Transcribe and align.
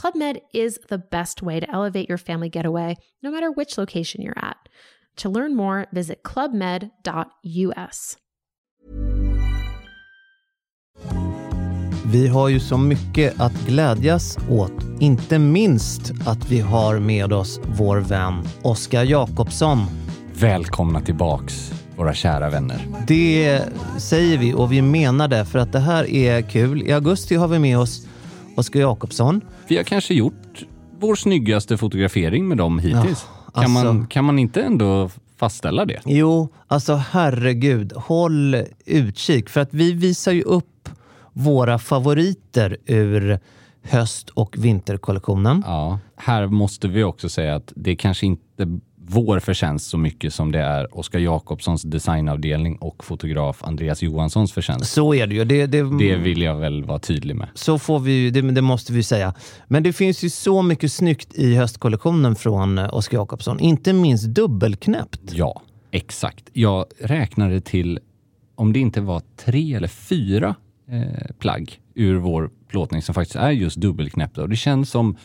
Club 0.00 0.14
Med 0.14 0.38
is 0.52 0.78
the 0.88 0.98
best 0.98 1.42
way 1.42 1.60
to 1.60 1.66
elevate 1.72 2.08
your 2.08 2.18
family 2.18 2.48
getaway, 2.48 2.96
no 3.22 3.30
matter 3.30 3.50
which 3.50 3.78
location 3.78 4.22
you're 4.22 4.38
at. 4.38 4.56
To 5.16 5.28
learn 5.28 5.56
more, 5.56 5.86
visit 5.90 6.22
clubmed.us. 6.22 8.16
Vi 12.12 12.28
har 12.28 12.48
ju 12.48 12.60
så 12.60 12.78
mycket 12.78 13.40
att 13.40 13.66
glädjas 13.66 14.38
åt. 14.50 14.72
Inte 15.00 15.38
minst 15.38 16.12
att 16.26 16.50
vi 16.50 16.60
har 16.60 16.98
med 16.98 17.32
oss 17.32 17.60
vår 17.64 17.96
vän 17.96 18.34
Oskar 18.62 19.04
Jakobsson. 19.04 19.78
Välkomna 20.34 21.00
tillbaks, 21.00 21.72
våra 21.96 22.14
kära 22.14 22.50
vänner. 22.50 22.86
Det 23.06 23.62
säger 23.98 24.38
vi 24.38 24.54
och 24.54 24.72
vi 24.72 24.82
menar 24.82 25.28
det 25.28 25.44
för 25.44 25.58
att 25.58 25.72
det 25.72 25.78
här 25.78 26.10
är 26.10 26.42
kul. 26.42 26.82
I 26.82 26.92
augusti 26.92 27.34
har 27.34 27.48
vi 27.48 27.58
med 27.58 27.78
oss 27.78 28.07
Oskar 28.58 28.80
Jakobsson. 28.80 29.40
Vi 29.68 29.76
har 29.76 29.84
kanske 29.84 30.14
gjort 30.14 30.64
vår 31.00 31.14
snyggaste 31.14 31.76
fotografering 31.76 32.48
med 32.48 32.58
dem 32.58 32.78
hittills. 32.78 33.26
Ja, 33.26 33.52
kan, 33.52 33.64
alltså- 33.64 33.84
man, 33.84 34.06
kan 34.06 34.24
man 34.24 34.38
inte 34.38 34.62
ändå 34.62 35.10
fastställa 35.36 35.84
det? 35.84 36.00
Jo, 36.06 36.48
alltså 36.66 36.94
herregud, 36.94 37.92
håll 37.96 38.56
utkik 38.86 39.48
för 39.48 39.60
att 39.60 39.74
vi 39.74 39.92
visar 39.92 40.32
ju 40.32 40.42
upp 40.42 40.88
våra 41.32 41.78
favoriter 41.78 42.76
ur 42.86 43.38
höst 43.82 44.30
och 44.30 44.56
vinterkollektionen. 44.58 45.62
Ja, 45.66 45.98
här 46.16 46.46
måste 46.46 46.88
vi 46.88 47.04
också 47.04 47.28
säga 47.28 47.54
att 47.54 47.72
det 47.76 47.96
kanske 47.96 48.26
inte 48.26 48.78
vår 49.10 49.40
förtjänst 49.40 49.88
så 49.90 49.98
mycket 49.98 50.34
som 50.34 50.52
det 50.52 50.58
är 50.60 50.98
Oskar 50.98 51.18
Jakobssons 51.18 51.82
designavdelning 51.82 52.76
och 52.76 53.04
fotograf 53.04 53.64
Andreas 53.64 54.02
Johanssons 54.02 54.52
förtjänst. 54.52 54.92
Så 54.92 55.14
är 55.14 55.26
det 55.26 55.34
ju. 55.34 55.44
Det, 55.44 55.66
det, 55.66 55.82
Det 55.98 56.16
vill 56.16 56.42
jag 56.42 56.56
väl 56.56 56.84
vara 56.84 56.98
tydlig 56.98 57.36
med. 57.36 57.48
Så 57.54 57.78
får 57.78 57.98
vi 57.98 58.12
ju- 58.12 58.30
det, 58.30 58.40
det 58.50 58.62
måste 58.62 58.92
vi 58.92 59.02
säga. 59.02 59.34
Men 59.66 59.82
det 59.82 59.92
finns 59.92 60.22
ju 60.24 60.30
så 60.30 60.62
mycket 60.62 60.92
snyggt 60.92 61.34
i 61.34 61.54
höstkollektionen 61.54 62.36
från 62.36 62.78
eh, 62.78 62.94
Oskar 62.94 63.18
Jakobsson. 63.18 63.60
Inte 63.60 63.92
minst 63.92 64.26
dubbelknäppt. 64.26 65.20
Ja, 65.32 65.62
exakt. 65.90 66.44
Jag 66.52 66.86
räknade 67.00 67.60
till, 67.60 67.98
om 68.54 68.72
det 68.72 68.78
inte 68.78 69.00
var 69.00 69.22
tre 69.44 69.74
eller 69.74 69.88
fyra 69.88 70.54
eh, 70.90 71.26
plagg 71.38 71.80
ur 71.94 72.16
vår 72.16 72.50
plåtning 72.68 73.02
som 73.02 73.14
faktiskt 73.14 73.36
är 73.36 73.50
just 73.50 73.76
dubbelknäppta. 73.76 74.42
Och 74.42 74.48
det 74.48 74.56
känns 74.56 74.90
som 74.90 75.16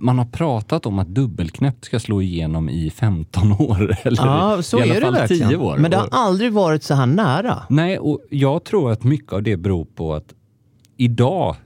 man 0.00 0.18
har 0.18 0.24
pratat 0.24 0.86
om 0.86 0.98
att 0.98 1.08
dubbelknäppt 1.08 1.84
ska 1.84 2.00
slå 2.00 2.22
igenom 2.22 2.68
i 2.68 2.90
15 2.90 3.52
år. 3.58 3.96
Eller 4.02 4.26
Ja, 4.26 4.62
så 4.62 4.78
i 4.78 4.82
alla 4.82 4.94
är 4.94 5.00
det 5.00 5.06
fall 5.06 5.14
verkligen. 5.14 5.48
10 5.48 5.56
år. 5.56 5.76
Men 5.76 5.90
det 5.90 5.96
har 5.96 6.08
aldrig 6.10 6.52
varit 6.52 6.82
så 6.82 6.94
här 6.94 7.06
nära. 7.06 7.62
Nej, 7.68 7.98
och 7.98 8.20
jag 8.30 8.64
tror 8.64 8.92
att 8.92 9.04
mycket 9.04 9.32
av 9.32 9.42
det 9.42 9.56
beror 9.56 9.84
på 9.84 10.14
att 10.14 10.34
idag 10.96 11.56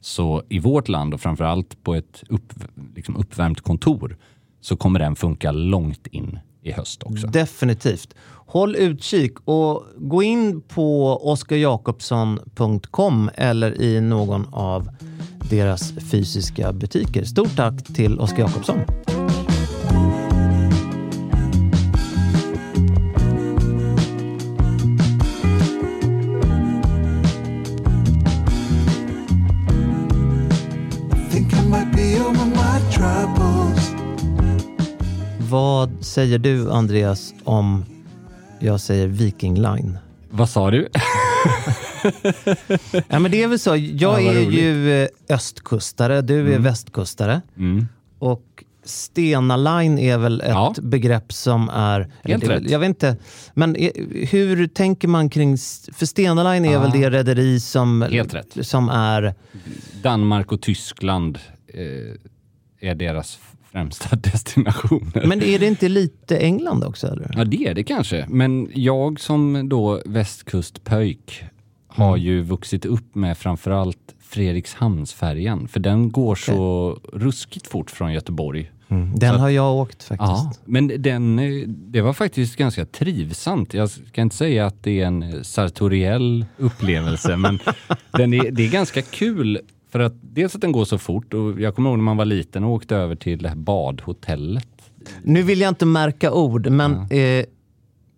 Så 0.00 0.42
i 0.48 0.58
vårt 0.58 0.88
land 0.88 1.14
och 1.14 1.20
framförallt 1.20 1.82
på 1.82 1.94
ett 1.94 2.22
upp, 2.28 2.52
liksom 2.96 3.16
uppvärmt 3.16 3.60
kontor 3.60 4.16
så 4.60 4.76
kommer 4.76 4.98
den 4.98 5.16
funka 5.16 5.52
långt 5.52 6.06
in 6.06 6.38
i 6.62 6.72
höst 6.72 7.02
också. 7.02 7.26
Definitivt. 7.26 8.14
Håll 8.46 8.76
utkik 8.76 9.32
och 9.44 9.84
gå 9.96 10.22
in 10.22 10.60
på 10.60 11.18
oskarjakobsson.com 11.30 13.30
eller 13.34 13.82
i 13.82 14.00
någon 14.00 14.46
av 14.52 14.88
deras 15.50 15.92
fysiska 16.10 16.72
butiker. 16.72 17.24
Stort 17.24 17.56
tack 17.56 17.84
till 17.84 18.20
Oskar 18.20 18.38
Jakobsson. 18.38 18.78
Vad 35.56 35.90
säger 36.04 36.38
du 36.38 36.70
Andreas 36.70 37.34
om 37.44 37.84
jag 38.60 38.80
säger 38.80 39.06
Viking 39.06 39.54
Line? 39.54 39.98
Vad 40.30 40.48
sa 40.50 40.70
du? 40.70 40.88
Ja, 43.08 43.18
men 43.18 43.30
det 43.30 43.42
är 43.42 43.48
väl 43.48 43.58
så. 43.58 43.70
Jag 43.76 43.76
Ja, 43.76 44.20
är 44.20 44.34
roligt. 44.44 44.60
ju 44.60 45.02
eh, 45.02 45.08
östkustare, 45.28 46.20
du 46.22 46.54
är 46.54 46.58
västkustare. 46.58 47.40
Mm. 47.56 47.86
Och 48.18 48.64
Stena 48.84 49.56
Line 49.56 49.98
är 49.98 50.18
väl 50.18 50.40
ett 50.40 50.48
Ja. 50.48 50.74
begrepp 50.82 51.32
som 51.32 51.68
är... 51.68 52.10
Helt 52.24 52.48
rätt. 52.48 52.70
Jag 52.70 52.78
vet 52.78 52.88
inte. 52.88 53.16
Men 53.54 53.76
eh, 53.76 53.90
hur 54.30 54.66
tänker 54.66 55.08
man 55.08 55.30
kring... 55.30 55.56
För 55.92 56.06
Stena 56.06 56.52
Line 56.52 56.64
är 56.64 56.72
Ja. 56.72 56.80
väl 56.80 56.90
det 56.90 57.10
rederi 57.10 57.60
som, 57.60 58.02
Helt 58.02 58.34
rätt. 58.34 58.66
som 58.66 58.88
är... 58.88 59.34
Danmark 60.02 60.52
och 60.52 60.60
Tyskland 60.62 61.38
eh, 61.74 62.88
är 62.90 62.94
deras 62.94 63.38
främsta 63.72 64.16
destinationer. 64.32 65.26
Men 65.26 65.42
är 65.42 65.58
det 65.58 65.66
inte 65.66 65.88
lite 65.88 66.38
England 66.38 66.84
också? 66.84 67.06
Eller? 67.06 67.30
Ja, 67.36 67.44
det 67.44 67.66
är 67.66 67.74
det 67.74 67.84
kanske. 67.84 68.26
Men 68.28 68.68
jag 68.74 69.20
som 69.20 69.68
då 69.68 70.02
västkustpöjk 70.06 71.44
har 71.88 72.08
Mm. 72.08 72.20
ju 72.20 72.42
vuxit 72.42 72.84
upp 72.84 73.14
med 73.14 73.38
framförallt 73.38 73.98
Fredrikshamnsfärjan. 74.20 75.68
För 75.68 75.80
den 75.80 76.10
går 76.12 76.34
så 76.34 76.98
ruskigt 77.12 77.66
fort 77.66 77.90
från 77.90 78.12
Göteborg. 78.12 78.70
Den 79.16 79.34
Så- 79.34 79.38
har 79.38 79.48
jag 79.48 79.74
åkt 79.76 80.06
Ja, 80.10 80.16
faktiskt. 80.16 80.60
men 80.66 81.02
den, 81.02 81.36
det 81.92 82.00
var 82.00 82.12
faktiskt 82.12 82.56
ganska 82.56 82.84
trivsamt. 82.86 83.74
Jag 83.74 83.90
ska 83.90 84.20
inte 84.22 84.36
säga 84.36 84.66
att 84.66 84.82
det 84.82 85.00
är 85.00 85.06
en 85.06 85.44
sartoriell 85.44 86.46
upplevelse, 86.58 87.36
men 87.36 87.58
den 88.12 88.34
är, 88.34 88.50
det 88.50 88.66
är 88.66 88.70
ganska 88.70 89.02
kul. 89.02 89.58
För 89.92 90.00
att 90.00 90.14
dels 90.22 90.54
att 90.54 90.60
den 90.60 90.72
går 90.72 90.84
så 90.84 90.98
fort 90.98 91.34
och 91.34 91.60
jag 91.60 91.74
kommer 91.74 91.90
ihåg 91.90 91.98
när 91.98 92.04
man 92.04 92.16
var 92.16 92.24
liten 92.24 92.64
och 92.64 92.70
åkte 92.70 92.96
över 92.96 93.14
till 93.14 93.38
det 93.38 93.48
här 93.48 93.56
badhotellet. 93.56 94.68
Nu 95.22 95.42
vill 95.42 95.60
jag 95.60 95.68
inte 95.68 95.86
märka 95.86 96.32
ord, 96.32 96.66
men 96.66 96.92
eh, 96.92 97.44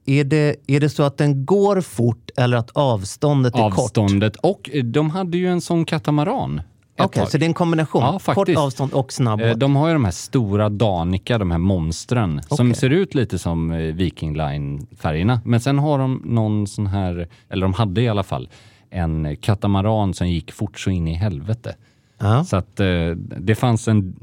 är, 0.06 0.24
det, 0.24 0.56
är 0.66 0.80
det 0.80 0.88
så 0.88 1.02
att 1.02 1.16
den 1.16 1.44
går 1.44 1.80
fort 1.80 2.30
eller 2.36 2.56
att 2.56 2.70
avståndet 2.70 3.54
är 3.54 3.70
kort? 3.70 3.78
Avståndet 3.78 4.36
och 4.36 4.70
eh, 4.72 4.84
de 4.84 5.10
hade 5.10 5.38
ju 5.38 5.48
en 5.48 5.60
sån 5.60 5.84
katamaran. 5.84 6.60
Okej, 6.98 7.20
tag. 7.22 7.30
så 7.30 7.38
det 7.38 7.44
är 7.44 7.48
en 7.48 7.54
kombination? 7.54 8.02
Ja, 8.02 8.34
kort 8.34 8.48
avstånd 8.56 8.92
och 8.92 9.12
snabb 9.12 9.40
Eh, 9.40 9.48
båt. 9.48 9.60
De 9.60 9.76
har 9.76 9.88
ju 9.88 9.92
de 9.92 10.04
här 10.04 10.12
stora 10.12 10.68
Danica, 10.68 11.38
de 11.38 11.50
här 11.50 11.58
monstren, 11.58 12.40
som 12.48 12.66
Okej. 12.66 12.80
ser 12.80 12.90
ut 12.90 13.14
lite 13.14 13.38
som 13.38 13.72
eh, 13.72 13.78
Viking 13.78 14.36
Line-färgerna. 14.36 15.40
Men 15.44 15.60
sen 15.60 15.78
har 15.78 15.98
de 15.98 16.22
någon 16.24 16.66
sån 16.66 16.86
här, 16.86 17.28
eller 17.48 17.62
de 17.62 17.72
hade 17.72 18.02
i 18.02 18.08
alla 18.08 18.22
fall, 18.22 18.48
en 18.94 19.36
katamaran 19.36 20.14
som 20.14 20.28
gick 20.28 20.52
fort 20.52 20.78
så 20.80 20.90
in 20.90 21.08
i 21.08 21.14
helvete. 21.14 21.76
Ja. 22.18 22.44
Så 22.44 22.56
att 22.56 22.80
eh, 22.80 23.10
det 23.38 23.54
fanns 23.54 23.88
en, 23.88 24.14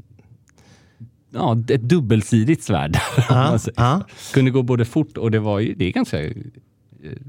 ja, 1.30 1.56
ett 1.68 1.82
dubbelsidigt 1.82 2.62
svärd. 2.62 2.96
säger. 3.60 3.72
ja. 3.76 4.02
Kunde 4.34 4.50
gå 4.50 4.62
både 4.62 4.84
fort 4.84 5.16
och 5.16 5.30
det 5.30 5.38
var 5.38 5.58
ju, 5.58 5.74
det 5.74 5.84
är 5.84 5.92
ganska 5.92 6.18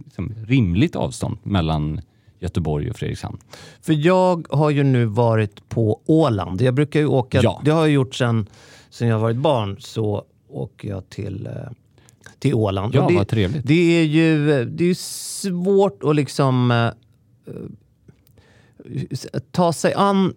liksom, 0.05 0.33
rimligt 0.47 0.95
avstånd 0.95 1.37
mellan 1.43 2.01
Göteborg 2.39 2.89
och 2.89 2.95
Fredrikshamn. 2.95 3.37
För 3.81 3.93
jag 4.05 4.47
har 4.49 4.69
ju 4.69 4.83
nu 4.83 5.05
varit 5.05 5.69
på 5.69 6.01
Åland. 6.05 6.61
Jag 6.61 6.73
brukar 6.73 6.99
ju 6.99 7.05
åka, 7.05 7.39
Ja. 7.43 7.61
det 7.65 7.71
har 7.71 7.81
jag 7.81 7.89
gjort 7.91 8.15
sen, 8.15 8.47
sen 8.89 9.07
jag 9.07 9.19
varit 9.19 9.37
barn, 9.37 9.75
så 9.79 10.23
åker 10.49 10.89
jag 10.89 11.09
till, 11.09 11.45
eh, 11.47 11.53
till 12.39 12.53
Åland. 12.53 12.95
Ja, 12.95 13.01
Och 13.03 13.11
det, 13.11 13.17
vad 13.17 13.27
trevligt. 13.27 13.67
Det 13.67 13.99
är 13.99 14.03
ju 14.03 14.47
det 14.65 14.83
är 14.83 14.87
ju 14.87 14.95
svårt 14.95 16.03
att 16.03 16.15
liksom 16.15 16.71
ta 19.51 19.73
sig 19.73 19.93
an 19.93 20.33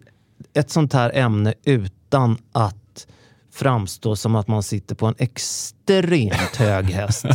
ett 0.53 0.69
sånt 0.69 0.93
här 0.93 1.11
ämne 1.13 1.53
utan 1.63 2.37
att 2.51 3.07
framstå 3.51 4.15
som 4.15 4.35
att 4.35 4.47
man 4.47 4.63
sitter 4.63 4.95
på 4.95 5.05
en 5.05 5.15
extremt 5.17 6.55
hög 6.55 6.85
häst 6.85 7.25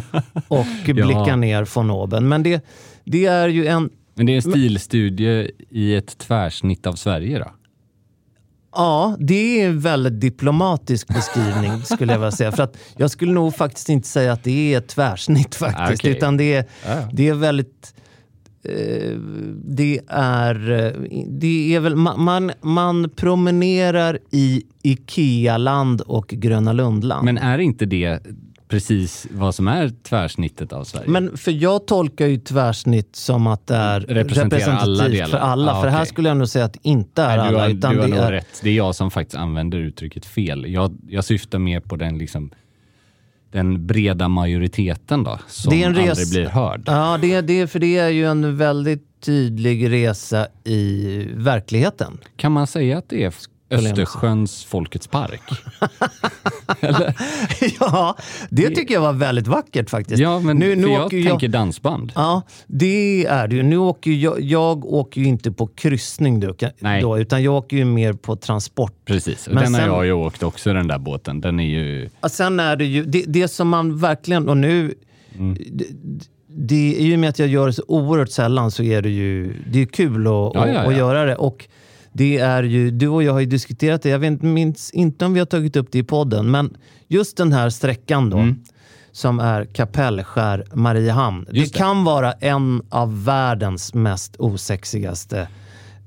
och 0.48 0.66
blickar 0.84 1.36
ner 1.36 1.64
från 1.64 1.90
oben. 1.90 2.28
Men 2.28 2.42
det, 2.42 2.64
det 3.04 3.26
är 3.26 3.48
ju 3.48 3.66
en 3.66 3.90
Men 4.14 4.26
det 4.26 4.32
är 4.32 4.36
en 4.36 4.42
stilstudie 4.42 5.50
i 5.70 5.94
ett 5.94 6.18
tvärsnitt 6.18 6.86
av 6.86 6.92
Sverige 6.92 7.38
då? 7.38 7.50
Ja, 8.72 9.16
det 9.18 9.60
är 9.60 9.68
en 9.68 9.80
väldigt 9.80 10.20
diplomatisk 10.20 11.08
beskrivning 11.08 11.82
skulle 11.84 12.12
jag 12.12 12.18
vilja 12.18 12.32
säga. 12.32 12.52
För 12.52 12.62
att 12.62 12.76
jag 12.96 13.10
skulle 13.10 13.32
nog 13.32 13.54
faktiskt 13.54 13.88
inte 13.88 14.08
säga 14.08 14.32
att 14.32 14.44
det 14.44 14.74
är 14.74 14.78
ett 14.78 14.88
tvärsnitt 14.88 15.54
faktiskt. 15.54 16.00
Okej. 16.00 16.16
Utan 16.16 16.36
det 16.36 16.54
är, 16.54 16.64
Ja. 16.86 17.08
det 17.12 17.28
är 17.28 17.34
väldigt... 17.34 17.94
Eh, 18.68 19.18
det 19.64 20.00
är... 20.08 20.70
eh, 20.70 20.92
Det 21.28 21.74
är 21.74 21.80
väl... 21.80 21.94
ma- 21.94 22.16
Man, 22.16 22.52
man 22.60 23.10
promenerar 23.16 24.18
i 24.30 24.62
Ikea-land 24.82 26.00
och 26.00 26.28
Gröna 26.28 26.72
Lundland. 26.72 27.24
Men 27.24 27.38
är 27.38 27.58
inte 27.58 27.86
det 27.86 28.20
precis 28.68 29.26
vad 29.30 29.54
som 29.54 29.68
är 29.68 29.88
tvärsnittet 30.02 30.72
av 30.72 30.84
Sverige? 30.84 31.08
Men 31.08 31.36
för 31.36 31.50
jag 31.52 31.86
tolkar 31.86 32.26
ju 32.26 32.36
tvärsnitt 32.38 33.16
som 33.16 33.46
att 33.46 33.66
det 33.66 33.74
är 33.76 34.00
Representerar 34.00 34.60
alla 34.62 35.04
representativt 35.04 35.12
delar. 35.12 35.26
för 35.28 35.38
alla. 35.38 35.72
Ja, 35.72 35.82
för 35.82 35.88
här 35.88 35.98
okej. 35.98 36.06
skulle 36.08 36.28
jag 36.28 36.36
nog 36.36 36.48
säga 36.48 36.64
att 36.64 36.72
det 36.72 36.88
inte 36.88 37.22
är 37.22 37.36
Nej, 37.36 37.36
du 37.36 37.42
alla. 37.56 37.60
har, 37.60 37.68
utan 37.70 37.94
du 37.94 38.00
har 38.00 38.08
det 38.08 38.14
nog 38.14 38.24
är, 38.24 38.32
rätt. 38.32 38.60
Det 38.62 38.70
är 38.70 38.74
jag 38.74 38.94
som 38.94 39.10
faktiskt 39.10 39.36
använder 39.36 39.78
uttrycket 39.78 40.26
fel. 40.26 40.64
Jag, 40.72 40.96
jag 41.08 41.24
syftar 41.24 41.58
mer 41.58 41.80
på 41.80 41.96
den 41.96 42.18
liksom 42.18 42.50
den 43.50 43.86
breda 43.86 44.28
majoriteten 44.28 45.24
då, 45.24 45.38
som 45.48 45.70
Det 45.70 45.82
är 45.82 45.86
en 45.86 45.94
res- 45.94 46.10
aldrig 46.10 46.28
blir 46.30 46.46
hörd. 46.46 46.82
Ja, 46.86 47.18
det, 47.22 47.40
det, 47.40 47.66
för 47.66 47.78
det 47.78 47.96
är 47.98 48.08
ju 48.08 48.26
en 48.26 48.56
väldigt 48.56 49.04
tydlig 49.20 49.90
resa 49.90 50.46
i 50.64 51.26
verkligheten. 51.34 52.18
Kan 52.36 52.52
man 52.52 52.66
säga 52.66 52.98
att 52.98 53.08
det 53.08 53.24
är 53.24 53.34
Östersjöns 53.70 54.64
Folkets 54.64 55.06
park? 55.06 55.40
ja, 57.80 58.16
det 58.50 58.70
tycker 58.70 58.94
jag 58.94 59.00
var 59.00 59.12
väldigt 59.12 59.46
vackert 59.46 59.90
faktiskt. 59.90 60.20
Ja, 60.20 60.40
men 60.40 60.56
Nu- 60.56 60.76
nu 60.76 60.82
för 60.82 60.90
jag 60.90 61.06
åker 61.06 61.22
tänker 61.24 61.48
dansband. 61.48 62.12
Ja, 62.14 62.42
det 62.66 63.26
är 63.26 63.48
det 63.48 63.56
ju. 63.56 63.62
Nu 63.62 63.78
åker 63.78 64.10
jag, 64.10 64.40
jag 64.40 64.84
åker 64.84 65.20
ju 65.20 65.26
inte 65.26 65.52
på 65.52 65.66
kryssning 65.66 66.40
då, 66.40 66.54
Nej. 66.78 67.02
då, 67.02 67.18
utan 67.18 67.42
jag 67.42 67.54
åker 67.54 67.76
ju 67.76 67.84
mer 67.84 68.12
på 68.12 68.36
transport. 68.36 68.92
Precis, 69.04 69.46
och 69.48 69.54
Men 69.54 69.64
den 69.64 69.74
har 69.74 69.80
sen- 69.80 69.88
jag 69.88 70.06
ju 70.06 70.12
åkt 70.12 70.42
också 70.42 70.72
den 70.72 70.88
där 70.88 70.98
båten. 70.98 71.40
Den 71.40 71.60
är 71.60 71.64
ju... 71.68 72.10
Ja, 72.20 72.28
Sen 72.28 72.60
är 72.60 72.76
det 72.76 72.84
ju, 72.84 73.04
det, 73.04 73.24
det 73.26 73.48
som 73.48 73.68
man 73.68 73.98
verkligen, 73.98 74.48
och 74.48 74.56
nu, 74.56 74.94
Mm. 75.38 75.56
det, 75.72 75.84
det, 76.48 76.94
i 76.98 77.14
och 77.14 77.18
med 77.18 77.30
att 77.30 77.38
jag 77.38 77.48
gör 77.48 77.66
det 77.66 77.72
så 77.72 77.82
oerhört 77.88 78.30
sällan 78.30 78.70
så 78.70 78.82
är 78.82 79.02
det 79.02 79.08
ju 79.10 79.54
det 79.72 79.82
är 79.82 79.86
kul 79.86 80.20
att, 80.26 80.30
Ja, 80.30 80.52
ja, 80.54 80.62
att 80.62 80.92
ja. 80.92 80.92
göra 80.92 81.24
det. 81.24 81.36
Och 81.36 81.68
det 82.12 82.38
är 82.38 82.62
ju, 82.62 82.90
du 82.90 83.08
och 83.08 83.22
jag 83.22 83.32
har 83.32 83.40
ju 83.40 83.46
diskuterat 83.46 84.02
det, 84.02 84.08
jag 84.08 84.18
vet, 84.18 84.42
minns 84.42 84.90
inte 84.90 85.24
om 85.26 85.32
vi 85.32 85.38
har 85.38 85.46
tagit 85.46 85.76
upp 85.76 85.88
det 85.92 85.98
i 85.98 86.02
podden, 86.02 86.50
men 86.50 86.76
just 87.08 87.36
den 87.36 87.52
här 87.52 87.70
sträckan 87.70 88.30
då, 88.30 88.36
Mm. 88.38 88.62
som 89.12 89.40
är 89.40 89.64
Kapellskär, 89.64 90.64
Mariehamn. 90.72 91.44
Det 91.50 91.60
det. 91.60 91.74
kan 91.74 92.04
vara 92.04 92.32
en 92.32 92.82
av 92.88 93.24
världens 93.24 93.94
mest 93.94 94.36
osexigaste 94.38 95.48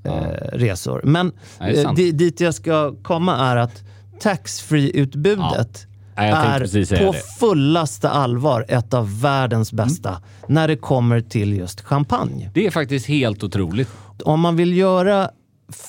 eh, 0.03 0.11
resor. 0.53 1.01
Men 1.03 1.31
Ja, 1.59 1.67
eh, 1.69 1.91
dit 1.93 2.39
jag 2.39 2.53
ska 2.55 2.95
komma 3.03 3.35
är 3.37 3.55
att 3.55 3.83
taxfree-utbudet 4.19 5.87
Ja, 6.15 6.21
är 6.23 6.59
på 7.05 7.11
det. 7.11 7.17
fullaste 7.39 8.09
allvar 8.09 8.65
ett 8.67 8.93
av 8.93 9.21
världens 9.21 9.73
bästa 9.73 10.09
Mm. 10.09 10.21
när 10.47 10.67
det 10.67 10.75
kommer 10.75 11.21
till 11.21 11.53
just 11.57 11.81
champagne. 11.81 12.51
Det 12.53 12.65
är 12.67 12.71
faktiskt 12.71 13.05
helt 13.07 13.43
otroligt. 13.43 13.89
Om 14.23 14.39
man 14.39 14.55
vill 14.55 14.77
göra 14.77 15.29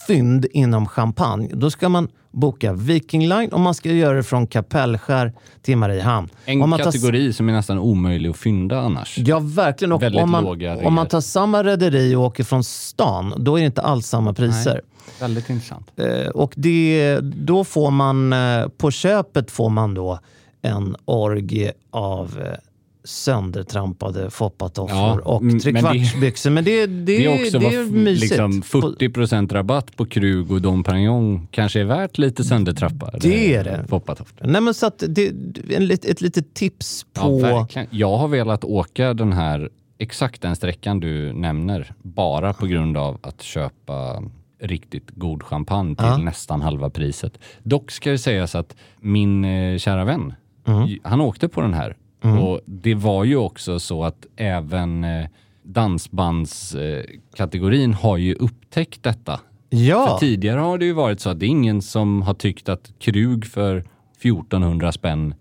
fynd 0.06 0.46
inom 0.52 0.86
champagne, 0.88 1.48
då 1.52 1.70
ska 1.70 1.88
man 1.88 2.08
boka 2.30 2.72
Viking 2.72 3.28
Line 3.28 3.48
och 3.52 3.60
man 3.60 3.74
ska 3.74 3.90
göra 3.92 4.16
det 4.16 4.22
från 4.22 4.46
Kapellskär 4.46 5.32
till 5.62 5.76
Mariehamn. 5.76 6.28
En 6.44 6.58
man 6.58 6.70
tar- 6.70 6.84
kategori 6.84 7.32
som 7.32 7.48
är 7.48 7.52
nästan 7.52 7.78
omöjlig 7.78 8.30
att 8.30 8.36
fynda 8.36 8.80
annars. 8.80 9.18
Ja, 9.18 9.38
verkligen. 9.42 9.92
Och 9.92 10.02
Väldigt 10.02 10.22
om, 10.22 10.30
man, 10.30 10.44
låga 10.44 10.76
om 10.86 10.94
man 10.94 11.06
tar 11.06 11.20
samma 11.20 11.64
rederi 11.64 12.14
och 12.14 12.22
åker 12.22 12.44
från 12.44 12.64
stan, 12.64 13.34
då 13.36 13.56
är 13.56 13.60
det 13.60 13.66
inte 13.66 13.82
alls 13.82 14.06
samma 14.06 14.32
priser. 14.34 14.80
Väldigt 15.20 15.50
intressant. 15.50 15.90
Eh, 15.96 16.26
och 16.28 16.52
det, 16.56 17.18
då 17.20 17.64
får 17.64 17.90
man, 17.90 18.32
eh, 18.32 18.68
på 18.68 18.90
köpet 18.90 19.50
får 19.50 19.70
man 19.70 19.94
då 19.94 20.18
en 20.62 20.96
orgie 21.04 21.72
av 21.90 22.40
eh, 22.40 22.58
söndertrampade 23.04 24.30
foppatofflor 24.30 24.99
Ja, 24.99 25.21
och 25.25 25.42
men 25.42 25.54
det- 25.54 25.61
trekvartsbyxor. 25.61 26.50
Men 26.50 26.64
det, 26.64 26.87
det, 26.87 27.02
Det 27.16 27.25
är 27.25 27.42
också 27.47 27.59
det 27.59 27.66
är 27.75 27.85
mysigt. 27.85 28.30
liksom 28.30 28.62
40% 28.62 29.52
rabatt 29.52 29.97
på 29.97 30.06
Krug 30.06 30.50
och 30.52 30.62
Dom 30.62 30.85
Perignon 30.85 31.47
kanske 31.50 31.80
är 31.80 31.85
värt 31.85 32.18
lite 32.18 32.44
söndertrappade 32.44 33.18
Det 33.21 33.54
är 33.54 33.64
det. 33.64 33.85
foppatofflor. 33.88 34.47
Nej, 34.47 34.61
men 34.61 34.75
så 34.75 34.87
att 34.87 35.02
det, 35.09 35.30
lit- 35.78 36.04
ett 36.04 36.21
litet 36.21 36.54
tips 36.54 37.06
Ja, 37.14 37.21
på... 37.21 37.38
verkligen. 37.38 37.88
Jag 37.90 38.16
har 38.16 38.28
velat 38.28 38.64
åka 38.64 39.14
den 39.14 39.32
här, 39.32 39.71
exakt 39.99 40.42
den 40.42 40.56
sträckan 40.56 41.00
du 41.00 41.32
nämner, 41.32 41.92
bara 42.02 42.52
på 42.52 42.66
grund 42.66 42.97
av 42.97 43.18
att 43.23 43.42
köpa 43.42 44.23
riktigt 44.61 45.11
god 45.11 45.42
champagne 45.42 45.97
till 45.97 46.06
Ja. 46.06 46.16
nästan 46.16 46.62
halva 46.62 46.90
priset. 46.90 47.38
Dock 47.62 47.90
ska 47.90 48.11
det 48.11 48.18
sägas 48.18 48.54
att 48.54 48.76
min 49.00 49.44
eh, 49.44 49.78
kära 49.78 50.04
vän, 50.04 50.35
Mm. 50.66 50.99
han 51.02 51.21
åkte 51.21 51.49
på 51.49 51.61
den 51.61 51.75
här. 51.75 51.97
Och 52.22 52.60
det 52.66 52.94
var 52.94 53.24
ju 53.24 53.36
också 53.36 53.78
så 53.78 54.04
att 54.04 54.26
även 54.36 55.04
eh, 55.04 55.26
dansbandskategorin 55.62 57.94
har 57.94 58.16
ju 58.16 58.34
upptäckt 58.34 59.02
detta. 59.02 59.40
ja, 59.68 60.06
För 60.06 60.18
tidigare 60.26 60.60
har 60.60 60.78
det 60.78 60.84
ju 60.84 60.92
varit 60.92 61.20
så 61.20 61.30
att 61.30 61.40
det 61.40 61.46
är 61.46 61.48
ingen 61.48 61.82
som 61.82 62.22
har 62.22 62.34
tyckt 62.34 62.68
att 62.68 62.92
Krug 62.98 63.46
för 63.46 63.84
1400 64.20 64.92
spänn 64.92 65.34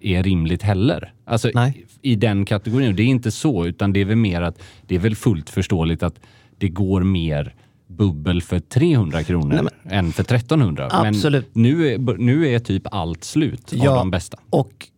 är 0.00 0.22
rimligt 0.22 0.62
heller. 0.62 1.12
Alltså 1.24 1.50
Nej. 1.54 1.86
i 2.02 2.16
den 2.16 2.44
kategorin. 2.44 2.96
Det 2.96 3.02
är 3.02 3.06
inte 3.06 3.30
så, 3.30 3.66
utan 3.66 3.92
det 3.92 4.00
är 4.00 4.04
väl 4.04 4.16
mer 4.16 4.42
att 4.42 4.62
det 4.86 4.94
är 4.94 4.98
väl 4.98 5.16
fullt 5.16 5.50
förståeligt 5.50 6.02
att 6.02 6.20
det 6.58 6.68
går 6.68 7.02
mer 7.02 7.54
bubbel 7.86 8.42
för 8.42 8.58
300 8.58 9.22
kronor 9.22 9.68
än 9.84 10.12
för 10.12 10.22
1300. 10.22 10.88
Absolut. 10.90 11.46
Men 11.52 11.62
nu 11.62 11.88
är, 11.88 11.98
nu 12.18 12.48
är 12.48 12.58
typ 12.58 12.82
allt 12.90 13.24
slut 13.24 13.72
av 13.72 13.78
de 13.84 14.10
bästa. 14.10 14.38
Och 14.50 14.88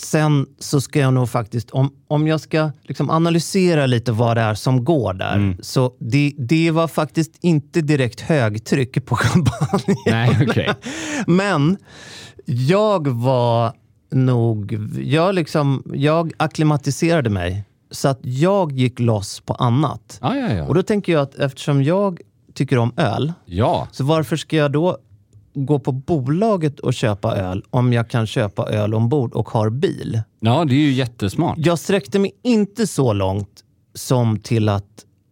sen 0.00 0.46
så 0.58 0.80
ska 0.80 0.98
jag 1.00 1.14
nog 1.14 1.28
faktiskt, 1.30 1.70
om, 1.70 1.92
om 2.08 2.26
jag 2.26 2.40
ska 2.40 2.70
liksom 2.82 3.10
analysera 3.10 3.86
lite 3.86 4.12
vad 4.12 4.36
det 4.36 4.40
är 4.40 4.54
som 4.54 4.84
går 4.84 5.14
där, 5.14 5.34
Mm. 5.36 5.56
så 5.62 5.92
det, 6.00 6.32
det 6.38 6.70
var 6.70 6.88
faktiskt 6.88 7.32
inte 7.40 7.80
direkt 7.80 8.20
högtryck 8.20 9.04
på 9.06 9.16
champagne. 9.16 9.94
Nej, 10.06 10.38
okej. 10.48 10.70
Men 11.26 11.76
jag 12.44 13.08
var 13.08 13.72
nog, 14.12 14.78
jag, 15.00 15.34
liksom, 15.34 15.82
jag 15.94 16.32
akklimatiserade 16.36 17.30
mig 17.30 17.64
så 17.90 18.08
att 18.08 18.18
jag 18.22 18.72
gick 18.72 19.00
loss 19.00 19.40
på 19.40 19.54
annat. 19.54 20.18
Ja, 20.22 20.36
ja, 20.36 20.52
ja. 20.52 20.64
Och 20.64 20.74
då 20.74 20.82
tänker 20.82 21.12
jag 21.12 21.22
att 21.22 21.34
eftersom 21.34 21.82
jag 21.82 22.20
tycker 22.54 22.78
om 22.78 22.92
öl, 22.96 23.32
ja. 23.44 23.88
så 23.92 24.04
varför 24.04 24.36
ska 24.36 24.56
jag 24.56 24.72
då 24.72 24.98
gå 25.54 25.78
på 25.78 25.92
bolaget 25.92 26.80
och 26.80 26.94
köpa 26.94 27.36
öl 27.36 27.62
om 27.70 27.92
jag 27.92 28.08
kan 28.10 28.26
köpa 28.26 28.66
öl 28.68 28.94
ombord 28.94 29.32
och 29.32 29.48
har 29.48 29.70
bil? 29.70 30.22
ja, 30.40 30.64
det 30.64 30.74
är 30.74 30.78
ju 30.78 30.92
jättesmart. 30.92 31.54
Jag 31.58 31.78
sträckte 31.78 32.18
mig 32.18 32.32
inte 32.42 32.86
så 32.86 33.12
långt 33.12 33.64
som 33.94 34.38
till 34.38 34.68
att 34.68 34.84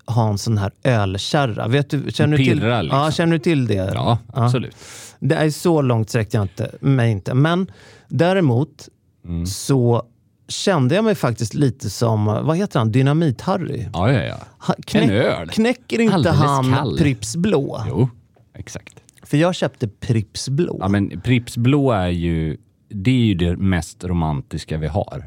ha 0.06 0.28
en 0.28 0.38
sån 0.38 0.58
här 0.58 0.72
ölkärra. 0.84 1.68
Vet 1.68 1.90
du, 1.90 2.04
känner, 2.12 2.36
du 2.38 2.44
till, 2.44 2.54
liksom. 2.58 2.88
ja, 2.90 3.10
känner 3.10 3.32
du 3.32 3.38
till 3.38 3.66
det? 3.66 3.90
Ja, 3.94 4.18
absolut. 4.32 4.76
Det 5.20 5.34
är 5.34 5.50
så 5.50 5.82
långt 5.82 6.08
sträckte 6.10 6.36
jag 6.36 6.44
inte, 6.44 6.70
mig 6.80 7.10
inte. 7.10 7.34
Men 7.34 7.70
däremot 8.08 8.88
Mm. 9.24 9.46
så 9.46 10.02
kände 10.48 10.94
jag 10.94 11.04
mig 11.04 11.14
faktiskt 11.14 11.54
lite 11.54 11.90
som, 11.90 12.24
vad 12.24 12.56
heter 12.56 12.78
han, 12.78 12.92
Dynamit-Harry. 12.92 13.88
Ja, 13.92 14.12
ja, 14.12 14.22
ja. 14.22 14.36
Ha- 14.58 14.74
En 14.94 15.10
öl. 15.10 15.48
Knäcker 15.48 16.00
inte 16.00 16.14
Alldeles 16.14 16.38
han 16.40 16.72
kall. 16.72 16.98
Pripps 16.98 17.36
Blå? 17.36 17.84
Jo, 17.88 18.08
exakt. 18.54 18.94
För 19.28 19.36
jag 19.36 19.54
köpte 19.54 19.88
Pripps 19.88 20.48
Blå. 20.48 20.76
Ja, 20.80 20.88
men 20.88 21.20
Pripps 21.20 21.56
Blå 21.56 21.92
är 21.92 22.08
ju, 22.08 22.56
det 22.88 23.10
är 23.10 23.14
ju 23.24 23.34
det 23.34 23.56
mest 23.56 24.04
romantiska 24.04 24.78
vi 24.78 24.86
har. 24.86 25.24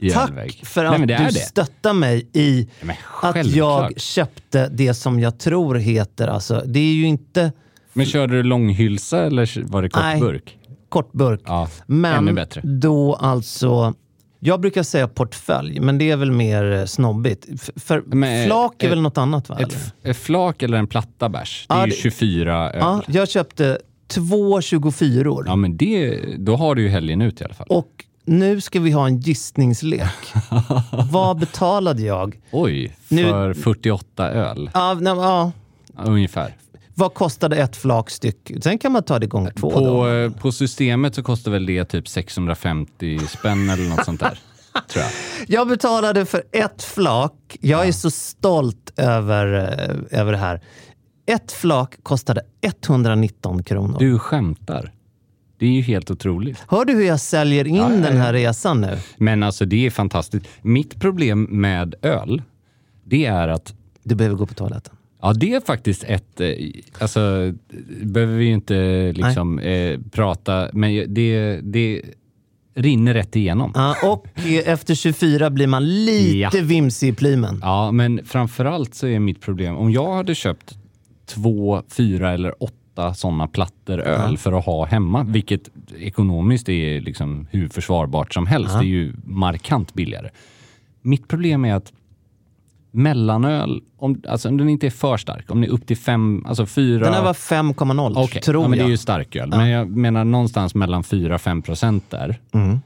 I 0.00 0.10
Tack 0.10 0.30
ölväg. 0.30 0.60
för 0.64 0.84
Nej, 0.84 0.94
att 0.94 1.08
det 1.08 1.16
du 1.18 1.24
det. 1.24 1.32
stöttar 1.32 1.92
mig 1.92 2.28
i 2.32 2.68
Men 2.82 2.96
att 3.22 3.46
jag 3.46 4.00
köpte 4.00 4.68
det 4.68 4.94
som 4.94 5.20
jag 5.20 5.38
tror 5.38 5.74
heter, 5.74 6.28
alltså, 6.28 6.62
det 6.66 6.78
är 6.80 6.92
ju 6.94 7.06
inte 7.06 7.52
Men 7.92 8.06
körde 8.06 8.36
du 8.36 8.42
långhylsa 8.42 9.22
eller 9.26 9.62
var 9.64 9.82
det 9.82 9.90
Nej. 9.96 10.20
kortburk? 10.20 10.58
kortburk. 10.88 11.40
Ja, 11.46 11.68
men 11.86 12.38
då 12.62 13.14
alltså, 13.14 13.94
jag 14.40 14.60
brukar 14.60 14.82
säga 14.82 15.08
portfölj, 15.08 15.80
men 15.80 15.98
det 15.98 16.10
är 16.10 16.16
väl 16.16 16.32
mer 16.32 16.72
eh, 16.72 16.84
snobbigt. 16.84 17.46
För 17.76 18.02
Men, 18.06 18.40
eh, 18.42 18.46
flak 18.46 18.82
är 18.82 18.86
eh, 18.86 18.90
väl 18.90 19.00
något 19.00 19.18
annat 19.18 19.48
va? 19.48 19.58
Ett, 19.60 19.94
ett 20.02 20.16
flak 20.16 20.62
eller 20.62 20.78
en 20.78 20.86
platta 20.86 21.28
bärs, 21.28 21.66
det 21.68 21.74
är 21.74 21.78
Ja, 21.78 21.86
ju 21.86 21.90
det- 21.90 21.96
24 21.96 22.70
öl. 22.72 22.78
Ja, 22.80 23.02
jag 23.06 23.28
köpte 23.28 23.78
två 24.08 24.60
24 24.60 25.30
år 25.32 25.44
Ja, 25.46 25.56
men 25.56 25.76
det, 25.76 26.20
då 26.38 26.56
har 26.56 26.74
du 26.74 26.82
ju 26.82 26.88
helgen 26.88 27.20
ut 27.22 27.40
i 27.40 27.44
alla 27.44 27.54
fall. 27.54 27.66
Och 27.70 28.04
nu 28.24 28.60
ska 28.60 28.80
vi 28.80 28.90
ha 28.90 29.06
en 29.06 29.18
gissningslek. 29.20 30.32
Vad 31.12 31.38
betalade 31.38 32.02
jag? 32.02 32.40
Oj, 32.52 32.96
Nu- 33.08 33.22
för 33.28 33.54
48 33.54 34.30
öl 34.30 34.70
Ja, 34.74 34.94
nej, 35.00 35.12
ja, 35.16 35.52
ungefär. 35.96 36.56
Vad 36.94 37.14
kostade 37.14 37.56
ett 37.56 37.76
flak 37.76 38.10
styck? 38.10 38.52
Sen 38.62 38.78
kan 38.78 38.92
man 38.92 39.02
ta 39.02 39.18
det 39.18 39.26
gånger 39.26 39.50
två. 39.50 39.70
På, 39.70 39.80
då. 39.80 40.08
eh, 40.08 40.30
på 40.32 40.52
systemet 40.52 41.14
så 41.14 41.22
kostar 41.22 41.50
väl 41.50 41.66
det 41.66 41.84
typ 41.84 42.08
650 42.08 43.18
spänn 43.28 43.70
eller 43.70 43.88
något 43.88 44.04
sånt 44.04 44.20
där. 44.20 44.38
jag. 44.94 45.06
Jag 45.46 45.68
betalade 45.68 46.26
för 46.26 46.42
ett 46.52 46.82
flak. 46.82 47.56
Jag 47.60 47.88
är 47.88 47.92
så 47.92 48.10
stolt 48.10 48.92
över, 48.96 49.54
eh, 50.10 50.20
över 50.20 50.32
det 50.32 50.38
här. 50.38 50.60
Ett 51.26 51.52
flak 51.52 51.96
kostade 52.02 52.42
119 52.60 53.62
kronor. 53.62 53.98
Du 53.98 54.18
skämtar. 54.18 54.92
Det 55.58 55.66
är 55.66 55.70
ju 55.70 55.82
helt 55.82 56.10
otroligt. 56.10 56.58
Hör 56.68 56.84
du 56.84 56.92
hur 56.92 57.04
jag 57.04 57.20
säljer 57.20 57.66
in 57.66 57.74
Ja, 57.76 57.82
ja, 57.82 57.88
den 58.00 58.16
ja. 58.16 58.22
här 58.22 58.32
resan 58.32 58.80
nu? 58.80 58.98
Men 59.16 59.42
alltså 59.42 59.64
det 59.64 59.86
är 59.86 59.90
fantastiskt. 59.90 60.46
Mitt 60.62 61.00
problem 61.00 61.42
med 61.50 61.94
öl, 62.02 62.42
det 63.04 63.26
är 63.26 63.48
att 63.48 63.74
Du 64.02 64.14
behöver 64.14 64.36
gå 64.36 64.46
på 64.46 64.54
toaletten. 64.54 64.94
Ja, 65.22 65.32
det 65.32 65.54
är 65.54 65.60
faktiskt 65.60 66.04
ett... 66.04 66.40
eh, 66.40 66.48
Alltså, 66.98 67.52
behöver 68.02 68.36
vi 68.36 68.44
ju 68.44 68.52
inte 68.52 69.12
liksom 69.16 69.58
eh, 69.58 70.00
prata, 70.10 70.68
men 70.72 71.14
det, 71.14 71.60
det 71.62 72.02
rinner 72.74 73.14
rätt 73.14 73.36
igenom. 73.36 73.72
Ja, 73.74 73.96
och 74.04 74.26
efter 74.64 74.94
24 74.94 75.50
blir 75.50 75.66
man 75.66 76.04
lite 76.04 76.36
Ja. 76.58 76.62
vimsig 76.62 77.08
i 77.08 77.12
plymen. 77.12 77.58
Ja, 77.62 77.92
men 77.92 78.20
framförallt 78.24 78.94
så 78.94 79.06
är 79.06 79.18
mitt 79.18 79.40
problem, 79.40 79.76
om 79.76 79.92
jag 79.92 80.12
hade 80.14 80.34
köpt 80.34 80.78
två, 81.26 81.82
fyra 81.88 82.32
eller 82.32 82.62
åtta 82.62 83.14
sådana 83.14 83.46
plattor 83.46 84.00
öl 84.00 84.38
för 84.38 84.52
att 84.58 84.64
ha 84.64 84.84
hemma, 84.84 85.24
vilket 85.28 85.68
ekonomiskt 85.98 86.68
är 86.68 87.00
liksom 87.00 87.46
hur 87.50 87.68
försvarbart 87.68 88.34
som 88.34 88.46
helst. 88.46 88.72
Det 88.78 88.84
är 88.84 88.88
ju 88.88 89.12
markant 89.24 89.94
billigare. 89.94 90.28
Mitt 91.02 91.28
problem 91.28 91.64
är 91.64 91.74
att 91.74 91.92
mellanöl, 92.90 93.80
om, 93.96 94.22
alltså 94.28 94.48
om 94.48 94.56
den 94.56 94.68
inte 94.68 94.86
är 94.86 94.90
för 94.90 95.16
stark, 95.16 95.50
om 95.50 95.60
den 95.60 95.70
är 95.70 95.74
upp 95.74 95.86
till 95.86 95.96
fem, 95.96 96.44
alltså 96.46 96.66
fyra... 96.66 97.04
Den 97.04 97.14
här 97.14 97.22
var 97.22 97.32
5,0 97.32 98.24
Okej, 98.24 98.42
tror 98.42 98.64
ja, 98.64 98.68
men 98.68 98.78
det 98.78 98.82
är 98.82 98.84
jag. 98.84 98.90
ju 98.90 98.96
starköl. 98.96 99.48
Men 99.48 99.68
jag 99.68 99.96
menar 99.96 100.24
någonstans 100.24 100.74
mellan 100.74 101.02
4-5 101.02 101.62
procent 101.62 102.04
där. 102.10 102.40
Mm. 102.52 102.80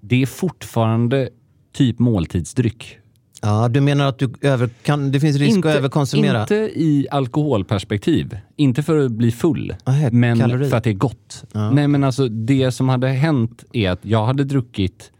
Det 0.00 0.22
är 0.22 0.26
fortfarande 0.26 1.28
typ 1.72 1.98
måltidsdryck. 1.98 2.98
Ja, 3.42 3.68
du 3.68 3.80
menar 3.80 4.06
att 4.06 4.18
du 4.18 4.32
över, 4.40 4.68
kan, 4.82 5.12
det 5.12 5.20
finns 5.20 5.36
risk 5.36 5.58
att 5.58 5.64
överkonsumera? 5.64 6.40
Inte 6.40 6.54
i 6.54 7.06
alkoholperspektiv. 7.10 8.38
Inte 8.56 8.82
för 8.82 9.04
att 9.04 9.12
bli 9.12 9.32
full, 9.32 9.74
Nej, 9.86 10.10
men 10.12 10.38
kalorier. 10.38 10.70
för 10.70 10.76
att 10.76 10.84
det 10.84 10.90
är 10.90 10.94
gott. 10.94 11.44
Nej, 11.72 11.88
men 11.88 12.04
alltså 12.04 12.28
det 12.28 12.72
som 12.72 12.88
hade 12.88 13.08
hänt 13.08 13.64
är 13.72 13.90
att 13.90 14.00
jag 14.02 14.26
hade 14.26 14.44
druckit 14.44 15.10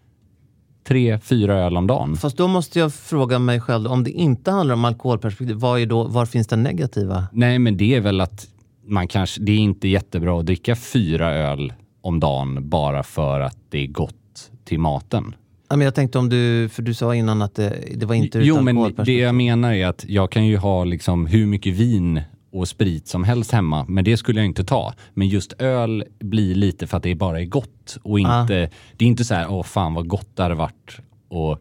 tre, 0.85 1.19
fyra 1.19 1.55
öl 1.55 1.77
om 1.77 1.87
dagen. 1.87 2.17
Fast 2.17 2.37
då 2.37 2.49
måste 2.49 2.79
jag 2.79 2.95
fråga 2.95 3.39
mig 3.39 3.61
själv, 3.61 3.93
om 3.93 4.05
det 4.05 4.11
inte 4.11 4.51
handlar 4.51 4.75
om 4.75 4.85
alkoholperspektiv, 4.85 5.57
vad 5.57 5.81
är 5.81 5.87
då, 5.87 6.05
var 6.05 6.27
finns 6.27 6.47
den 6.47 6.63
negativa? 6.63 7.27
Nej, 7.33 7.59
men 7.59 7.77
det 7.77 7.95
är 7.95 8.01
väl 8.01 8.21
att 8.21 8.47
man 8.87 9.09
kanske, 9.09 9.41
det 9.41 9.53
är 9.53 9.59
inte 9.59 9.89
jättebra 9.89 10.41
att 10.41 10.47
dricka 10.47 10.77
fyra 10.77 11.35
öl 11.35 11.73
om 12.01 12.21
dagen 12.21 12.69
bara 12.69 13.03
för 13.03 13.41
att 13.41 13.57
det 13.69 13.79
är 13.79 13.87
gott 13.87 14.51
till 14.65 14.81
maten. 14.81 15.35
Ja, 15.69 15.77
men 15.77 15.85
jag 15.85 15.95
tänkte 15.95 16.19
om 16.19 16.29
du, 16.29 16.69
för 16.69 16.83
du 16.83 16.95
sa 16.95 17.15
innan 17.15 17.43
att 17.43 17.55
det, 17.55 17.79
det 17.97 18.07
var 18.07 18.15
inte 18.15 18.39
Jo, 18.39 18.57
ett 18.57 18.65
men 18.65 18.95
det 19.05 19.19
jag 19.19 19.35
menar 19.35 19.73
är 19.73 19.87
att 19.87 20.05
jag 20.09 20.31
kan 20.31 20.47
ju 20.47 20.57
ha 20.57 20.85
liksom 20.85 21.27
hur 21.27 21.47
mycket 21.47 21.75
vin 21.75 22.21
och 22.55 22.69
sprit 22.69 23.09
som 23.09 23.25
helst 23.25 23.51
hemma, 23.51 23.85
men 23.89 24.05
det 24.05 24.17
skulle 24.17 24.41
jag 24.41 24.47
inte 24.47 24.65
ta. 24.65 24.95
Men 25.15 25.29
just 25.29 25.53
öl 25.59 26.05
blir 26.19 26.55
lite 26.55 26.87
för 26.87 26.97
att 26.97 27.03
det 27.03 27.15
bara 27.15 27.41
är 27.41 27.45
gott 27.45 27.99
och 28.03 28.21
inte, 28.21 28.71
det 28.97 29.05
är 29.05 29.09
inte 29.09 29.25
så 29.25 29.35
här, 29.35 29.51
åh 29.51 29.63
fan 29.63 29.95
vad 29.95 30.09
gott 30.09 30.29
det 30.35 30.43
hade 30.43 30.55
varit 30.55 30.99
att 31.31 31.61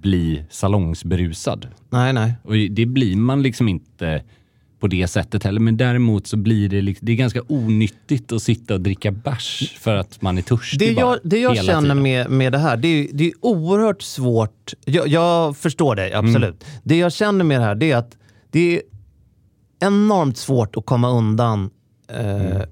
bli 0.00 0.44
salongsberusad. 0.50 1.68
Nej, 1.90 2.12
nej. 2.12 2.34
Och 2.42 2.52
det 2.52 2.86
blir 2.86 3.16
man 3.16 3.42
liksom 3.42 3.68
inte 3.68 4.22
på 4.80 4.88
det 4.88 5.08
sättet 5.08 5.44
heller. 5.44 5.60
Men 5.60 5.76
däremot 5.76 6.26
så 6.26 6.36
blir 6.36 6.68
det, 6.68 6.82
liksom, 6.82 7.06
det 7.06 7.12
är 7.12 7.16
ganska 7.16 7.42
onyttigt 7.48 8.32
att 8.32 8.42
sitta 8.42 8.74
och 8.74 8.80
dricka 8.80 9.10
bärs 9.10 9.76
för 9.78 9.94
att 9.96 10.22
man 10.22 10.38
är 10.38 10.42
törstig 10.42 10.88
Det 10.88 10.94
bara 10.94 11.06
jag, 11.06 11.18
det 11.22 11.38
jag 11.38 11.56
känner 11.56 11.80
tiden. 11.80 12.02
med, 12.02 12.30
med 12.30 12.52
det 12.52 12.58
här, 12.58 12.76
det 12.76 12.88
är, 12.88 13.08
det 13.12 13.24
är 13.24 13.32
oerhört 13.40 14.02
svårt. 14.02 14.74
Jag, 14.84 15.08
jag 15.08 15.56
förstår 15.56 15.96
dig, 15.96 16.12
absolut. 16.12 16.64
Mm. 16.64 16.80
Det 16.82 16.96
jag 16.96 17.12
känner 17.12 17.44
med 17.44 17.60
det 17.60 17.64
här, 17.64 17.74
det 17.74 17.90
är 17.90 17.96
att 17.96 18.16
det 18.50 18.76
är 18.76 18.82
enormt 19.86 20.36
svårt 20.38 20.76
att 20.76 20.86
komma 20.86 21.10
undan 21.10 21.70
eh, 22.08 22.46
Mm. 22.56 22.68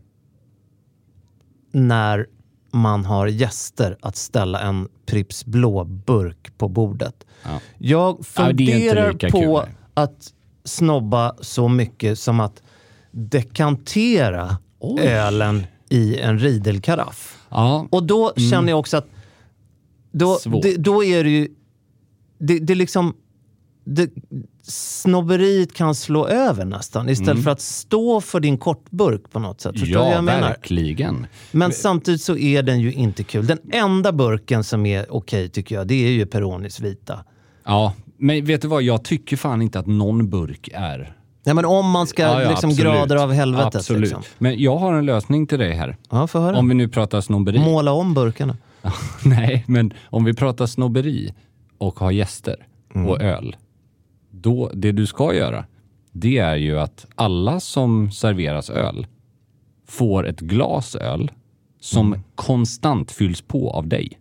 när 1.73 2.27
man 2.71 3.05
har 3.05 3.27
gäster 3.27 3.97
att 4.01 4.17
ställa 4.17 4.61
en 4.61 4.89
Pripps 5.07 5.45
blå-burk 5.45 6.59
på 6.59 6.69
bordet. 6.69 7.25
Ja. 7.45 7.61
Jag 7.79 8.17
Ja, 8.19 8.25
funderar 8.25 9.13
lika 9.13 9.29
på 9.31 9.39
kul. 9.67 9.75
att 9.95 10.33
snobba 10.65 11.35
så 11.41 11.69
mycket 11.69 12.19
som 12.19 12.41
att 12.41 12.63
dekantera 13.11 14.57
Oj. 14.79 15.01
ölen 15.03 15.63
i 15.89 16.19
en 16.19 16.39
Riedelkaraff. 16.39 17.47
Ja, 17.51 17.87
Och 17.91 18.03
då 18.07 18.33
känner 18.51 18.69
jag 18.69 18.79
också 18.79 18.97
att 18.97 19.07
då, 20.13 20.39
Mm. 20.47 20.61
Det, 20.61 20.77
då 20.77 21.05
är 21.05 21.25
det 21.25 21.31
ju... 21.31 21.49
Det, 22.39 22.59
det 22.59 22.75
liksom... 22.75 23.15
Det, 23.85 24.11
snobberiet 24.63 25.75
kan 25.75 25.95
slå 25.95 26.27
över 26.27 26.65
nästan 26.65 27.09
istället 27.09 27.45
för 27.45 27.51
att 27.51 27.61
stå 27.61 28.21
för 28.21 28.41
din 28.41 28.59
kortburk 28.59 29.31
på 29.33 29.39
något 29.39 29.61
sätt. 29.61 29.81
Förstår 29.81 29.97
Mm. 30.01 30.09
ja 30.11 30.15
jag 30.15 30.25
menar? 30.25 30.49
verkligen. 30.49 31.27
Men 31.51 31.73
samtidigt 31.73 32.23
så 32.23 32.37
är 32.37 32.63
den 32.63 32.81
ju 32.81 32.93
inte 32.93 33.25
kul. 33.25 33.47
Den 33.47 33.59
enda 33.73 34.13
burken 34.13 34.65
som 34.65 34.87
är 34.87 35.07
okej 35.11 35.49
tycker 35.49 35.75
jag, 35.75 35.87
det 35.87 35.95
är 36.07 36.11
ju 36.11 36.27
Peronis 36.27 36.81
vita. 36.81 37.19
Ja, 37.65 37.95
men 38.17 38.45
vet 38.45 38.63
du 38.63 38.69
vad? 38.69 38.83
Jag 38.83 39.05
tycker 39.05 39.37
fan 39.37 39.63
inte 39.63 39.79
att 39.79 39.87
någon 39.87 40.31
burk 40.31 40.69
är... 40.75 41.17
Nej, 41.45 41.55
men 41.55 41.65
om 41.65 41.91
man 41.91 42.07
ska 42.07 42.23
Ja, 42.23 42.43
ja, 42.43 42.51
liksom 42.51 42.71
absolut. 42.71 42.93
grader 42.93 43.17
av 43.17 43.33
helvetet. 43.33 43.75
Absolut. 43.75 44.01
Liksom. 44.03 44.23
Men 44.39 44.59
jag 44.59 44.77
har 44.77 44.95
en 44.95 45.07
lösning 45.07 45.47
till 45.47 45.59
dig 45.59 45.73
här. 45.73 45.97
Ja, 46.11 46.27
få 46.27 46.41
höra. 46.41 46.59
Om 46.59 46.69
vi 46.69 46.75
nu 46.75 46.89
pratar 46.89 47.21
snobberi. 47.21 47.59
Måla 47.59 47.93
om 47.93 48.15
burkarna. 48.15 48.57
Nej, 49.25 49.65
men 49.69 49.93
om 50.05 50.25
vi 50.25 50.35
pratar 50.35 50.67
snobberi 50.67 51.35
och 51.79 51.99
ha 51.99 52.13
gäster 52.13 52.57
och 53.07 53.21
öl. 53.23 53.57
Då, 54.43 54.71
det 54.75 54.93
du 54.93 55.07
ska 55.07 55.35
göra, 55.35 55.65
det 56.13 56.39
är 56.39 56.57
ju 56.57 56.81
att 56.81 57.07
alla 57.15 57.61
som 57.61 58.11
serveras 58.11 58.71
öl 58.71 59.07
får 59.87 60.27
ett 60.27 60.41
glas 60.41 60.97
öl 60.97 61.31
som 61.81 62.17
konstant 62.35 63.13
fylls 63.13 63.41
på 63.43 63.71
av 63.71 63.89
dig. 63.89 64.19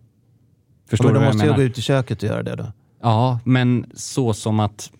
Förstår 0.88 1.04
men 1.04 1.14
du 1.14 1.18
då 1.18 1.20
vad 1.20 1.26
jag 1.26 1.34
måste 1.34 1.46
jag 1.46 1.52
menar? 1.52 1.64
gå 1.64 1.70
ut 1.70 1.78
i 1.78 1.82
köket 1.82 2.22
och 2.22 2.28
göra 2.28 2.42
det 2.42 2.56
då. 2.56 2.72
Ja, 3.02 3.40
men 3.44 3.86
så 3.94 4.32
som 4.34 4.60
att... 4.60 4.92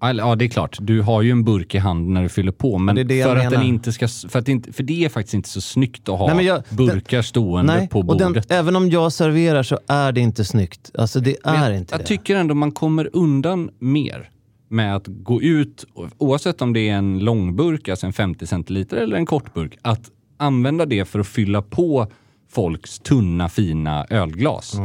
Ja, 0.00 0.34
det 0.36 0.44
är 0.44 0.48
klart. 0.48 0.78
Du 0.80 1.00
har 1.02 1.22
ju 1.22 1.30
en 1.30 1.44
burk 1.44 1.74
i 1.74 1.78
handen 1.78 2.14
när 2.14 2.22
du 2.22 2.28
fyller 2.28 2.52
på, 2.52 2.78
men 2.78 2.94
det 2.94 3.00
är 3.00 3.04
det 3.04 3.16
jag 3.16 3.30
för, 3.36 3.46
att 3.46 3.50
den 3.52 3.62
inte 3.62 3.92
ska, 3.92 4.08
för, 4.08 4.38
att 4.38 4.46
det 4.46 4.52
inte, 4.52 4.72
för 4.72 4.82
det 4.82 5.04
är 5.04 5.08
faktiskt 5.08 5.34
inte 5.34 5.48
så 5.48 5.60
snyggt 5.60 6.08
att 6.08 6.18
ha 6.18 6.34
Nej, 6.34 6.44
jag- 6.46 6.62
burkar 6.70 7.22
stående 7.22 7.72
Nej, 7.76 7.88
på 7.88 8.02
bordet. 8.02 8.48
den, 8.48 8.58
även 8.58 8.76
om 8.76 8.90
jag 8.90 9.12
serverar 9.12 9.62
så 9.62 9.78
är 9.88 10.12
det 10.12 10.20
inte 10.20 10.44
snyggt. 10.44 10.90
Alltså 10.98 11.20
det 11.20 11.36
är 11.44 11.68
jag, 11.70 11.76
inte 11.78 11.94
jag 11.94 12.00
det. 12.00 12.04
tycker 12.06 12.36
ändå 12.36 12.54
man 12.54 12.72
kommer 12.72 13.10
undan 13.12 13.70
mer 13.78 14.30
med 14.68 14.96
att 14.96 15.06
gå 15.06 15.42
ut, 15.42 15.84
oavsett 16.18 16.62
om 16.62 16.72
det 16.72 16.88
är 16.88 16.94
en 16.94 17.18
långburk, 17.18 17.88
alltså 17.88 18.06
en 18.06 18.12
50 18.12 18.46
centiliter 18.46 18.96
eller 18.96 19.16
en 19.16 19.26
kortburk, 19.26 19.78
att 19.82 20.10
använda 20.36 20.86
det 20.86 21.04
för 21.04 21.18
att 21.20 21.26
fylla 21.26 21.62
på 21.62 22.06
folks 22.50 22.98
tunna 22.98 23.48
fina 23.48 24.06
ölglas. 24.10 24.76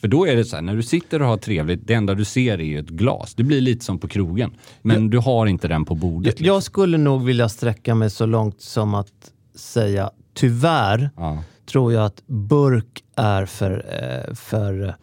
För 0.00 0.08
då 0.08 0.26
är 0.26 0.36
det 0.36 0.44
så 0.44 0.56
här, 0.56 0.62
när 0.62 0.76
du 0.76 0.82
sitter 0.82 1.22
och 1.22 1.28
har 1.28 1.36
trevligt, 1.36 1.80
det 1.86 1.94
enda 1.94 2.14
du 2.14 2.24
ser 2.24 2.58
är 2.58 2.62
ju 2.64 2.78
ett 2.78 2.88
glas. 2.88 3.34
Det 3.34 3.42
blir 3.42 3.60
lite 3.60 3.84
som 3.84 3.98
på 3.98 4.08
krogen. 4.08 4.52
Men 4.82 5.10
du 5.10 5.18
har 5.18 5.46
inte 5.46 5.68
den 5.68 5.84
på 5.84 5.94
bordet. 5.94 6.40
Jag, 6.40 6.56
jag 6.56 6.62
skulle 6.62 6.98
nog 6.98 7.24
vilja 7.24 7.48
sträcka 7.48 7.94
mig 7.94 8.10
så 8.10 8.26
långt 8.26 8.60
som 8.60 8.94
att 8.94 9.06
säga 9.54 10.10
tyvärr 10.34 11.10
Ja. 11.16 11.42
tror 11.70 11.92
jag 11.92 12.04
att 12.04 12.22
burk 12.26 13.04
är 13.16 13.46
för, 13.46 13.84
eh, 14.28 14.34
för 14.34 14.94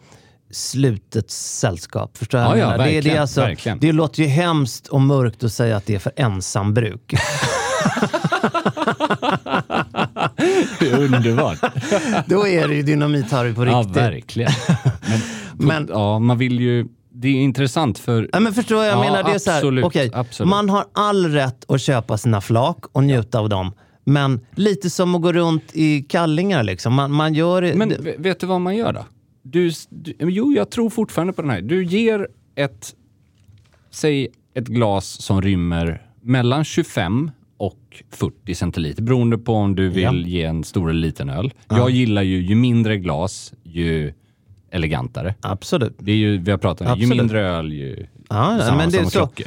slutet 0.50 1.30
sällskap. 1.30 2.16
Förstår 2.18 2.38
du 2.38 2.44
Ja, 2.44 2.56
jag 2.56 2.72
ja, 2.80 2.84
det, 2.84 3.00
det, 3.00 3.10
är 3.10 3.20
alltså, 3.20 3.40
verkligen. 3.40 3.78
det 3.78 3.92
låter 3.92 4.22
ju 4.22 4.28
hemskt 4.28 4.86
och 4.88 5.00
mörkt 5.00 5.44
att 5.44 5.52
säga 5.52 5.76
att 5.76 5.86
det 5.86 5.94
är 5.94 5.98
för 5.98 6.12
ensambruk. 6.16 7.12
Det 10.80 10.90
är 10.90 11.04
underbart. 11.04 11.58
Då 12.26 12.46
är 12.46 12.68
det 12.68 12.74
ju 12.74 12.82
Dynamit-Harry 12.82 13.54
på 13.54 13.66
ja, 13.66 13.78
riktigt. 13.80 13.96
verkligen. 13.96 14.50
Men, 15.56 15.66
Men- 15.68 15.86
ja, 15.90 16.18
man 16.18 16.38
vill 16.38 16.60
ju... 16.60 16.86
Det 17.12 17.28
är 17.28 17.32
intressant 17.34 17.98
för... 17.98 18.28
Ja, 18.32 18.40
men 18.40 18.54
förstår 18.54 18.84
jag 18.84 18.94
Ja, 18.94 19.00
menar? 19.00 19.22
Det 19.22 19.30
är 19.30 19.38
så 19.38 19.50
här, 19.50 19.58
absolut, 19.58 20.14
absolut. 20.14 20.50
man 20.50 20.70
har 20.70 20.84
all 20.92 21.26
rätt 21.32 21.64
att 21.70 21.80
köpa 21.80 22.18
sina 22.18 22.40
flak 22.40 22.84
och 22.92 23.04
njuta 23.04 23.38
av 23.38 23.48
dem. 23.48 23.72
Men 24.04 24.40
lite 24.54 24.90
som 24.90 25.14
att 25.14 25.22
gå 25.22 25.32
runt 25.32 25.62
i 25.72 26.02
kallingar 26.02 26.62
liksom. 26.62 26.94
Man, 26.94 27.12
man 27.12 27.34
gör. 27.34 27.74
Men 27.74 27.88
det- 27.88 28.14
vet 28.18 28.40
du 28.40 28.46
vad 28.46 28.60
man 28.60 28.76
gör 28.76 28.92
då? 28.92 29.06
Du, 29.42 29.70
du, 29.90 30.14
jo, 30.20 30.52
jag 30.52 30.70
tror 30.70 30.90
fortfarande 30.90 31.32
på 31.32 31.42
den 31.42 31.50
här. 31.50 31.60
Du 31.60 31.84
ger 31.84 32.28
ett, 32.56 32.94
säg 33.90 34.28
ett 34.54 34.66
glas 34.68 35.06
som 35.22 35.42
rymmer 35.42 36.02
mellan 36.22 36.64
25 36.64 37.30
och 37.58 38.02
40 38.10 38.54
centiliter 38.54 39.02
beroende 39.02 39.38
på 39.38 39.52
om 39.54 39.74
du 39.74 39.88
vill 39.88 40.02
Ja. 40.02 40.12
ge 40.12 40.42
en 40.42 40.64
stor 40.64 40.90
eller 40.90 41.00
liten 41.00 41.30
öl. 41.30 41.52
Jag 41.68 41.90
gillar 41.90 42.22
ju, 42.22 42.42
ju 42.42 42.54
mindre 42.54 42.96
glas, 42.98 43.52
ju 43.62 44.12
elegantare. 44.70 45.34
Absolut. 45.40 45.96
Det 45.98 46.12
är 46.12 46.16
ju, 46.16 46.38
vi 46.38 46.50
har 46.50 46.58
pratat 46.58 46.80
om 46.80 46.86
det, 46.86 47.00
ju 47.00 47.04
Absolut. 47.04 47.22
mindre 47.22 47.40
öl, 47.48 47.72
ju 47.72 48.06
Ja, 48.28 48.58
samma 48.62 48.76
men 48.76 48.90
det 48.90 49.04
så. 49.04 49.10
klockor. 49.10 49.46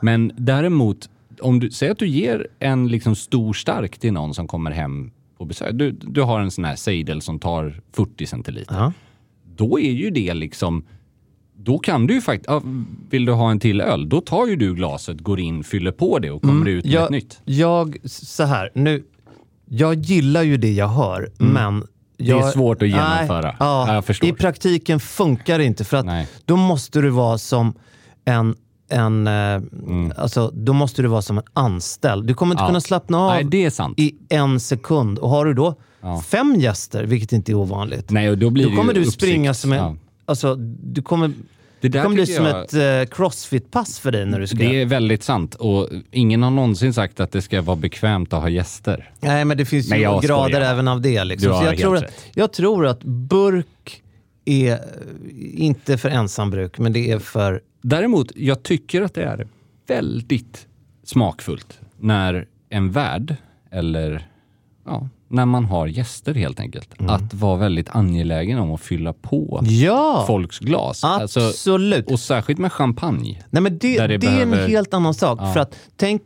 Men 0.00 0.32
däremot, 0.36 1.10
om 1.40 1.60
du 1.60 1.70
säger 1.70 1.92
att 1.92 1.98
du 1.98 2.08
ger 2.08 2.46
en 2.58 2.88
liksom 2.88 3.14
stor 3.16 3.52
stark 3.52 3.98
till 3.98 4.12
någon 4.12 4.34
som 4.34 4.46
kommer 4.46 4.70
hem 4.70 5.10
på 5.38 5.44
besök. 5.44 5.70
Du, 5.74 5.90
du 5.90 6.22
har 6.22 6.40
en 6.40 6.50
sån 6.50 6.64
här 6.64 6.76
sejdel 6.76 7.20
som 7.20 7.38
tar 7.38 7.80
40 7.92 8.26
centiliter. 8.26 8.74
Ja. 8.74 8.92
Då 9.56 9.80
är 9.80 9.90
ju 9.92 10.10
det 10.10 10.34
liksom, 10.34 10.84
då 11.64 11.78
kan 11.78 12.06
du 12.06 12.14
ju 12.14 12.20
faktiskt, 12.20 12.50
vill 13.10 13.24
du 13.24 13.32
ha 13.32 13.50
en 13.50 13.60
till 13.60 13.80
öl, 13.80 14.08
då 14.08 14.20
tar 14.20 14.46
ju 14.46 14.56
du 14.56 14.74
glaset, 14.74 15.20
går 15.20 15.40
in, 15.40 15.64
fyller 15.64 15.92
på 15.92 16.18
det 16.18 16.30
och 16.30 16.42
kommer 16.42 16.68
ut 16.68 16.84
med 16.84 16.94
ett 16.94 17.00
jag, 17.00 17.10
nytt. 17.10 17.40
jag, 17.44 17.96
så 18.04 18.44
här, 18.44 18.70
nu, 18.74 19.02
jag 19.68 19.94
gillar 19.94 20.42
ju 20.42 20.56
det 20.56 20.72
jag 20.72 20.88
hör, 20.88 21.30
men 21.38 21.86
jag, 22.16 22.36
Mm. 22.36 22.48
är 22.48 22.52
svårt 22.52 22.82
att 22.82 22.88
genomföra. 22.88 23.40
Nej, 23.42 23.54
ja, 23.60 23.86
Ja, 23.88 23.94
jag 23.94 24.04
förstår. 24.04 24.28
I 24.28 24.32
praktiken 24.32 25.00
funkar 25.00 25.58
det 25.58 25.64
inte 25.64 25.84
för 25.84 25.96
att 25.96 26.06
Nej. 26.06 26.28
då 26.44 26.56
måste 26.56 27.00
du 27.00 27.08
vara 27.10 27.38
som 27.38 27.74
en 28.24 28.54
en, 28.88 29.26
eh, 29.26 29.60
alltså, 30.16 30.50
då 30.54 30.72
måste 30.72 31.02
du 31.02 31.08
vara 31.08 31.22
som 31.22 31.38
en 31.38 31.44
anställd. 31.52 32.26
Du 32.26 32.34
kommer 32.34 32.52
inte 32.54 32.60
Mm. 32.60 32.66
Ja. 32.66 32.70
kunna 32.70 32.80
slappna 32.80 33.18
av 33.18 33.30
Nej, 33.30 33.44
det 33.44 33.64
är 33.64 33.70
sant. 33.70 33.98
i 33.98 34.14
en 34.28 34.60
sekund. 34.60 35.18
Och 35.18 35.30
har 35.30 35.44
du 35.44 35.54
då 35.54 35.74
fem 36.26 36.54
gäster, 36.54 37.04
vilket 37.04 37.32
inte 37.32 37.52
är 37.52 37.54
ovanligt, 37.54 38.10
Nej, 38.10 38.30
och 38.30 38.38
då 38.38 38.50
blir 38.50 38.64
då 38.64 38.70
det 38.70 38.76
kommer 38.76 38.94
du 38.94 39.04
springa 39.04 39.50
uppsikt. 39.50 39.60
som 39.62 39.72
en... 39.72 39.98
Alltså, 40.24 40.54
du 40.82 41.02
kommer, 41.02 41.32
Det 41.80 41.88
det 41.88 42.02
kommer 42.02 42.14
bli 42.14 42.26
som 42.26 42.44
jag- 42.46 42.64
ett 42.64 42.74
eh, 43.10 43.14
crossfit-pass 43.16 43.98
för 43.98 44.12
dig 44.12 44.26
när 44.26 44.40
du 44.40 44.46
ska... 44.46 44.56
Det 44.58 44.80
är 44.82 44.86
väldigt 44.86 45.22
sant 45.22 45.54
och 45.54 45.88
ingen 46.10 46.42
har 46.42 46.50
någonsin 46.50 46.94
sagt 46.94 47.20
att 47.20 47.32
det 47.32 47.42
ska 47.42 47.62
vara 47.62 47.76
bekvämt 47.76 48.32
att 48.32 48.40
ha 48.42 48.48
gäster. 48.48 49.10
Nej, 49.20 49.44
men 49.44 49.56
det 49.56 49.64
finns 49.64 49.90
Nej, 49.90 49.98
ju 49.98 50.04
grader 50.04 50.28
skojar. 50.28 50.60
även 50.60 50.88
av 50.88 51.00
det. 51.00 51.24
Liksom. 51.24 51.48
Du 51.48 51.52
har 51.54 51.60
Så 51.60 51.66
jag, 51.66 51.70
helt 51.70 51.80
tror 51.82 51.96
att, 51.96 52.02
rätt. 52.02 52.26
jag 52.34 52.52
tror 52.52 52.86
att 52.86 53.02
burk 53.04 54.02
är 54.44 54.72
eh, 54.72 54.78
inte 55.54 55.98
för 55.98 56.08
ensambruk, 56.10 56.78
men 56.78 56.92
det 56.92 57.10
är 57.10 57.18
för... 57.18 57.60
Däremot, 57.82 58.32
jag 58.36 58.62
tycker 58.62 59.02
att 59.02 59.14
det 59.14 59.22
är 59.22 59.46
väldigt 59.86 60.66
smakfullt 61.04 61.80
när 61.98 62.46
en 62.68 62.90
värd, 62.90 63.36
eller 63.70 64.26
ja, 64.86 65.08
när 65.28 65.46
man 65.46 65.64
har 65.64 65.86
gäster 65.86 66.34
helt 66.34 66.60
enkelt, 66.60 66.88
att 66.98 67.34
vara 67.34 67.56
väldigt 67.56 67.88
angelägen 67.90 68.58
om 68.58 68.72
att 68.72 68.80
fylla 68.80 69.12
på 69.12 69.58
Mm. 69.62 69.74
Ja! 69.80 70.24
folks 70.26 70.58
glas. 70.58 71.04
Alltså, 71.04 71.40
Absolut. 71.40 72.10
och 72.10 72.20
särskilt 72.20 72.58
med 72.58 72.72
champagne. 72.72 73.42
Nej, 73.50 73.62
men 73.62 73.78
det, 73.78 74.06
det, 74.06 74.16
det 74.18 74.26
är 74.26 74.42
en 74.42 74.50
behöver- 74.50 74.68
helt 74.68 74.94
annan 74.94 75.14
sak. 75.14 75.38
För 75.52 75.60
att 75.60 75.74
tänk 75.96 76.22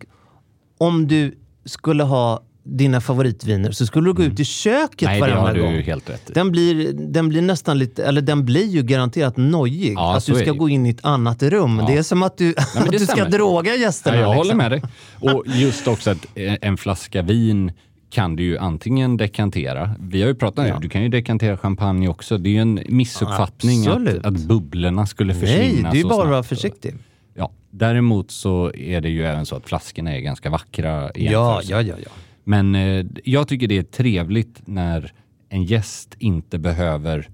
om 0.79 1.09
du 1.09 1.39
skulle 1.65 2.03
ha 2.05 2.43
dina 2.69 3.01
favoritviner 3.01 3.71
så 3.73 3.87
skulle 3.87 4.09
du 4.09 4.13
gå 4.13 4.23
ut 4.23 4.41
i 4.41 4.45
köket 4.45 5.09
Mm. 5.09 5.21
Nej, 5.21 5.31
det 5.31 5.37
har 5.37 5.55
du 5.55 5.63
gång. 5.63 5.83
helt 5.83 6.11
rätt 6.11 6.31
i. 6.31 6.33
Den 6.33 6.51
blir, 6.53 6.93
den 6.93 7.29
blir 7.29 7.43
nästan 7.43 7.79
lite, 7.79 8.05
eller 8.05 8.21
den 8.23 8.45
blir 8.45 8.67
ju 8.67 8.83
garanterat 8.83 9.37
nojig. 9.37 9.93
Ja, 9.97 10.17
att 10.17 10.27
du 10.27 10.35
ska 10.35 10.53
gå 10.53 10.69
in 10.69 10.87
i 10.87 10.91
ett 10.91 11.05
annat 11.05 11.43
rum. 11.43 11.83
Det 11.87 11.97
är 11.97 12.03
som 12.03 12.23
att 12.23 12.39
du, 12.39 12.55
men 12.75 12.83
att 12.83 12.91
du 12.93 12.99
ska 12.99 13.25
droga 13.25 13.75
gästerna. 13.75 14.17
Ja, 14.17 14.23
jag 14.23 14.29
håller 14.29 14.43
liksom. 14.43 14.59
med 14.59 14.71
dig. 14.71 14.83
Och 15.21 15.45
just 15.47 15.89
också 15.89 16.11
att 16.11 16.27
eh, 16.35 16.55
en 16.63 16.77
flaska 16.77 17.23
vin 17.23 17.73
kan 18.11 18.37
du 18.37 18.43
ju 18.43 18.59
antingen 18.59 19.17
dekantera. 19.17 19.95
Vi 20.01 20.23
har 20.23 20.29
ju 20.29 20.35
pratat 20.35 20.59
om 20.59 20.65
det, 20.65 20.79
du 20.83 20.89
kan 20.89 21.03
ju 21.03 21.09
dekantera 21.09 21.57
champagne 21.57 22.09
också. 22.09 22.39
Det 22.39 22.49
är 22.49 22.53
ju 22.53 22.61
en 22.61 22.81
missuppfattning 22.89 23.87
Absolut. 23.87 24.19
att, 24.19 24.27
att 24.27 24.41
bubblorna 24.41 25.07
skulle 25.07 25.35
försvinna 25.35 25.83
Nej, 25.83 25.93
det 25.93 25.99
är 25.99 26.03
så 26.03 26.09
bara 26.09 26.23
att 26.23 26.31
vara 26.31 26.43
försiktig. 26.43 26.95
Ja, 27.35 27.51
däremot 27.71 28.31
så 28.31 28.73
är 28.75 29.01
det 29.01 29.09
ju 29.09 29.25
även 29.25 29.47
så 29.47 29.57
att 29.57 29.69
flaskorna 29.69 30.17
är 30.17 30.21
ganska 30.21 30.51
vackra 30.51 31.11
Ja, 31.15 31.61
ja, 31.65 31.83
ja, 31.83 31.83
ja. 31.83 32.11
Men 32.45 32.75
eh, 32.75 33.07
jag 33.25 33.49
tycker 33.49 33.69
det 33.69 33.79
är 33.79 33.83
trevligt 33.83 34.63
när 34.65 35.13
en 35.49 35.65
gäst 35.65 36.17
inte 36.19 36.59
behöver 36.59 37.29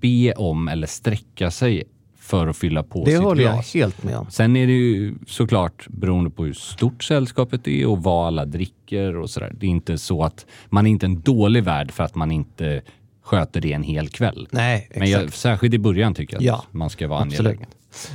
be 0.00 0.32
om 0.32 0.68
eller 0.68 0.86
sträcka 0.86 1.50
sig 1.50 1.84
för 2.26 2.46
att 2.46 2.56
fylla 2.56 2.82
på 2.82 3.04
Det 3.04 3.10
sitt 3.10 3.20
håller 3.20 3.42
jag 3.42 3.52
glas. 3.54 3.74
helt 3.74 4.02
med 4.04 4.16
om. 4.16 4.26
Sen 4.30 4.56
är 4.56 4.66
det 4.66 4.72
ju 4.72 5.14
såklart 5.26 5.86
beroende 5.88 6.30
på 6.30 6.44
hur 6.44 6.52
stort 6.52 7.04
sällskapet 7.04 7.68
är 7.68 7.86
och 7.86 8.02
vad 8.02 8.26
alla 8.26 8.44
dricker 8.44 9.16
och 9.16 9.30
sådär. 9.30 9.52
Det 9.58 9.66
är 9.66 9.70
inte 9.70 9.98
så 9.98 10.22
att 10.22 10.46
man 10.68 10.86
är 10.86 10.90
inte 10.90 11.06
en 11.06 11.20
dålig 11.20 11.62
värd 11.64 11.90
för 11.92 12.04
att 12.04 12.14
man 12.14 12.30
inte 12.30 12.82
sköter 13.24 13.60
det 13.60 13.72
en 13.72 13.82
hel 13.82 14.08
kväll. 14.08 14.48
Nej, 14.50 14.88
Men 14.96 15.10
jag, 15.10 15.20
exakt. 15.22 15.38
särskilt 15.38 15.74
i 15.74 15.78
början 15.78 16.14
tycker 16.14 16.34
jag 16.34 16.40
att 16.40 16.44
Ja, 16.46 16.64
man 16.70 16.90
ska 16.90 17.08
vara 17.08 17.20
absolut. 17.22 17.40
angelägen. 17.40 17.66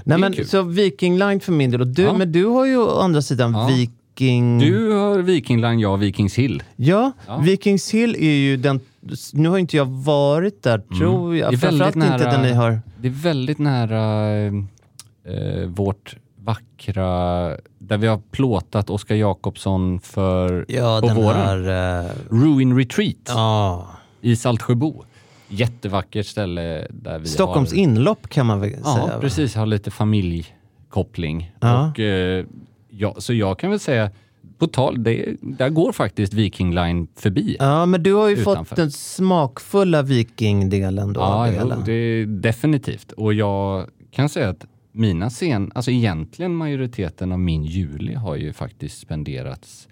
Nej, 0.03 0.15
Det 0.15 0.17
men, 0.21 0.33
kul. 0.33 0.47
så 0.47 0.61
Viking 0.61 1.17
Line 1.17 1.39
för 1.39 1.51
min 1.51 1.71
del. 1.71 1.81
Och 1.81 1.87
du, 1.87 2.01
Ja. 2.01 2.17
Men 2.17 2.31
du 2.31 2.45
har 2.45 2.65
ju 2.65 2.77
å 2.77 2.99
andra 2.99 3.21
sidan 3.21 3.51
Ja. 3.53 3.67
Viking... 3.75 4.59
Du 4.59 4.91
har 4.91 5.19
Viking 5.19 5.61
Line, 5.61 5.79
jag 5.79 5.89
har 5.89 5.97
Vikings 5.97 6.35
Hill. 6.35 6.63
Ja, 6.75 7.11
Ja. 7.27 7.37
Vikings 7.37 7.91
Hill 7.93 8.15
är 8.19 8.33
ju 8.33 8.57
den... 8.57 8.79
Nu 9.33 9.49
har 9.49 9.57
inte 9.57 9.77
jag 9.77 9.85
varit 9.85 10.63
där, 10.63 10.77
tror 10.97 11.35
jag. 11.37 11.47
Mm. 11.47 11.61
Det 11.61 11.67
är 11.67 11.69
Framförallt 11.69 11.95
väldigt 11.95 12.11
inte 12.13 12.25
nära- 12.27 12.31
där 12.31 12.41
ni 12.41 12.53
har... 12.53 12.79
Det 13.01 13.07
är 13.07 13.11
väldigt 13.11 13.59
nära 13.59 14.31
eh, 14.45 15.67
vårt 15.67 16.15
vackra, 16.43 17.07
där 17.79 17.97
vi 17.97 18.07
har 18.07 18.17
plåtat 18.31 18.89
Oskar 18.89 19.15
Jakobsson 19.15 19.99
för 19.99 20.65
Ja, 20.67 20.99
på 21.01 21.07
våren. 21.07 21.37
här... 21.37 22.03
eh, 22.05 22.11
Ruin 22.29 22.77
Retreat 22.77 23.15
ja. 23.27 23.87
i 24.21 24.35
Saltsjöbo. 24.35 25.03
Jättevackert 25.47 26.25
ställe 26.25 26.87
där 26.89 27.19
vi 27.19 27.27
Stockholms 27.27 27.71
har... 27.71 27.77
inlopp 27.77 28.29
kan 28.29 28.45
man 28.45 28.59
väl 28.59 28.71
Ja, 28.83 28.93
säga? 28.95 29.05
va? 29.15 29.21
precis. 29.21 29.55
Har 29.55 29.65
lite 29.65 29.91
familjekoppling. 29.91 31.51
Ja. 31.59 31.89
Och, 31.89 31.99
eh, 31.99 32.45
ja, 32.89 33.15
så 33.17 33.33
jag 33.33 33.59
kan 33.59 33.69
väl 33.69 33.79
säga, 33.79 34.11
på 34.61 34.67
tal, 34.67 35.03
det, 35.03 35.35
där 35.41 35.69
går 35.69 35.91
faktiskt 35.91 36.33
Viking 36.33 36.75
Line 36.75 37.07
förbi. 37.15 37.55
Ja, 37.59 37.85
men 37.85 38.03
du 38.03 38.13
har 38.13 38.29
ju 38.29 38.35
Utanför. 38.35 38.65
fått 38.65 38.75
den 38.75 38.91
smakfulla 38.91 40.01
Viking-delen 40.01 41.13
då. 41.13 41.21
Ja, 41.21 41.47
det 41.47 41.57
jo, 41.61 41.81
det 41.85 41.93
är 41.93 42.25
definitivt. 42.25 43.11
Och 43.11 43.33
jag 43.33 43.87
kan 44.11 44.29
säga 44.29 44.49
att 44.49 44.65
mina 44.91 45.29
scen, 45.29 45.71
alltså 45.75 45.91
egentligen 45.91 46.55
majoriteten 46.55 47.31
av 47.31 47.39
min 47.39 47.63
juli 47.63 48.13
har 48.13 48.35
ju 48.35 48.53
faktiskt 48.53 48.99
spenderats 48.99 49.87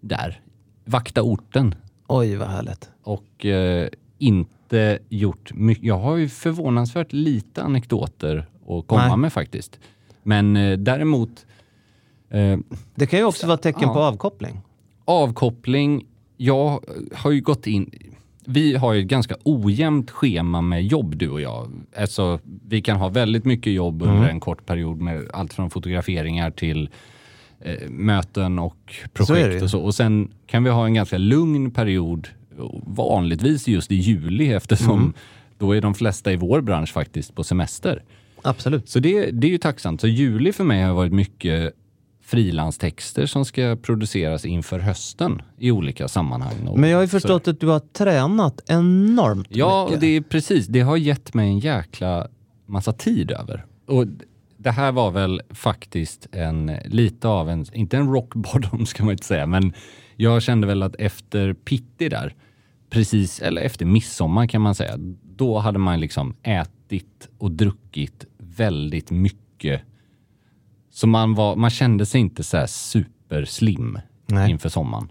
där. 0.00 0.40
Vakta 0.84 1.22
orten 1.22 1.74
Oj, 2.06 2.36
vad 2.36 2.48
härligt. 2.48 2.90
och 3.02 3.46
eh, 3.46 3.88
inte 4.18 4.98
gjort 5.08 5.54
mycket. 5.54 5.84
Jag 5.84 5.98
har 5.98 6.16
ju 6.16 6.28
förvånansvärt 6.28 7.12
lite 7.12 7.62
anekdoter 7.62 8.46
att 8.68 8.86
komma 8.86 9.08
Nej. 9.08 9.16
med 9.16 9.32
faktiskt. 9.32 9.78
Men 10.22 10.56
eh, 10.56 10.78
däremot 10.78 11.46
Det 12.94 13.06
kan 13.06 13.18
ju 13.18 13.24
också 13.24 13.46
vara 13.46 13.56
tecken 13.56 13.82
Ja. 13.82 13.94
på 13.94 14.00
avkoppling. 14.00 14.60
avkoppling. 15.04 16.06
Jag 16.36 16.80
har 17.14 17.30
ju 17.30 17.40
gått 17.40 17.66
in... 17.66 17.90
Vi 18.44 18.76
har 18.76 18.92
ju 18.92 19.00
ett 19.00 19.06
ganska 19.08 19.34
ojämnt 19.44 20.10
schema 20.10 20.60
med 20.60 20.86
jobb 20.86 21.16
du 21.16 21.28
och 21.28 21.40
jag. 21.40 21.70
Alltså, 21.96 22.38
vi 22.68 22.80
kan 22.82 22.96
ha 22.96 23.08
väldigt 23.08 23.44
mycket 23.44 23.72
jobb 23.72 24.02
under 24.02 24.28
en 24.28 24.40
kort 24.40 24.66
period 24.66 25.00
med 25.00 25.26
allt 25.32 25.52
från 25.52 25.70
fotograferingar 25.70 26.50
till 26.50 26.88
eh, 27.60 27.88
möten 27.90 28.58
och 28.58 28.94
Så 29.02 29.08
projekt 29.26 29.54
ju. 29.54 29.62
och 29.64 29.70
så. 29.70 29.80
Och 29.80 29.94
sen 29.94 30.30
kan 30.46 30.64
vi 30.64 30.70
ha 30.70 30.86
en 30.86 30.94
ganska 30.94 31.18
lugn 31.18 31.70
period, 31.70 32.28
vanligtvis 32.86 33.68
just 33.68 33.92
i 33.92 33.94
juli 33.94 34.52
eftersom 34.52 35.12
då 35.58 35.72
är 35.76 35.80
de 35.80 35.94
flesta 35.94 36.32
i 36.32 36.36
vår 36.36 36.60
bransch 36.60 36.92
faktiskt 36.92 37.34
på 37.34 37.44
semester. 37.44 38.02
Absolut. 38.42 38.88
Så 38.88 38.98
det, 38.98 39.30
det 39.30 39.46
är 39.46 39.50
ju 39.50 39.58
tacksamt. 39.58 40.00
Så 40.00 40.06
juli 40.06 40.52
för 40.52 40.64
mig 40.64 40.82
har 40.82 40.94
varit 40.94 41.12
mycket 41.12 41.74
frilanstexter 42.30 43.26
som 43.26 43.44
ska 43.44 43.76
produceras 43.82 44.44
inför 44.44 44.78
hösten 44.78 45.42
i 45.58 45.70
olika 45.70 46.08
sammanhang. 46.08 46.54
Men 46.76 46.90
jag 46.90 46.96
har 46.96 47.02
ju 47.02 47.08
så- 47.08 47.10
förstått 47.20 47.48
att 47.48 47.60
du 47.60 47.66
har 47.66 47.78
tränat 47.80 48.60
enormt 48.68 49.46
Ja, 49.50 49.84
mycket. 49.84 49.94
och 49.96 50.00
det 50.00 50.16
är 50.16 50.20
precis. 50.20 50.66
Det 50.66 50.80
har 50.80 50.96
gett 50.96 51.34
mig 51.34 51.48
en 51.48 51.58
jäkla 51.58 52.28
massa 52.66 52.92
tid 52.92 53.30
över. 53.30 53.64
Och 53.86 54.06
det 54.56 54.70
här 54.70 54.92
var 54.92 55.10
väl 55.10 55.40
faktiskt 55.50 56.26
en, 56.32 56.72
lite 56.84 57.28
av 57.28 57.50
en, 57.50 57.66
inte 57.72 57.96
en 57.96 58.12
rock 58.12 58.34
bottom 58.34 58.86
ska 58.90 59.04
man 59.04 59.12
inte 59.12 59.26
säga, 59.26 59.46
men 59.46 59.72
jag 60.16 60.42
kände 60.42 60.66
väl 60.66 60.82
att 60.82 60.94
efter 60.98 61.52
Pitti 61.54 62.08
där, 62.08 62.34
precis, 62.90 63.40
eller 63.40 63.62
efter 63.62 63.86
midsommar 63.86 64.46
kan 64.46 64.60
man 64.62 64.74
säga, 64.74 64.94
då 65.36 65.58
hade 65.58 65.78
man 65.78 66.00
liksom 66.00 66.34
ätit 66.42 67.28
och 67.38 67.50
druckit 67.50 68.24
väldigt 68.38 69.10
mycket. 69.10 69.80
Så 70.90 71.06
man, 71.06 71.34
var, 71.34 71.56
man 71.56 71.70
kände 71.70 72.06
sig 72.06 72.20
inte 72.20 72.42
så 72.42 72.66
superslim 72.66 73.98
Nej. 74.26 74.50
inför 74.50 74.68
sommaren. 74.68 75.08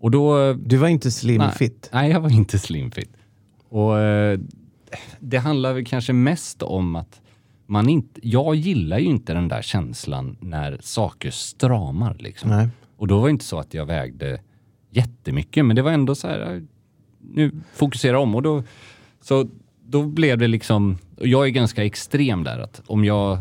Och 0.00 0.10
då 0.10 0.52
Du 0.52 0.76
var 0.76 0.88
inte 0.88 1.10
slim 1.10 1.42
Nej. 1.58 1.70
Nej, 1.92 2.10
jag 2.10 2.20
var 2.20 2.30
inte 2.30 2.58
slimfit. 2.58 3.10
Och 3.68 3.98
eh, 3.98 4.38
det 5.20 5.38
handlar 5.38 5.72
väl 5.72 5.86
kanske 5.86 6.12
mest 6.12 6.62
om 6.62 6.96
att 6.96 7.20
man 7.66 7.88
inte, 7.88 8.20
jag 8.22 8.54
gillar 8.54 8.98
ju 8.98 9.06
inte 9.06 9.34
den 9.34 9.48
där 9.48 9.62
känslan 9.62 10.36
när 10.40 10.78
saker 10.80 11.30
stramar 11.30 12.16
liksom. 12.18 12.50
Nej. 12.50 12.68
Och 12.96 13.06
då 13.06 13.18
var 13.18 13.26
det 13.26 13.30
inte 13.30 13.44
så 13.44 13.58
att 13.58 13.74
jag 13.74 13.86
vägde 13.86 14.40
jättemycket, 14.90 15.64
men 15.64 15.76
det 15.76 15.82
var 15.82 15.92
ändå 15.92 16.14
så 16.14 16.28
här, 16.28 16.54
eh, 16.54 16.62
nu 17.20 17.50
fokusera 17.74 18.18
om 18.18 18.34
och 18.34 18.42
då, 18.42 18.62
så 19.20 19.48
då 19.84 20.02
blev 20.02 20.38
det 20.38 20.48
liksom, 20.48 20.98
och 21.16 21.26
jag 21.26 21.46
är 21.46 21.50
ganska 21.50 21.84
extrem 21.84 22.44
där 22.44 22.58
att 22.58 22.82
om 22.86 23.04
jag 23.04 23.38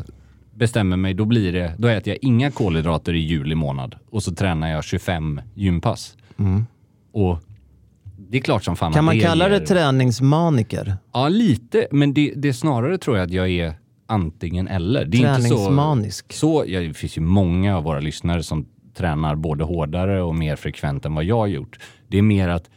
bestämmer 0.56 0.98
mig, 0.98 1.14
då 1.14 1.26
blir 1.26 1.54
det, 1.54 1.74
då 1.78 1.88
äter 1.88 2.14
jag 2.14 2.18
inga 2.22 2.52
kolhydrater 2.52 3.14
i 3.14 3.20
juli 3.20 3.56
månad 3.56 3.96
och 4.10 4.24
så 4.24 4.36
tränar 4.36 4.70
jag 4.72 4.84
25 4.84 5.42
gympass. 5.54 6.18
Och 7.12 7.40
det 8.30 8.38
är 8.38 8.42
klart 8.42 8.64
som 8.64 8.76
fan 8.76 8.88
Mm. 8.88 8.96
Kan 8.96 9.06
man 9.06 9.20
kalla 9.20 9.48
det 9.50 9.58
ger- 9.58 9.66
träningsmaniker? 9.66 10.98
Ja, 11.14 11.28
lite. 11.30 11.88
Men 11.92 12.14
det, 12.14 12.34
det 12.36 12.54
snarare 12.54 12.98
tror 12.98 13.18
jag 13.18 13.26
att 13.26 13.32
jag 13.32 13.50
är 13.50 13.74
antingen 14.08 14.68
eller. 14.68 15.06
Det 15.06 15.18
är 15.24 15.36
inte 15.38 15.50
så, 15.50 16.24
så, 16.30 16.64
ja, 16.68 16.80
det 16.80 16.94
finns 16.94 17.18
ju 17.18 17.22
många 17.22 17.78
av 17.78 17.84
våra 17.84 18.00
lyssnare 18.00 18.44
som 18.44 18.66
tränar 18.94 19.36
både 19.36 19.64
hårdare 19.64 20.22
och 20.22 20.36
mer 20.36 20.56
frekvent 20.56 21.06
än 21.06 21.16
vad 21.16 21.24
jag 21.24 21.38
har 21.38 21.48
gjort. 21.48 21.80
Det 22.08 22.18
är 22.18 22.22
mer 22.22 22.50
att 22.50 22.70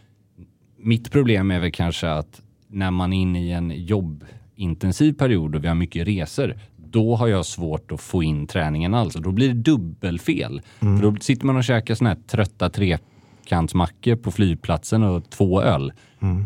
mitt 0.78 1.12
problem 1.12 1.50
är 1.50 1.60
väl 1.60 1.72
kanske 1.72 2.10
att 2.10 2.42
när 2.68 2.90
man 2.90 3.12
är 3.12 3.16
inne 3.22 3.44
i 3.44 3.52
en 3.52 3.70
jobbintensiv 3.86 5.12
period 5.12 5.54
och 5.56 5.64
vi 5.64 5.68
har 5.68 5.74
mycket 5.74 6.06
resor, 6.06 6.56
då 6.90 7.16
har 7.16 7.28
jag 7.28 7.46
svårt 7.46 7.92
att 7.92 8.00
få 8.00 8.22
in 8.22 8.46
träningen 8.46 8.94
alls. 8.94 9.14
Då 9.14 9.30
blir 9.32 9.48
det 9.48 9.54
dubbelfel. 9.54 10.60
För 10.78 11.02
då 11.02 11.16
sitter 11.20 11.46
man 11.46 11.56
och 11.56 11.64
käkar 11.64 11.94
såna 11.94 12.10
här 12.10 12.16
trötta 12.26 12.70
trekantsmackor 12.70 14.16
på 14.16 14.30
flygplatsen 14.30 15.02
och 15.02 15.30
två 15.30 15.62
öl. 15.62 15.92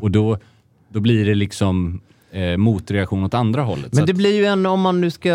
Och 0.00 0.10
då, 0.10 0.38
då 0.88 1.00
blir 1.00 1.24
det 1.26 1.34
liksom 1.34 2.00
eh, 2.32 2.56
motreaktion 2.56 3.24
åt 3.24 3.34
andra 3.34 3.62
hållet. 3.62 3.92
Men 3.92 4.00
att- 4.02 4.06
det 4.06 4.14
blir 4.14 4.34
ju 4.36 4.44
en, 4.46 4.66
om 4.66 4.80
man 4.80 5.00
nu 5.00 5.10
ska 5.10 5.30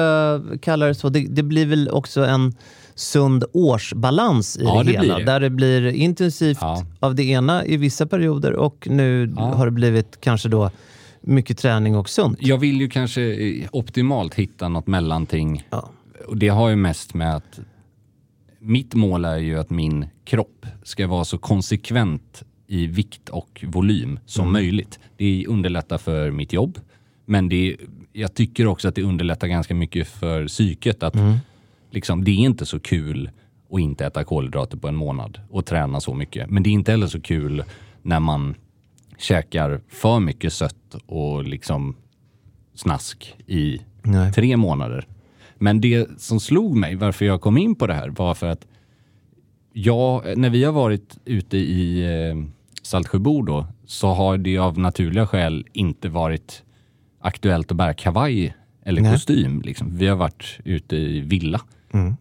kalla 0.61 0.85
det 0.85 0.95
så, 0.95 1.09
det, 1.09 1.27
det 1.29 1.43
blir 1.43 1.65
väl 1.65 1.89
också 1.89 2.25
en 2.25 2.53
sund 2.95 3.43
årsbalans 3.53 4.57
i 4.57 4.63
Ja, 4.63 4.83
det, 4.83 4.91
det 4.91 4.99
hela. 4.99 5.17
det. 5.17 5.23
Där 5.25 5.39
det 5.39 5.49
blir 5.49 5.87
intensivt 5.87 6.57
Ja. 6.61 6.83
av 6.99 7.15
det 7.15 7.23
ena 7.23 7.65
i 7.65 7.77
vissa 7.77 8.05
perioder 8.07 8.53
och 8.53 8.87
nu 8.91 9.33
Ja. 9.37 9.43
har 9.43 9.65
det 9.65 9.71
blivit 9.71 10.17
kanske 10.21 10.49
då 10.49 10.71
mycket 11.21 11.57
träning 11.57 11.95
och 11.95 12.09
sunt. 12.09 12.37
Jag 12.41 12.57
vill 12.57 12.81
ju 12.81 12.89
kanske 12.89 13.21
eh, 13.21 13.69
optimalt 13.71 14.35
hitta 14.35 14.69
något 14.69 14.87
mellanting. 14.87 15.67
Ja. 15.69 15.89
Och 16.27 16.37
det 16.37 16.47
har 16.47 16.69
ju 16.69 16.75
mest 16.75 17.13
med 17.13 17.35
att 17.35 17.59
mitt 18.59 18.93
mål 18.93 19.25
är 19.25 19.37
ju 19.37 19.59
att 19.59 19.69
min 19.69 20.05
kropp 20.25 20.65
ska 20.83 21.07
vara 21.07 21.25
så 21.25 21.37
konsekvent 21.37 22.43
i 22.67 22.87
vikt 22.87 23.29
och 23.29 23.65
volym 23.67 24.19
som 24.25 24.51
möjligt. 24.53 24.99
Det 25.17 25.45
underlättar 25.47 25.97
för 25.97 26.31
mitt 26.31 26.53
jobb, 26.53 26.79
men 27.25 27.49
det, 27.49 27.77
jag 28.13 28.33
tycker 28.33 28.67
också 28.67 28.87
att 28.87 28.95
det 28.95 29.03
underlättar 29.03 29.47
ganska 29.47 29.75
mycket 29.75 30.07
för 30.07 30.47
psyket. 30.47 31.03
Att 31.03 31.15
liksom, 31.91 32.23
det 32.23 32.31
är 32.31 32.35
inte 32.35 32.65
så 32.65 32.79
kul 32.79 33.29
att 33.71 33.79
inte 33.79 34.05
äta 34.05 34.23
kolhydrater 34.23 34.77
på 34.77 34.87
en 34.87 34.95
månad 34.95 35.41
och 35.49 35.65
träna 35.65 35.99
så 35.99 36.13
mycket. 36.13 36.49
Men 36.49 36.63
det 36.63 36.69
är 36.69 36.71
inte 36.71 36.91
heller 36.91 37.07
så 37.07 37.21
kul 37.21 37.63
när 38.01 38.19
man 38.19 38.55
käkar 39.17 39.81
för 39.87 40.19
mycket 40.19 40.53
sött 40.53 40.95
och 41.05 41.43
liksom 41.43 41.95
snask 42.73 43.35
i 43.47 43.81
Nej. 44.01 44.33
tre 44.33 44.57
månader. 44.57 45.07
Men 45.55 45.81
det 45.81 46.21
som 46.21 46.39
slog 46.39 46.75
mig, 46.75 46.95
varför 46.95 47.25
jag 47.25 47.41
kom 47.41 47.57
in 47.57 47.75
på 47.75 47.87
det 47.87 47.93
här, 47.93 48.09
var 48.09 48.33
för 48.33 48.47
att 48.47 48.67
jag, 49.73 50.37
när 50.37 50.49
vi 50.49 50.63
har 50.63 50.71
varit 50.71 51.17
ute 51.25 51.57
i 51.57 52.01
eh, 52.01 52.35
Saltsjöbo 52.81 53.41
då, 53.41 53.67
så 53.85 54.07
har 54.07 54.37
det 54.37 54.57
av 54.57 54.79
naturliga 54.79 55.27
skäl 55.27 55.65
inte 55.73 56.09
varit 56.09 56.63
aktuellt 57.21 57.71
att 57.71 57.77
bära 57.77 57.93
kavaj 57.93 58.55
eller 58.85 59.01
Nej. 59.01 59.11
kostym. 59.11 59.61
Liksom. 59.61 59.97
Vi 59.97 60.07
har 60.07 60.15
varit 60.15 60.59
ute 60.63 60.95
i 60.95 61.21
villa 61.21 61.61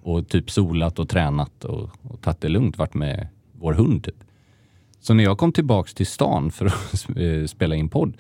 och 0.02 0.28
typ 0.28 0.50
solat 0.50 0.98
och 0.98 1.08
tränat 1.08 1.64
och, 1.64 1.90
och 2.02 2.20
tagit 2.20 2.40
det 2.40 2.48
lugnt, 2.48 2.78
varit 2.78 2.94
med 2.94 3.28
vår 3.52 3.72
hund. 3.72 4.04
Typ. 4.04 4.14
Så 5.06 5.14
när 5.14 5.24
jag 5.24 5.38
kom 5.38 5.52
tillbaks 5.52 5.94
till 5.94 6.06
stan 6.06 6.50
för 6.50 6.66
att 6.66 7.06
eh, 7.16 7.46
spela 7.46 7.74
in 7.74 7.88
podd, 7.88 8.16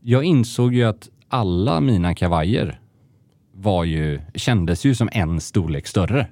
jag 0.00 0.24
insåg 0.24 0.74
ju 0.74 0.84
att 0.84 1.08
alla 1.28 1.80
mina 1.80 2.14
kavajer 2.14 2.80
var 3.54 3.84
ju, 3.84 4.20
kändes 4.34 4.84
ju 4.84 4.94
som 4.94 5.08
en 5.12 5.40
storlek 5.40 5.86
större. 5.86 6.26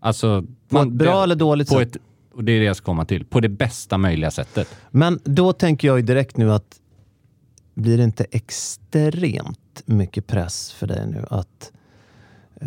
Alltså, 0.00 0.44
På 0.68 0.78
ett 0.78 0.92
bra 0.92 1.16
det- 1.16 1.22
eller 1.22 1.34
dåligt 1.34 1.68
på 1.68 1.74
sätt? 1.74 1.96
ett, 1.96 2.02
och 2.34 2.44
det 2.44 2.52
är 2.52 2.58
det 2.60 2.64
jag 2.66 2.76
ska 2.76 2.84
komma 2.84 3.04
till. 3.04 3.24
På 3.24 3.40
det 3.40 3.48
bästa 3.48 3.98
möjliga 3.98 4.30
sättet. 4.30 4.76
Men 4.90 5.20
då 5.24 5.52
tänker 5.52 5.88
jag 5.88 5.96
ju 5.98 6.02
direkt 6.02 6.36
nu 6.36 6.52
att 6.52 6.80
blir 7.74 7.98
det 7.98 8.04
inte 8.04 8.26
extremt 8.30 9.82
mycket 9.86 10.26
press 10.26 10.72
för 10.72 10.86
dig 10.86 11.06
nu 11.06 11.24
att 11.30 11.72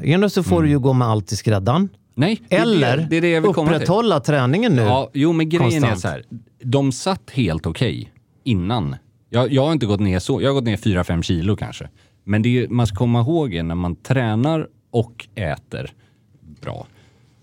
Ena 0.04 0.30
så 0.30 0.44
får 0.44 0.64
du 0.64 0.70
ju 0.70 0.80
gå 0.80 0.94
med 0.94 1.08
allt 1.08 1.32
i 1.32 1.36
skräddaren. 1.36 1.90
Nej, 2.16 2.42
det 2.50 2.56
är 2.56 2.62
Eller 2.62 2.98
det, 2.98 3.08
det 3.10 3.18
är 3.18 3.22
det 3.22 3.30
jag 3.30 3.42
vill 3.42 3.54
komma 3.54 3.68
till. 3.68 3.76
upprätthålla 3.76 4.20
träningen 4.20 4.74
nu. 4.76 4.82
Ja, 4.82 5.10
jo, 5.14 5.34
men 5.34 5.50
grejen 5.50 5.66
är 5.84 5.88
konstant. 5.90 6.00
så 6.00 6.08
här. 6.08 6.24
De 6.64 6.92
satt 6.92 7.30
helt 7.32 7.66
okej 7.66 8.12
innan. 8.44 8.96
Jag, 9.30 9.52
jag 9.54 9.66
har 9.66 9.72
inte 9.74 9.86
gått 9.86 10.00
ner 10.00 10.20
så. 10.20 10.42
Jag 10.42 10.50
har 10.50 10.54
gått 10.54 10.64
ner 10.64 10.78
4-5 10.78 11.22
kilo 11.22 11.56
kanske. 11.56 11.90
Men 12.24 12.42
det 12.42 12.64
är, 12.64 12.68
man 12.68 12.88
ska 12.88 12.96
komma 12.98 13.22
ihåg 13.22 13.54
är 13.54 13.64
när 13.64 13.76
man 13.76 13.96
tränar 13.96 14.68
och 14.92 15.28
äter 15.36 15.92
bra, 16.62 16.88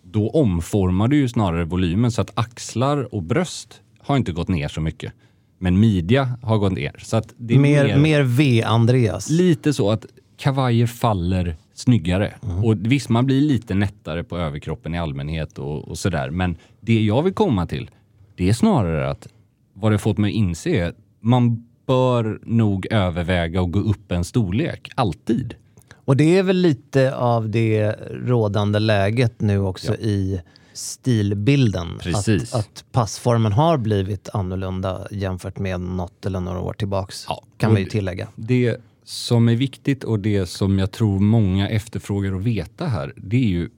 då 0.02 0.30
omformar 0.30 1.08
du 1.08 1.16
ju 1.16 1.28
snarare 1.28 1.64
volymen 1.64 2.12
så 2.12 2.20
att 2.22 2.30
axlar 2.38 3.14
och 3.14 3.22
bröst 3.22 3.80
har 3.98 4.16
inte 4.16 4.32
gått 4.32 4.48
ner 4.48 4.68
så 4.68 4.80
mycket. 4.80 5.12
Men 5.58 5.80
midja 5.80 6.38
har 6.42 6.58
gått 6.58 6.72
ner. 6.72 6.94
Så 7.02 7.16
att 7.16 7.34
det 7.36 7.54
är 7.54 7.58
mer, 7.58 7.96
mer 7.96 8.22
V-Andreas. 8.22 9.30
Lite 9.30 9.72
så 9.72 9.90
att 9.90 10.06
kavajer 10.36 10.86
faller 10.86 11.56
snyggare. 11.78 12.34
Och 12.62 12.74
visst, 12.78 13.08
man 13.08 13.26
blir 13.26 13.40
lite 13.40 13.74
nättare 13.74 14.24
på 14.24 14.38
överkroppen 14.38 14.94
i 14.94 14.98
allmänhet 14.98 15.58
och, 15.58 15.88
och 15.88 15.98
sådär. 15.98 16.30
Men 16.30 16.56
det 16.80 17.00
jag 17.00 17.22
vill 17.22 17.34
komma 17.34 17.66
till, 17.66 17.90
det 18.36 18.48
är 18.48 18.52
snarare 18.52 19.10
att 19.10 19.28
vad 19.72 19.92
det 19.92 19.98
fått 19.98 20.18
mig 20.18 20.30
att 20.30 20.34
inse 20.34 20.70
är 20.70 20.88
att 20.88 20.96
man 21.20 21.68
bör 21.86 22.40
nog 22.42 22.86
överväga 22.90 23.60
att 23.60 23.70
gå 23.70 23.78
upp 23.78 24.12
en 24.12 24.24
storlek. 24.24 24.90
Alltid. 24.94 25.54
Och 25.94 26.16
det 26.16 26.38
är 26.38 26.42
väl 26.42 26.56
lite 26.56 27.14
av 27.14 27.48
det 27.48 27.92
rådande 28.10 28.78
läget 28.78 29.40
nu 29.40 29.58
också 29.58 29.94
i 29.94 30.40
stilbilden. 30.72 31.98
Precis. 32.00 32.54
Att, 32.54 32.60
att 32.60 32.84
passformen 32.92 33.52
har 33.52 33.76
blivit 33.78 34.28
annorlunda 34.32 35.06
jämfört 35.10 35.58
med 35.58 35.80
något 35.80 36.26
eller 36.26 36.40
några 36.40 36.60
år 36.60 36.72
tillbaks. 36.72 37.26
Ja, 37.28 37.42
kan 37.56 37.72
man 37.72 37.80
ju 37.80 37.88
tillägga. 37.88 38.28
Det 38.36 38.76
som 39.06 39.48
är 39.48 39.54
viktigt 39.54 40.04
och 40.04 40.20
det 40.20 40.46
som 40.46 40.78
jag 40.78 40.92
tror 40.92 41.20
många 41.20 41.68
efterfrågar 41.68 42.32
att 42.34 42.42
veta 42.42 42.86
här, 42.86 43.12
det 43.16 43.36
är 43.36 43.48
ju 43.48 43.68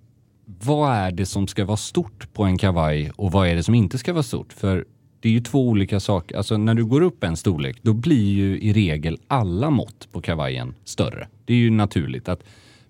vad 0.44 0.94
är 0.94 1.12
det 1.12 1.26
som 1.26 1.46
ska 1.46 1.64
vara 1.64 1.76
stort 1.76 2.32
på 2.32 2.44
en 2.44 2.58
kavaj 2.58 3.10
och 3.16 3.32
vad 3.32 3.48
är 3.48 3.54
det 3.54 3.62
som 3.62 3.74
inte 3.74 3.98
ska 3.98 4.12
vara 4.12 4.22
stort? 4.22 4.52
För 4.52 4.84
Det 5.20 5.28
är 5.28 5.32
ju 5.32 5.40
två 5.40 5.68
olika 5.68 6.00
saker. 6.00 6.36
Alltså 6.36 6.56
när 6.56 6.74
du 6.74 6.84
går 6.84 7.00
upp 7.00 7.24
en 7.24 7.36
storlek, 7.36 7.78
då 7.82 7.92
blir 7.92 8.32
ju 8.32 8.60
i 8.60 8.72
regel 8.72 9.18
alla 9.26 9.70
mått 9.70 10.08
på 10.12 10.20
kavajen 10.20 10.74
större. 10.84 11.28
Det 11.44 11.52
är 11.52 11.58
ju 11.58 11.70
naturligt. 11.70 12.28
Att, 12.28 12.42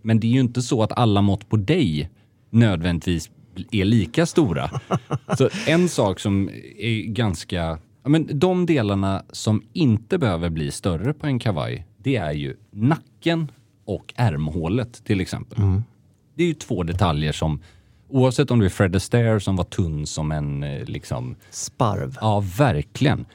men 0.03 0.20
det 0.20 0.27
är 0.27 0.33
ju 0.33 0.40
inte 0.40 0.62
så 0.62 0.83
att 0.83 0.92
alla 0.92 1.22
mått 1.22 1.48
på 1.48 1.57
dig 1.57 2.11
nödvändigtvis 2.51 3.31
är 3.70 3.85
lika 3.85 4.27
stora. 4.27 4.70
Så 5.38 5.48
en 5.66 5.88
sak 5.88 6.20
som 6.20 6.51
är 6.79 7.03
ganska... 7.03 7.79
Ja, 8.03 8.09
men 8.09 8.38
de 8.38 8.66
delarna 8.66 9.24
som 9.33 9.62
inte 9.72 10.18
behöver 10.18 10.51
bli 10.51 10.70
större 10.70 11.12
på 11.14 11.27
en 11.27 11.38
kavaj, 11.38 11.87
det 12.03 12.17
är 12.17 12.33
ju 12.33 12.57
nacken 12.71 13.51
och 13.85 14.15
ärmhålet 14.17 15.05
till 15.05 15.21
exempel. 15.21 15.59
Det 16.35 16.43
är 16.43 16.47
ju 16.47 16.55
två 16.55 16.83
detaljer 16.83 17.33
som, 17.33 17.63
oavsett 18.09 18.51
om 18.51 18.59
du 18.59 18.65
är 18.65 18.71
Fred 18.71 18.97
Astaire 18.97 19.41
som 19.41 19.57
var 19.57 19.65
tunn 19.65 20.07
som 20.07 20.33
en 20.33 20.63
eh, 20.63 20.85
liksom... 20.85 21.37
Sparv. 21.51 22.17
Ja, 22.21 22.45
verkligen. 22.59 23.27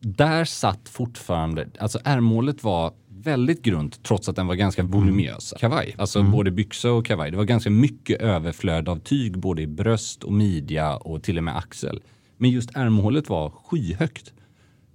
Där 0.00 0.44
satt 0.44 0.88
fortfarande, 0.88 1.68
alltså 1.78 1.98
ärmhålet 2.04 2.64
var 2.64 2.92
väldigt 3.08 3.62
grunt 3.62 4.02
trots 4.02 4.28
att 4.28 4.36
den 4.36 4.46
var 4.46 4.54
ganska 4.54 4.82
voluminös. 4.82 5.54
Kavaj, 5.58 5.94
alltså 5.98 6.22
både 6.22 6.50
byxa 6.50 6.92
och 6.92 7.06
kavaj. 7.06 7.30
Det 7.30 7.36
var 7.36 7.44
ganska 7.44 7.70
mycket 7.70 8.20
överflöd 8.20 8.88
av 8.88 8.98
tyg 8.98 9.38
både 9.38 9.62
i 9.62 9.66
bröst 9.66 10.24
och 10.24 10.32
midja 10.32 10.96
och 10.96 11.22
till 11.22 11.38
och 11.38 11.44
med 11.44 11.56
axel. 11.56 12.02
Men 12.36 12.50
just 12.50 12.76
ärmhålet 12.76 13.28
var 13.28 13.50
skyhögt. 13.50 14.32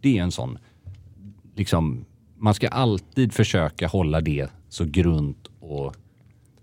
Det 0.01 0.17
är 0.17 0.23
en 0.23 0.31
sån, 0.31 0.57
liksom, 1.55 2.05
man 2.37 2.53
ska 2.53 2.67
alltid 2.67 3.33
försöka 3.33 3.87
hålla 3.87 4.21
det 4.21 4.47
så 4.69 4.85
grunt 4.85 5.47
och 5.59 5.95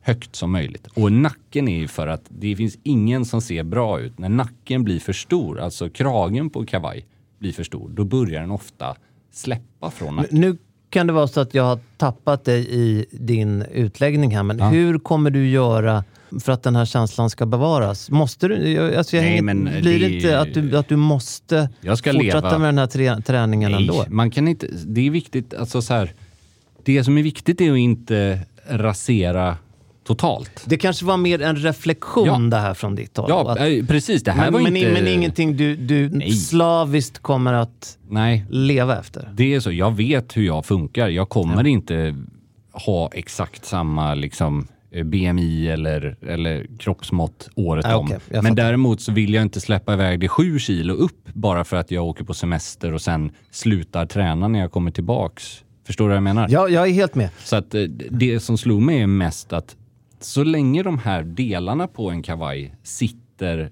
högt 0.01 0.37
som 0.37 0.53
möjligt. 0.53 0.87
Och 0.87 1.13
nacken 1.13 1.69
är 1.69 1.79
ju 1.79 1.89
för 1.89 2.07
att 2.07 2.25
det 2.29 2.57
finns 2.57 2.79
ingen 2.83 3.25
som 3.25 3.41
ser 3.41 3.63
bra 3.63 4.01
ut. 4.01 4.19
När 4.19 4.29
nacken 4.29 4.85
blir 4.85 5.01
för 5.01 5.13
stor, 5.13 5.61
alltså 5.61 5.89
kragen 5.91 6.51
på 6.51 6.67
kavaj 6.67 7.07
blir 7.39 7.53
för 7.53 7.65
stor, 7.65 7.89
då 7.95 8.05
börjar 8.05 8.41
den 8.41 8.51
ofta 8.51 8.97
släppa 9.33 9.91
från 9.91 10.17
nacken. 10.17 10.41
Nu 10.41 10.57
kan 10.91 11.07
det 11.07 11.13
vara 11.13 11.27
så 11.29 11.41
att 11.41 11.55
jag 11.55 11.65
har 11.65 11.79
tappat 11.97 12.45
dig 12.45 12.67
i 12.71 13.07
din 13.11 13.63
utläggning 13.63 14.37
här, 14.37 14.43
men 14.43 14.59
Ja. 14.59 14.69
hur 14.69 14.99
kommer 14.99 15.31
du 15.31 15.49
göra 15.49 16.05
för 16.41 16.53
att 16.53 16.63
den 16.63 16.77
här 16.77 16.85
känslan 16.85 17.31
ska 17.31 17.47
bevaras? 17.47 18.11
Måste 18.11 18.49
du? 18.49 18.97
Alltså 18.97 19.17
Nej, 19.17 19.25
hänger, 19.27 19.43
men 19.43 19.65
blir 19.65 20.01
det 20.01 20.11
inte 20.11 20.41
att 20.41 20.55
du, 20.55 20.77
att 20.77 20.89
du 20.89 20.97
måste 20.97 21.69
fortsätta 21.87 22.13
leva- 22.13 22.59
med 22.59 22.69
den 22.69 22.79
här 22.79 22.87
trä, 22.87 23.21
träningen 23.21 23.75
ändå? 23.75 23.95
Nej, 23.95 24.07
man 24.09 24.31
kan 24.31 24.49
inte, 24.49 24.67
det 24.87 25.07
är 25.07 25.11
viktigt, 25.11 25.55
alltså 25.55 25.83
så 25.83 25.95
här, 25.95 26.13
det 26.85 27.05
som 27.05 27.19
är 27.19 27.23
viktigt 27.23 27.61
är 27.61 27.73
att 27.73 27.79
inte 27.79 28.39
rasera 28.71 29.57
totalt. 30.07 30.63
Det 30.67 30.77
kanske 30.79 31.05
var 31.05 31.17
mer 31.17 31.43
en 31.43 31.57
reflektion 31.57 32.27
Ja. 32.27 32.39
det 32.39 32.57
här 32.57 32.75
från 32.75 32.95
ditt 32.95 33.17
håll? 33.17 33.27
Ja, 33.29 33.53
Att- 33.53 33.59
eh, 33.61 33.87
precis. 33.87 34.23
Det 34.23 34.31
här 34.33 34.45
men, 34.45 34.53
var 34.53 34.61
men, 34.61 34.77
inte... 34.77 34.93
men 34.93 35.09
ingenting 35.09 35.57
du, 35.57 35.77
du 35.77 36.09
Nej. 36.09 36.31
slaviskt 36.33 37.19
kommer 37.19 37.53
att 37.53 37.99
Nej, 38.09 38.45
leva 38.51 38.99
efter? 38.99 39.29
det 39.35 39.55
är 39.55 39.61
så. 39.61 39.73
Jag 39.73 39.97
vet 39.97 40.37
hur 40.37 40.43
jag 40.47 40.67
funkar. 40.67 41.09
Jag 41.09 41.29
kommer 41.29 41.67
inte 41.67 42.15
ha 42.73 43.11
exakt 43.15 43.65
samma 43.65 44.15
liksom, 44.15 44.67
BMI 45.03 45.69
eller, 45.69 46.17
eller 46.27 46.67
kroppsmått 46.79 47.49
året 47.55 47.85
Ah, 47.87 47.97
om. 47.97 48.07
okej, 48.07 48.19
jag 48.31 48.43
Men 48.45 48.55
däremot 48.55 49.01
så 49.01 49.13
vill 49.13 49.35
jag 49.35 49.43
inte 49.43 49.61
släppa 49.61 49.93
iväg 49.95 50.21
det 50.21 50.29
sju 50.29 50.59
kilo 50.59 50.95
upp 50.95 51.29
bara 51.33 51.65
för 51.65 51.77
att 51.77 51.91
jag 51.91 52.05
åker 52.05 52.25
på 52.25 52.35
semester 52.35 52.95
och 52.95 53.03
sen 53.03 53.33
slutar 53.51 54.07
träna 54.07 54.49
när 54.49 54.59
jag 54.61 54.73
kommer 54.73 54.91
tillbaks. 54.91 55.65
Förstår 55.87 56.05
du 56.05 56.09
vad 56.09 56.17
jag 56.17 56.23
menar? 56.23 56.49
Ja, 56.51 56.69
jag 56.69 56.89
är 56.89 56.93
helt 56.93 57.15
med. 57.15 57.29
Så 57.39 57.57
att 57.57 57.75
eh, 57.75 57.83
det 58.11 58.41
som 58.41 58.59
slog 58.59 58.83
mig 58.83 59.01
är 59.03 59.07
mest 59.07 59.53
att 59.53 59.77
så 60.21 60.45
länge 60.45 60.83
de 60.83 60.99
här 60.99 61.23
delarna 61.23 61.87
på 61.87 62.11
en 62.11 62.23
kavaj 62.23 62.75
sitter 62.83 63.71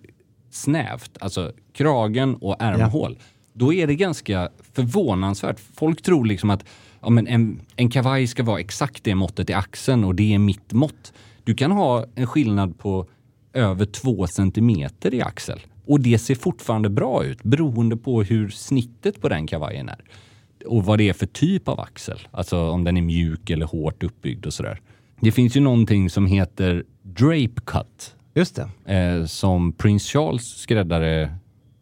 snävt, 0.51 1.11
alltså 1.21 1.53
kragen 1.75 2.35
och 2.35 2.57
ärmhål, 2.61 3.19
då 3.53 3.73
är 3.73 3.87
det 3.87 3.95
ganska 3.95 4.49
förvånansvärt. 4.73 5.61
Folk 5.75 6.03
tror 6.03 6.25
liksom 6.25 6.51
att 6.51 6.65
ja, 7.03 7.11
men 7.11 7.27
en, 7.27 7.61
en 7.77 7.91
kavaj 7.91 8.27
ska 8.27 8.43
vara 8.43 8.61
exakt 8.61 9.05
det 9.05 9.15
måttet 9.15 9.51
i 9.51 9.53
axeln 9.53 10.05
och 10.05 10.15
det 10.15 10.35
är 10.35 10.39
mitt 10.39 10.73
mått. 10.73 11.13
Du 11.45 11.55
kan 11.55 11.71
ha 11.71 12.07
en 12.15 12.27
skillnad 12.27 12.79
på 12.79 13.07
över 13.53 13.85
två 13.85 14.27
centimeter 14.27 15.15
i 15.15 15.23
axel 15.23 15.61
och 15.87 16.01
det 16.01 16.19
ser 16.19 16.35
fortfarande 16.35 16.91
bra 16.91 17.25
ut 17.25 17.43
beroende 17.43 17.97
på 17.97 18.23
hur 18.23 18.49
snittet 18.49 19.21
på 19.21 19.29
den 19.29 19.47
kavajen 19.47 19.89
är 19.89 20.05
och 20.67 20.85
vad 20.85 20.99
det 20.99 21.09
är 21.09 21.13
för 21.13 21.27
typ 21.27 21.69
av 21.69 21.81
axel. 21.81 22.19
Alltså 22.31 22.71
om 22.71 22.85
den 22.85 22.97
är 22.97 23.03
mjuk 23.03 23.51
eller 23.51 23.67
hårt 23.67 24.03
uppbyggd 24.03 24.47
och 24.47 24.53
sådär. 24.53 24.81
Det 25.21 25.33
finns 25.33 25.57
ju 25.57 25.61
någonting 25.61 26.11
som 26.11 26.27
heter 26.27 26.85
drape 27.03 27.61
cut 27.65 28.17
Just 28.35 28.61
det. 28.85 28.95
eh, 28.95 29.25
som 29.25 29.73
Prince 29.73 30.13
Charles 30.13 30.47
skräddare 30.47 31.35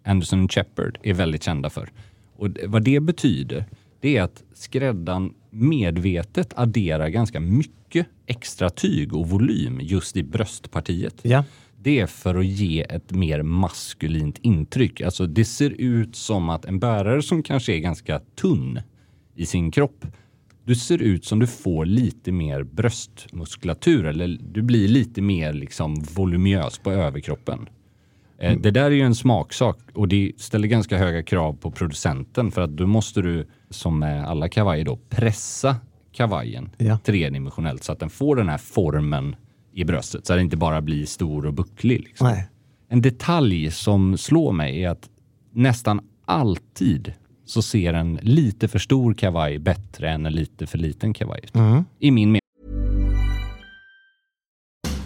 Anderson 0.05 0.49
Shepard 0.49 0.99
är 1.03 1.15
väldigt 1.15 1.43
kända 1.43 1.71
för. 1.71 1.91
Och 2.37 2.49
vad 2.67 2.83
det 2.83 3.01
betyder, 3.01 3.65
det 4.01 4.17
är 4.17 4.23
att 4.23 4.43
skräddaren 4.55 5.35
medvetet 5.51 6.53
adderar 6.57 7.09
ganska 7.09 7.41
mycket 7.41 8.07
extra 8.27 8.71
tyg 8.71 9.15
och 9.15 9.29
volym 9.29 9.81
just 9.83 10.17
i 10.17 10.23
bröstpartiet. 10.23 11.17
Ja. 11.23 11.45
Det 11.83 12.01
är 12.01 12.07
för 12.07 12.35
att 12.35 12.47
ge 12.47 12.83
ett 12.83 13.11
mer 13.11 13.43
maskulint 13.43 14.39
intryck. 14.43 15.01
Alltså 15.01 15.27
det 15.27 15.45
ser 15.45 15.71
ut 15.71 16.17
som 16.17 16.49
att 16.51 16.65
en 16.65 16.79
bärare 16.79 17.23
som 17.23 17.43
kanske 17.43 17.73
är 17.73 17.79
ganska 17.79 18.21
tunn 18.35 18.81
i 19.35 19.47
sin 19.47 19.71
kropp, 19.71 20.07
du 20.65 20.75
ser 20.75 21.03
ut 21.03 21.25
som 21.25 21.39
du 21.39 21.47
får 21.47 21.87
lite 21.87 22.33
mer 22.33 22.63
bröstmuskulatur 22.63 24.07
eller 24.07 24.39
du 24.53 24.63
blir 24.63 24.89
lite 24.89 25.23
mer 25.23 25.53
liksom 25.53 25.95
voluminös 26.15 26.79
på 26.79 26.93
överkroppen. 26.93 27.69
Eh, 28.41 28.57
Det 28.59 28.71
där 28.71 28.85
är 28.85 28.91
ju 28.91 29.03
en 29.03 29.15
smaksak 29.15 29.79
och 29.95 30.09
det 30.09 30.33
ställer 30.37 30.69
ganska 30.69 30.99
höga 30.99 31.23
krav 31.23 31.53
på 31.53 31.71
producenten 31.71 32.51
för 32.51 32.63
att 32.63 32.71
då 32.71 32.87
måste 32.87 33.23
du, 33.23 33.47
som 33.71 33.99
med 33.99 34.25
alla 34.29 34.49
kavajer 34.49 34.85
då, 34.85 34.99
pressa 35.09 35.77
kavajen 36.13 36.71
Ja. 36.79 36.99
tredimensionellt 37.05 37.85
så 37.85 37.93
att 37.93 37.99
den 38.01 38.11
får 38.11 38.37
den 38.37 38.49
här 38.49 38.59
formen 38.59 39.37
i 39.73 39.85
bröstet 39.85 40.27
så 40.27 40.33
att 40.33 40.39
det 40.39 40.43
inte 40.43 40.57
bara 40.57 40.81
blir 40.81 41.07
stor 41.07 41.47
och 41.47 41.55
bucklig. 41.55 42.01
Liksom. 42.01 42.27
En 42.89 43.03
detalj 43.03 43.71
som 43.71 44.17
slår 44.19 44.53
mig 44.53 44.85
är 44.85 44.89
att 44.91 45.09
nästan 45.53 46.01
alltid 46.25 47.13
så 47.45 47.63
ser 47.63 47.93
en 47.95 48.19
lite 48.23 48.69
för 48.69 48.79
stor 48.79 49.15
kavaj 49.15 49.59
bättre 49.59 50.11
än 50.11 50.27
en 50.27 50.33
lite 50.33 50.67
för 50.67 50.79
liten 50.79 51.13
kavaj 51.13 51.41
ut. 51.45 51.53
I 51.99 52.11
min 52.11 52.29
mening. 52.29 52.41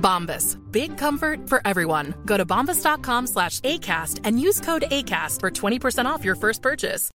Bombas. 0.00 0.56
Big 0.70 0.96
comfort 0.96 1.48
for 1.48 1.60
everyone. 1.64 2.14
Go 2.24 2.36
to 2.36 2.46
bombas.com 2.46 3.26
slash 3.26 3.60
ACAST 3.60 4.20
and 4.24 4.40
use 4.40 4.60
code 4.60 4.84
ACAST 4.90 5.40
for 5.40 5.50
20% 5.50 6.04
off 6.06 6.24
your 6.24 6.36
first 6.36 6.62
purchase. 6.62 7.10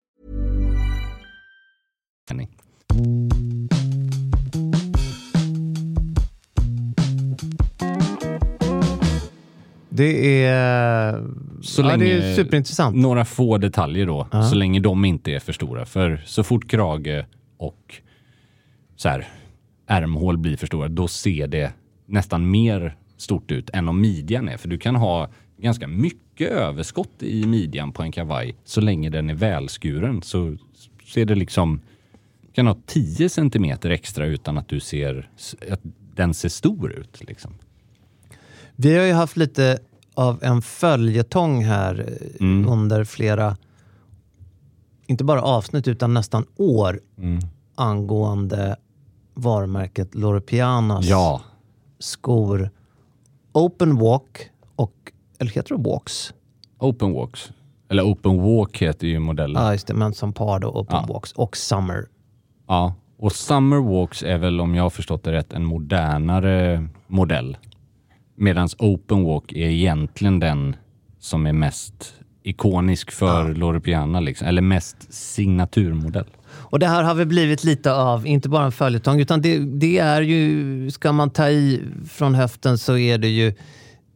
Det 9.90 10.44
är, 10.44 11.24
Så 11.62 11.82
ja, 11.82 11.86
länge, 11.88 12.04
det 12.06 12.12
är 12.12 12.36
superintressant. 12.36 12.96
Några 12.96 13.26
få 13.26 13.58
detaljer 13.58 14.06
då, 14.06 14.28
Ja. 14.32 14.44
så 14.44 14.56
länge 14.56 14.80
de 14.80 15.06
inte 15.06 15.32
är 15.32 15.40
för 15.40 15.54
stora. 15.54 15.86
För 15.86 16.22
så 16.26 16.44
fort 16.44 16.70
krage 16.72 17.26
och 17.58 17.96
så 18.96 19.10
här, 19.10 19.28
ärmhål 19.88 20.38
blir 20.38 20.58
för 20.58 20.68
stora, 20.68 20.88
då 20.88 21.08
ser 21.08 21.48
det 21.48 21.72
nästan 22.08 22.52
mer 22.52 22.98
stort 23.18 23.52
ut 23.52 23.70
än 23.74 23.88
om 23.90 24.02
midjan 24.02 24.50
är. 24.50 24.58
För 24.58 24.68
du 24.68 24.78
kan 24.78 24.96
ha 24.96 25.30
ganska 25.58 25.88
mycket 25.88 26.52
överskott 26.52 27.24
i 27.24 27.46
midjan 27.46 27.92
på 27.92 28.04
en 28.04 28.12
kavaj 28.12 28.56
så 28.64 28.82
länge 28.82 29.10
den 29.10 29.30
är 29.30 29.34
välskuren. 29.34 30.22
Så 30.22 30.58
ser 31.14 31.26
det 31.26 31.36
liksom, 31.36 31.82
du 32.42 32.52
kan 32.54 32.68
ha 32.68 32.78
10 32.86 33.30
centimeter 33.30 33.90
extra 33.90 34.26
utan 34.26 34.58
att 34.58 34.68
du 34.68 34.80
ser 34.80 35.30
att 35.72 35.82
den 36.16 36.34
ser 36.34 36.50
stor 36.50 36.92
ut. 36.92 37.22
Liksom. 37.28 37.54
Vi 38.76 38.98
har 38.98 39.06
ju 39.06 39.14
haft 39.14 39.38
lite 39.38 39.80
av 40.14 40.44
en 40.44 40.62
följetong 40.62 41.64
här 41.64 42.00
eh, 42.08 42.28
Mm. 42.48 42.70
under 42.70 43.04
flera, 43.04 43.58
inte 45.08 45.24
bara 45.24 45.42
avsnitt 45.42 45.88
utan 45.88 46.14
nästan 46.14 46.46
år 46.56 47.00
Mm. 47.18 47.40
angående 47.76 48.76
varumärket 49.34 50.16
Loro 50.16 50.42
Pianas 50.42 51.06
Ja. 51.06 51.42
Skor 52.00 52.70
Open 53.52 53.98
Walk 53.98 54.50
och, 54.76 54.94
eller 55.40 55.52
heter 55.52 55.76
det 55.76 55.90
Walks? 55.90 56.34
Open 56.80 57.14
Walks. 57.14 57.52
Eller 57.90 58.04
Open 58.04 58.42
Walk 58.42 58.78
heter 58.78 59.08
ju 59.08 59.20
modellen. 59.20 59.64
Ja, 59.64 59.72
just 59.72 59.88
det, 59.88 59.94
men 59.94 60.14
som 60.14 60.34
par 60.34 60.60
då, 60.60 60.68
Open 60.68 60.98
Ja. 61.08 61.14
Walks 61.14 61.32
och 61.32 61.58
Summer. 61.58 62.06
Ja, 62.68 62.94
och 63.18 63.32
Summer 63.32 63.78
Walks 63.78 64.24
är 64.24 64.38
väl 64.38 64.62
om 64.62 64.76
jag 64.76 64.84
har 64.84 64.90
förstått 64.90 65.24
det 65.24 65.32
rätt 65.32 65.54
en 65.54 65.66
modernare 65.66 66.88
modell. 67.08 67.58
Medan 68.36 68.70
Open 68.80 69.24
Walk 69.24 69.52
är 69.52 69.70
egentligen 69.70 70.40
den 70.40 70.76
som 71.20 71.46
är 71.46 71.54
mest 71.54 72.14
ikonisk 72.44 73.12
för 73.12 73.54
Loro 73.54 73.80
Piana, 73.82 74.20
liksom. 74.20 74.48
eller 74.48 74.62
mest 74.62 75.14
signaturmodell. 75.14 76.28
Och 76.70 76.80
det 76.80 76.88
här 76.88 77.04
har 77.04 77.16
väl 77.16 77.28
blivit 77.28 77.64
lite 77.64 77.94
av, 77.94 78.28
inte 78.28 78.50
bara 78.50 78.66
en 78.66 78.72
följetong, 78.72 79.20
utan 79.20 79.42
det, 79.42 79.60
det 79.60 79.98
är 79.98 80.22
ju, 80.22 80.92
ska 80.92 81.12
man 81.12 81.30
ta 81.30 81.50
i 81.50 81.82
från 82.10 82.36
höften 82.36 82.78
så 82.78 82.98
är 82.98 83.18
det 83.18 83.28
ju 83.28 83.54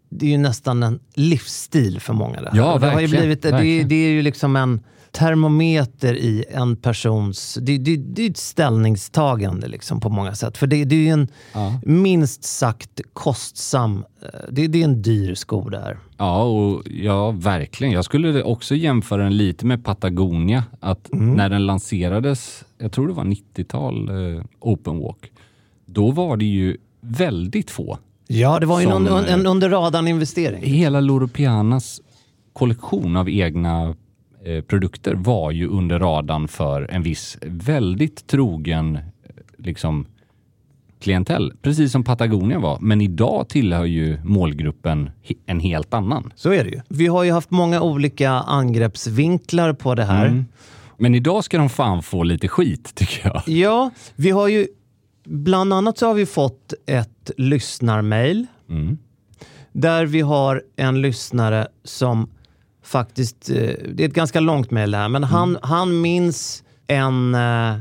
det 0.09 0.25
är 0.25 0.29
ju 0.29 0.37
nästan 0.37 0.83
en 0.83 0.99
livsstil 1.13 1.99
för 1.99 2.13
många. 2.13 2.41
Det, 2.41 2.49
här. 2.49 2.57
Ja, 2.57 2.73
Och 2.73 2.79
det, 2.79 2.85
har 2.85 2.99
ju 2.99 3.07
verkligen, 3.07 3.21
blivit, 3.21 3.41
det, 3.41 3.51
verkligen. 3.51 3.87
det 3.87 3.95
är 3.95 4.09
ju 4.09 4.21
liksom 4.21 4.55
en 4.55 4.79
termometer 5.11 6.13
i 6.15 6.45
en 6.49 6.75
persons... 6.75 7.57
Det, 7.61 7.77
det, 7.77 7.97
det 7.97 8.25
är 8.25 8.29
ett 8.29 8.37
ställningstagande 8.37 9.67
liksom 9.67 9.99
på 9.99 10.09
många 10.09 10.35
sätt. 10.35 10.57
För 10.57 10.67
det, 10.67 10.85
det 10.85 10.95
är 10.95 10.99
ju 10.99 11.09
en 11.09 11.27
minst 11.85 12.43
sagt 12.43 13.01
kostsam... 13.13 14.03
eh, 14.21 14.27
Det, 14.49 14.67
det 14.67 14.79
är 14.81 14.83
en 14.83 15.01
dyr 15.01 15.35
sko 15.35 15.69
det 15.69 15.79
här. 15.79 15.97
Ja, 16.17 16.43
och 16.43 16.83
ja, 16.91 17.31
verkligen. 17.31 17.93
Jag 17.93 18.05
skulle 18.05 18.43
också 18.43 18.75
jämföra 18.75 19.23
den 19.23 19.37
lite 19.37 19.65
med 19.65 19.83
Patagonia. 19.85 20.63
Att 20.79 21.09
när 21.11 21.49
den 21.49 21.65
lanserades, 21.65 22.63
jag 22.77 22.91
tror 22.91 23.07
det 23.07 23.13
var 23.13 23.23
90-tal, 23.25 24.09
eh, 24.09 24.43
Open 24.59 24.99
Walk, 24.99 25.31
då 25.85 26.11
var 26.11 26.37
det 26.37 26.45
ju 26.45 26.77
väldigt 27.01 27.71
få. 27.71 27.97
Ja, 28.27 28.59
det 28.59 28.65
var 28.65 28.79
ju 28.81 28.87
Som, 28.87 29.03
någon, 29.03 29.25
eh, 29.25 29.33
en 29.33 29.45
under 29.47 29.69
radarn-investering. 29.69 30.63
Hela 30.63 30.99
Loro 30.99 31.27
Pianas 31.27 32.01
kollektion 32.53 33.15
av 33.15 33.29
egna 33.29 33.95
produkter 34.67 35.13
var 35.13 35.51
ju 35.51 35.67
under 35.67 35.99
radarn 35.99 36.47
för 36.47 36.87
en 36.91 37.03
viss 37.03 37.37
väldigt 37.41 38.27
trogen 38.27 38.95
eh, 38.95 39.01
liksom, 39.57 40.05
klientell. 40.99 41.53
Precis 41.61 41.91
som 41.91 42.03
Patagonia 42.03 42.59
var. 42.59 42.77
Men 42.81 43.01
idag 43.01 43.49
tillhör 43.49 43.85
ju 43.85 44.19
målgruppen 44.23 45.09
en 45.45 45.59
helt 45.59 45.93
annan. 45.93 46.33
Så 46.35 46.51
är 46.53 46.63
det 46.63 46.69
ju. 46.69 46.81
Vi 46.89 47.07
har 47.07 47.23
ju 47.23 47.31
haft 47.31 47.51
många 47.51 47.81
olika 47.81 48.31
angreppsvinklar 48.31 49.73
på 49.73 49.95
det 49.95 50.03
här. 50.05 50.25
Mm. 50.27 50.45
Men 50.97 51.15
idag 51.15 51.43
ska 51.43 51.57
de 51.57 51.69
fan 51.69 52.03
få 52.03 52.23
lite 52.23 52.47
skit 52.47 52.95
tycker 52.95 53.27
jag. 53.29 53.41
Ja, 53.45 53.91
vi 54.15 54.29
har 54.29 54.47
ju 54.47 54.67
bland 55.25 55.73
annat 55.73 55.97
så 55.97 56.07
har 56.07 56.13
vi 56.13 56.25
fått 56.25 56.73
ett 56.85 57.31
lyssnarmail 57.37 58.47
Mm. 58.69 58.97
där 59.71 60.05
vi 60.05 60.21
har 60.21 60.63
en 60.75 61.01
lyssnare 61.01 61.67
som 61.83 62.29
faktiskt, 62.83 63.49
eh, 63.49 63.55
det 63.93 64.03
är 64.03 64.07
ett 64.07 64.13
ganska 64.13 64.39
långt 64.39 64.71
mejl 64.71 64.95
här, 64.95 65.09
men 65.09 65.23
han, 65.23 65.57
han 65.61 66.01
minns 66.01 66.63
en 66.87 67.35
eh, 67.35 67.75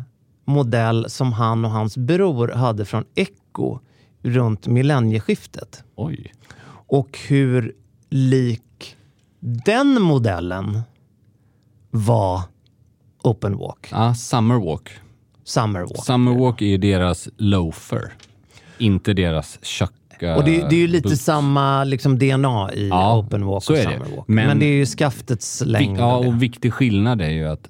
modell 0.45 1.11
som 1.11 1.33
han 1.33 1.65
och 1.65 1.71
hans 1.71 1.97
bror 1.97 2.49
hade 2.49 2.85
från 2.85 3.05
Echo 3.15 3.79
runt 4.23 4.67
millennieskiftet. 4.67 5.85
Oj. 5.95 6.33
Och 6.87 7.19
hur 7.29 7.75
lik 8.11 8.97
den 9.41 10.03
modellen 10.03 10.81
var 11.91 12.43
Open 13.23 13.59
Walk. 13.59 13.89
Ja, 13.91 14.15
Summer 14.15 14.55
Walk. 14.55 14.91
Summer 15.45 15.81
Walk. 15.81 16.05
Summer 16.05 16.39
Walk 16.39 16.63
är 16.63 16.67
ju 16.67 16.79
deras 16.79 17.29
loafer. 17.37 18.13
Inte 18.79 19.13
deras 19.13 19.59
tjocka 20.21 20.37
Och 20.37 20.45
det, 20.45 20.69
det 20.69 20.75
är 20.77 20.81
ju 20.81 20.87
lite 20.87 21.09
boots. 21.09 21.23
samma 21.25 21.85
liksom, 21.85 22.19
DNA 22.19 22.71
i 22.75 22.89
Ja, 22.89 23.19
Open 23.19 23.45
Walk 23.47 23.57
och. 23.57 23.63
Summer 23.77 23.99
Walk. 23.99 24.29
Men, 24.29 24.47
Men- 24.47 24.59
det 24.59 24.67
är 24.67 24.73
ju 24.77 24.87
skaftets 24.87 25.63
längd. 25.67 25.99
Ja, 25.99 26.17
och 26.17 26.43
viktig 26.43 26.73
skillnad 26.73 27.21
är 27.23 27.31
ju 27.31 27.45
att 27.49 27.69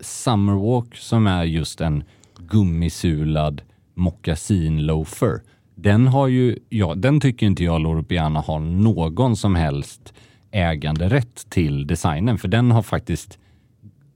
Summer 0.00 0.52
Walk 0.52 0.96
som 0.96 1.26
är 1.26 1.44
just 1.44 1.80
en 1.80 2.04
gummisulad 2.50 3.62
moccasin 3.94 4.86
loafer. 4.86 5.40
Den 5.74 6.06
har 6.06 6.28
ju, 6.28 6.58
ja, 6.68 6.94
den 6.94 7.20
tycker 7.20 7.46
inte 7.46 7.64
jag 7.64 7.80
Loro 7.80 8.02
Piana 8.02 8.40
har 8.40 8.58
någon 8.60 9.36
som 9.36 9.54
helst 9.54 10.12
äganderätt 10.50 11.50
till 11.50 11.86
designen. 11.86 12.38
För 12.38 12.48
den 12.48 12.70
har 12.70 12.82
faktiskt 12.82 13.38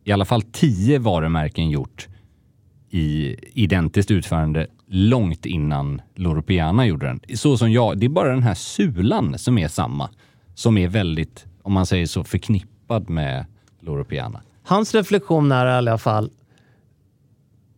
i 0.04 0.12
alla 0.12 0.24
fall 0.24 0.42
tio 0.42 0.98
varumärken 0.98 1.70
gjort 1.70 2.08
i 2.90 3.36
identiskt 3.62 4.10
utförande 4.10 4.66
långt 4.94 5.46
innan 5.46 6.02
Loro 6.14 6.42
Piana 6.42 6.86
gjorde 6.86 7.06
den. 7.06 7.20
Så 7.36 7.56
som 7.56 7.72
jag, 7.72 7.98
det 7.98 8.06
är 8.06 8.10
bara 8.10 8.28
den 8.28 8.42
här 8.42 8.54
sulan 8.54 9.38
som 9.38 9.58
är 9.58 9.68
samma. 9.68 10.10
Som 10.54 10.78
är 10.78 10.88
väldigt, 10.88 11.46
om 11.62 11.72
man 11.72 11.86
säger 11.86 12.06
så, 12.06 12.24
förknippad 12.24 13.10
med 13.10 13.46
Loro 13.80 14.04
Piana. 14.04 14.40
Hans 14.62 14.94
reflektion 14.94 15.52
är 15.52 15.66
i 15.66 15.70
alla 15.70 15.98
fall, 15.98 16.30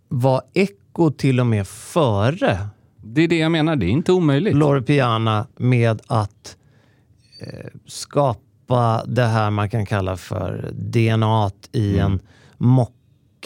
var 0.09 0.43
Echo 0.55 1.11
till 1.11 1.41
och 1.41 1.47
med 1.47 1.67
före 1.67 2.59
Det 3.03 3.23
är 3.23 3.29
det 3.29 3.39
jag 3.39 3.53
menar, 3.53 3.77
det 3.77 3.87
är 3.87 3.91
inte 3.91 4.13
omöjligt. 4.13 4.55
Loro 4.57 4.83
Piana 4.83 5.47
med 5.57 6.01
att 6.07 6.57
eh, 7.41 7.71
skapa 7.87 9.05
det 9.07 9.25
här 9.25 9.51
man 9.51 9.71
kan 9.71 9.87
kalla 9.87 10.17
för 10.17 10.71
DNA 10.73 11.51
i 11.73 11.99
Mm. 11.99 12.13
en 12.13 12.21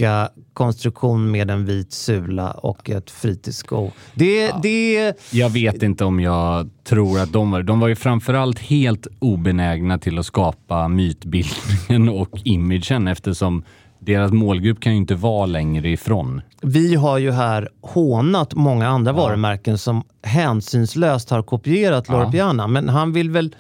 mocka-konstruktion 0.01 1.31
med 1.31 1.51
en 1.51 1.65
vit 1.65 1.93
sula 1.93 2.51
och 2.51 2.91
ett 2.91 3.11
fritidssko. 3.11 3.91
Det, 4.15 4.53
det, 4.63 5.15
Jag 5.33 5.51
vet 5.51 5.83
inte 5.83 6.05
om 6.05 6.21
jag 6.21 6.71
tror 6.85 7.21
att 7.21 7.33
de 7.33 7.51
var... 7.51 7.63
De 7.63 7.81
var 7.81 7.89
ju 7.89 7.97
framförallt 7.97 8.59
helt 8.59 9.07
obenägna 9.19 9.99
till 9.99 10.19
att 10.19 10.27
skapa 10.27 10.89
mytbildningen 10.89 12.09
och 12.09 12.31
imagen 12.45 13.09
eftersom 13.09 13.65
deras 13.99 14.33
målgrupp 14.33 14.81
kan 14.81 14.93
ju 14.93 14.99
inte 14.99 15.15
vara 15.15 15.47
längre 15.47 15.91
ifrån. 15.91 16.43
Vi 16.63 16.95
har 16.95 17.19
ju 17.19 17.31
här 17.31 17.69
hånat 17.81 18.55
många 18.55 18.89
andra 18.89 19.13
varumärken 19.13 19.79
som 19.79 20.03
hänsynslöst 20.23 21.31
har 21.31 21.43
kopierat 21.43 22.05
Ja. 22.09 22.15
Loro 22.15 22.31
Piana, 22.31 22.67
men 22.67 22.89
han 22.89 23.13
vill 23.13 23.31
väl 23.31 23.55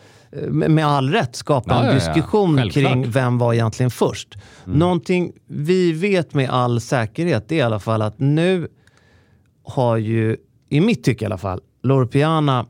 med 0.51 0.87
all 0.87 1.11
rätt 1.11 1.37
skapa 1.37 1.70
Ja, 1.70 1.78
en 1.81 1.85
ja, 1.87 1.93
ja. 1.93 1.95
diskussion 1.95 2.57
Självklart. 2.57 2.93
kring 2.93 3.11
vem 3.11 3.39
var 3.39 3.55
egentligen 3.55 3.91
först. 3.91 4.39
Mm. 4.66 4.78
Någonting 4.78 5.33
vi 5.47 5.93
vet 5.93 6.35
med 6.35 6.51
all 6.51 6.81
säkerhet 6.81 7.53
är 7.53 7.57
i 7.57 7.61
alla 7.61 7.78
fall 7.78 8.03
att 8.03 8.18
nu 8.18 8.68
har 9.64 9.97
ju, 9.97 10.37
i 10.68 10.81
mitt 10.81 11.05
tycke 11.05 11.24
i 11.24 11.26
alla 11.26 11.39
fall, 11.39 11.61
Loro 11.83 12.07
Piana 12.07 12.66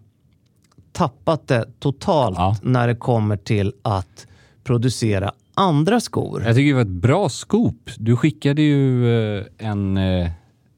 tappat 0.93 1.49
det 1.49 1.65
totalt 1.79 2.63
när 2.63 2.87
det 2.89 2.95
kommer 2.95 3.37
till 3.37 3.73
att 3.83 4.27
producera 4.65 5.33
andra 5.55 6.01
skor. 6.01 6.43
Jag 6.47 6.55
tycker 6.57 6.69
det 6.69 6.75
var 6.75 6.81
ett 6.83 6.89
bra 6.89 7.29
scoop. 7.29 7.91
Du 7.99 8.17
skickade 8.17 8.63
ju 8.63 9.09
eh, 9.39 9.45
en, 9.59 9.97
eh, 9.97 10.31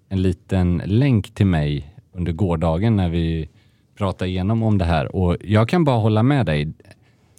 en 0.09 0.22
liten 0.22 0.83
länk 0.85 1.35
till 1.35 1.47
mig 1.47 1.95
under 2.14 2.33
gårdagen 2.33 2.97
när 2.97 3.09
vi 3.09 3.49
prata 3.95 4.26
igenom 4.26 4.62
om 4.62 4.78
det 4.78 4.84
här 4.84 5.16
och 5.16 5.36
jag 5.40 5.68
kan 5.68 5.84
bara 5.84 5.99
hålla 5.99 6.22
med 6.22 6.47
dig. 6.47 6.72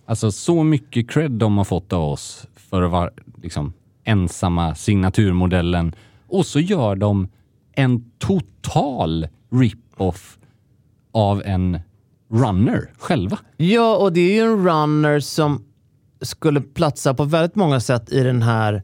Alltså 0.06 0.32
så 0.32 0.64
mycket 0.64 1.10
cred 1.10 1.32
de 1.32 1.58
har 1.58 1.66
fått 1.66 1.94
av 1.94 2.04
oss 2.04 2.48
för 2.56 2.82
att 2.82 2.92
vara 2.92 3.10
liksom, 3.44 3.74
ensamma 4.04 4.76
signaturmodellen 4.76 5.96
och 6.28 6.46
så 6.46 6.60
gör 6.60 6.96
de 6.96 7.28
en 7.76 8.12
total 8.18 9.28
rip-off 9.52 10.38
av 11.12 11.42
en 11.46 11.80
runner 12.30 12.90
själva. 12.98 13.40
Ja, 13.58 13.98
och 13.98 14.14
det 14.14 14.22
är 14.22 14.34
ju 14.34 14.52
en 14.52 14.66
runner 14.66 15.20
som 15.20 15.64
skulle 16.22 16.62
platsa 16.62 17.14
på 17.14 17.24
väldigt 17.24 17.56
många 17.56 17.80
sätt 17.80 18.12
i 18.12 18.24
den 18.24 18.42
här 18.42 18.74
eh, 18.74 18.82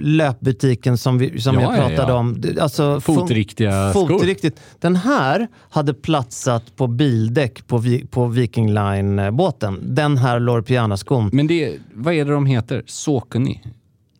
löpbutiken 0.00 0.98
som, 0.98 1.18
vi, 1.18 1.40
som 1.40 1.54
Ja, 1.54 1.60
jag 1.62 1.72
ja, 1.74 1.88
pratade 1.88 2.12
ja. 2.12 2.18
om. 2.18 2.40
Det- 2.40 2.60
Alltså, 2.60 3.00
Fotriktiga 3.00 3.90
skor. 3.90 4.08
Fotriktigt. 4.08 4.60
Den 4.80 4.96
här 4.96 5.48
hade 5.70 5.94
platsat 5.94 6.76
på 6.76 6.86
bildäck 6.86 7.66
på, 7.66 7.78
Vi- 7.78 8.06
på 8.06 8.26
Viking 8.26 8.74
Line-båten. 8.74 9.78
Den 9.82 10.16
här 10.18 10.40
Loro 10.40 10.62
Piana-skon. 10.62 11.30
Men 11.32 11.46
det, 11.46 11.74
vad 11.94 12.14
är 12.14 12.24
det 12.24 12.32
de 12.32 12.46
heter? 12.46 12.82
Saucony? 12.86 13.58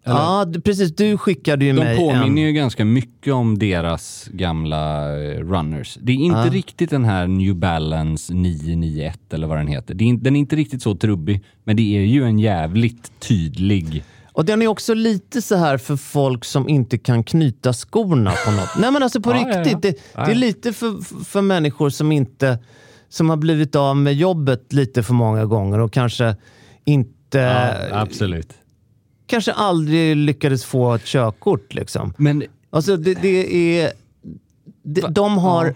Eller? 0.04 0.16
Ja, 0.16 0.44
du- 0.44 0.60
precis. 0.60 0.96
Du 0.96 1.18
skickade 1.18 1.64
ju 1.64 1.72
De 1.72 1.78
mig 1.84 1.96
påminner 1.96 2.26
en... 2.26 2.36
ju 2.36 2.52
ganska 2.52 2.84
mycket 2.84 3.32
om 3.34 3.58
deras 3.58 4.28
gamla 4.32 5.08
eh, 5.22 5.38
runners. 5.38 5.98
Det 6.02 6.12
är 6.12 6.16
inte 6.16 6.38
Ja. 6.38 6.50
riktigt 6.52 6.90
den 6.90 7.04
här 7.04 7.26
New 7.26 7.54
Balance 7.56 8.34
991 8.34 9.20
eller 9.32 9.46
vad 9.46 9.58
den 9.58 9.66
heter. 9.66 9.94
Är, 10.02 10.16
den 10.16 10.36
är 10.36 10.40
inte 10.40 10.56
riktigt 10.56 10.82
så 10.82 10.94
trubbig, 10.94 11.44
men 11.64 11.76
det 11.76 11.96
är 11.98 12.00
ju 12.04 12.24
en 12.24 12.38
jävligt 12.38 13.12
tydlig... 13.20 14.04
Och 14.32 14.44
den 14.44 14.62
är 14.62 14.66
också 14.66 14.94
lite 14.94 15.42
så 15.42 15.56
här 15.56 15.78
för 15.78 15.96
folk 15.96 16.44
som 16.44 16.68
inte 16.68 16.98
kan 16.98 17.24
knyta 17.24 17.72
skorna 17.72 18.32
på 18.44 18.50
något. 18.50 18.68
Nej 18.78 18.90
men 18.90 19.02
alltså 19.02 19.20
på 19.20 19.30
Ja, 19.30 19.36
riktigt. 19.36 19.72
ja. 19.72 19.78
Det, 19.82 19.88
Ja, 20.14 20.24
det 20.24 20.30
är 20.30 20.34
ja. 20.34 20.40
lite 20.40 20.72
för, 20.72 21.24
för 21.24 21.40
människor 21.42 21.90
som 21.90 22.12
inte 22.12 22.58
som 23.08 23.30
har 23.30 23.36
blivit 23.36 23.76
av 23.76 23.96
med 23.96 24.14
jobbet 24.14 24.72
lite 24.72 25.02
för 25.02 25.14
många 25.14 25.44
gånger 25.44 25.78
och 25.78 25.92
kanske 25.92 26.36
inte... 26.84 27.38
Ja, 27.38 28.00
absolut. 28.00 28.52
Kanske 29.26 29.52
aldrig 29.52 30.16
lyckades 30.16 30.64
få 30.64 30.94
ett 30.94 31.04
körkort 31.04 31.74
liksom. 31.74 32.14
Men 32.16 32.42
Alltså 32.70 32.96
det, 32.96 33.14
det 33.14 33.80
är... 33.80 33.92
De, 34.82 35.00
de 35.00 35.38
har... 35.38 35.74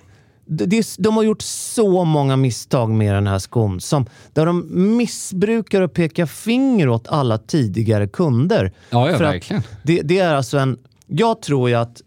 Det, 0.49 0.97
de 0.99 1.17
har 1.17 1.23
gjort 1.23 1.43
så 1.43 2.05
många 2.05 2.37
misstag 2.37 2.91
med 2.91 3.15
den 3.15 3.27
här 3.27 3.39
skon. 3.39 3.81
Som, 3.81 4.07
där 4.33 4.47
de 4.47 4.67
missbrukar 4.97 5.83
och 5.83 5.93
pekar 5.93 6.27
finger 6.27 6.89
åt 6.89 7.09
alla 7.09 7.39
tidigare 7.39 8.07
kunder. 8.09 8.73
Ja, 8.91 9.11
ja 9.11 9.19
verkligen. 9.19 9.63
Det, 9.83 10.03
det 10.03 10.19
är 10.19 10.35
alltså 10.35 10.59
en... 10.59 10.79
Jag 11.07 11.43
tror 11.43 11.69
ju 11.69 11.75
att... 11.75 12.03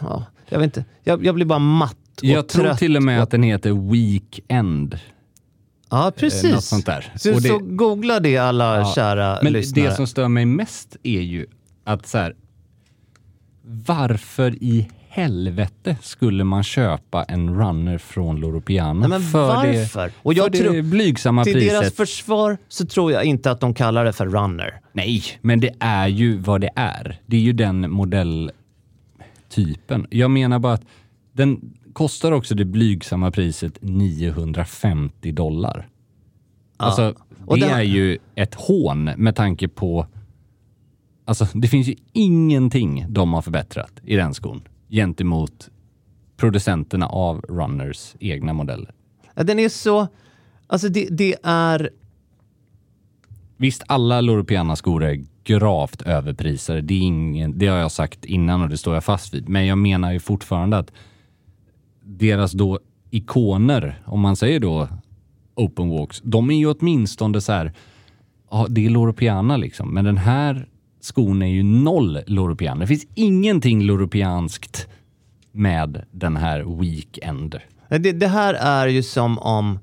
Ja, 0.00 0.24
jag 0.48 0.58
vet 0.58 0.64
inte. 0.64 0.84
Jag, 1.04 1.24
jag 1.26 1.34
blir 1.34 1.46
bara 1.46 1.58
matt 1.58 1.96
och 2.18 2.24
Jag 2.24 2.48
tror 2.48 2.64
trött 2.64 2.78
till 2.78 2.96
och 2.96 3.02
med 3.02 3.18
på- 3.18 3.22
att 3.22 3.30
den 3.30 3.42
heter 3.42 3.90
Weekend. 3.92 4.98
Ja, 5.90 6.12
precis. 6.16 6.44
Eh, 6.44 6.54
något 6.54 6.64
sånt 6.64 6.86
där. 6.86 7.12
Så, 7.16 7.34
Och 7.34 7.42
det- 7.42 7.48
så 7.48 7.58
googla 7.58 8.20
det 8.20 8.36
alla 8.38 8.76
Ja. 8.78 8.92
kära 8.94 9.38
Men 9.42 9.52
lyssnare. 9.52 9.88
det 9.88 9.94
som 9.94 10.06
stör 10.06 10.28
mig 10.28 10.44
mest 10.46 10.96
är 11.02 11.20
ju 11.20 11.46
att 11.84 12.06
så 12.06 12.18
här, 12.18 12.34
varför 13.86 14.62
i 14.62 14.88
helvete 15.08 15.96
skulle 16.02 16.44
man 16.44 16.62
köpa 16.62 17.24
en 17.24 17.54
runner 17.58 17.98
från 17.98 18.40
Loro 18.40 18.60
Piana 18.60 19.00
Nej, 19.00 19.08
men 19.08 19.22
för 19.22 19.46
varför? 19.46 20.06
det, 20.06 20.12
Och 20.22 20.34
jag 20.34 20.56
för 20.56 20.64
tror- 20.64 20.74
det 20.74 20.82
blygsamma 20.82 21.44
Till 21.44 21.52
priset? 21.52 21.70
deras 21.80 21.94
försvar 21.94 22.58
så 22.68 22.86
tror 22.86 23.12
jag 23.12 23.24
inte 23.24 23.50
att 23.50 23.60
de 23.60 23.74
kallar 23.74 24.04
det 24.04 24.12
för 24.12 24.26
runner. 24.26 24.80
Nej, 24.92 25.22
men 25.40 25.60
det 25.60 25.70
är 25.80 26.08
ju 26.08 26.36
vad 26.38 26.60
det 26.60 26.70
är. 26.76 27.20
Det 27.26 27.36
är 27.36 27.40
ju 27.40 27.52
den 27.52 27.90
modelltypen. 27.90 28.52
Jag 30.10 30.30
menar 30.30 30.58
bara 30.58 30.72
att 30.72 30.84
den 31.32 31.60
kostar 31.92 32.32
också 32.32 32.54
det 32.54 32.64
blygsamma 32.64 33.30
priset 33.30 33.78
950 33.82 35.32
dollar. 35.32 35.88
Alltså, 36.76 37.14
Och 37.46 37.58
det 37.58 37.66
den- 37.66 37.74
är 37.78 37.82
ju 37.82 38.18
ett 38.34 38.54
hån 38.54 39.04
med 39.04 39.36
tanke 39.36 39.68
på... 39.68 40.06
Alltså, 41.24 41.46
det 41.54 41.68
finns 41.68 41.88
ju 41.88 41.94
ingenting 42.12 43.06
de 43.08 43.32
har 43.32 43.42
förbättrat 43.42 43.92
i 44.04 44.16
den 44.16 44.34
skon 44.34 44.62
gentemot 44.88 45.70
producenterna 46.36 47.06
av 47.06 47.40
Runners 47.40 48.14
egna 48.20 48.52
modeller. 48.52 48.94
Ja, 49.34 49.42
Den 49.42 49.58
är 49.58 49.68
så... 49.68 50.08
Alltså 50.66 50.88
det, 50.88 51.08
det 51.10 51.36
är... 51.42 51.90
Visst, 53.56 53.82
alla 53.86 54.20
Loro 54.20 54.44
Piana-skor 54.44 55.04
är 55.04 55.24
gravt 55.44 56.02
överprisade. 56.02 56.80
Det, 56.80 56.94
är 56.94 57.00
ingen, 57.00 57.58
det 57.58 57.66
har 57.66 57.76
jag 57.76 57.92
sagt 57.92 58.24
innan 58.24 58.62
och 58.62 58.68
det 58.68 58.76
står 58.76 58.94
jag 58.94 59.04
fast 59.04 59.34
vid. 59.34 59.48
Men 59.48 59.66
jag 59.66 59.78
menar 59.78 60.12
ju 60.12 60.20
fortfarande 60.20 60.78
att 60.78 60.92
deras 62.02 62.52
då 62.52 62.78
ikoner, 63.10 64.02
om 64.06 64.20
man 64.20 64.36
säger 64.36 64.60
då 64.60 64.88
open 65.54 65.88
walks, 65.88 66.20
de 66.24 66.50
är 66.50 66.54
ju 66.54 66.66
åtminstone 66.66 67.40
så 67.40 67.52
här, 67.52 67.72
ja 68.50 68.66
det 68.68 68.86
är 68.86 68.90
Loro 68.90 69.12
Piana 69.12 69.56
liksom. 69.56 69.94
Men 69.94 70.04
den 70.04 70.16
här 70.16 70.68
skon 71.00 71.42
är 71.42 71.46
ju 71.46 71.62
noll 71.62 72.18
Loro 72.26 72.56
Piana. 72.56 72.80
Det 72.80 72.86
finns 72.86 73.06
ingenting 73.14 73.82
Loropianskt 73.82 74.88
med 75.52 76.04
den 76.10 76.36
här 76.36 76.80
Weekend. 76.80 77.56
Det, 77.88 78.12
det 78.12 78.26
här 78.28 78.54
är 78.54 78.86
ju 78.86 79.02
som 79.02 79.38
om 79.38 79.78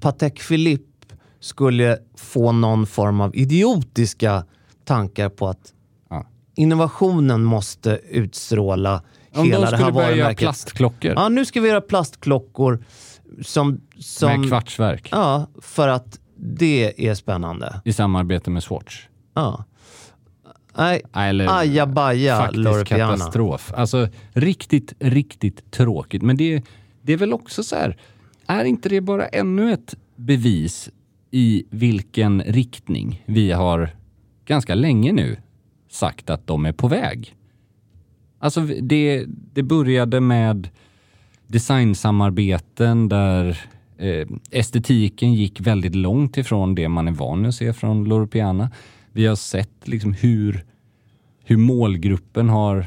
Patek 0.00 0.48
Philippe 0.48 1.14
skulle 1.40 1.98
få 2.16 2.52
någon 2.52 2.86
form 2.86 3.20
av 3.20 3.36
idiotiska 3.36 4.44
tankar 4.84 5.28
på 5.28 5.48
att 5.48 5.72
Ja. 6.10 6.26
innovationen 6.54 7.44
måste 7.44 8.00
utstråla 8.10 9.02
Om 9.34 9.46
hela 9.46 9.56
de 9.64 9.70
det 9.70 9.76
här 9.76 9.76
skulle 9.76 9.92
börja 9.92 10.16
göra 10.16 10.34
plastklockor 10.34 11.12
Ja, 11.16 11.28
nu 11.28 11.44
ska 11.44 11.60
vi 11.60 11.68
göra 11.68 11.80
plastklockor 11.80 12.84
som... 13.42 13.80
som 13.98 14.40
med 14.40 14.48
kvartsverk 14.48 15.08
Ja, 15.12 15.46
för 15.62 15.88
att 15.88 16.18
det 16.36 17.08
är 17.08 17.14
spännande. 17.14 17.80
i 17.84 17.92
samarbete 17.92 18.50
med 18.50 18.62
Swatch. 18.62 19.06
Ja. 19.34 19.64
Nej, 20.78 21.02
Eller 21.14 21.60
ajabaja 21.60 22.38
faktisk 22.38 22.64
Loro 22.64 22.84
Piana. 22.84 23.16
katastrof. 23.16 23.72
Alltså 23.76 24.08
riktigt, 24.32 24.94
riktigt 24.98 25.70
tråkigt. 25.70 26.22
Men 26.22 26.36
det, 26.36 26.62
det 27.02 27.12
är 27.12 27.16
väl 27.16 27.32
också 27.32 27.62
så 27.62 27.76
här, 27.76 27.96
är 28.46 28.64
inte 28.64 28.88
det 28.88 29.00
bara 29.00 29.26
ännu 29.26 29.72
ett 29.72 29.94
bevis 30.16 30.90
i 31.30 31.64
vilken 31.70 32.42
riktning 32.42 33.22
vi 33.26 33.52
har 33.52 33.90
ganska 34.46 34.74
länge 34.74 35.12
nu 35.12 35.36
sagt 35.90 36.30
att 36.30 36.46
de 36.46 36.66
är 36.66 36.72
på 36.72 36.88
väg? 36.88 37.34
Alltså 38.38 38.60
det, 38.60 39.24
det 39.28 39.62
började 39.62 40.20
med 40.20 40.68
designsamarbeten 41.46 43.08
där 43.08 43.60
eh, 43.98 44.28
estetiken 44.50 45.34
gick 45.34 45.60
väldigt 45.60 45.94
långt 45.94 46.36
ifrån 46.36 46.74
det 46.74 46.88
man 46.88 47.08
är 47.08 47.12
van 47.12 47.46
att 47.46 47.54
se 47.54 47.72
från 47.72 48.04
Loro 48.04 48.26
Piana. 48.26 48.70
Vi 49.18 49.26
har 49.26 49.36
sett 49.36 49.88
liksom 49.88 50.12
hur, 50.12 50.64
hur 51.44 51.56
målgruppen 51.56 52.48
har 52.48 52.86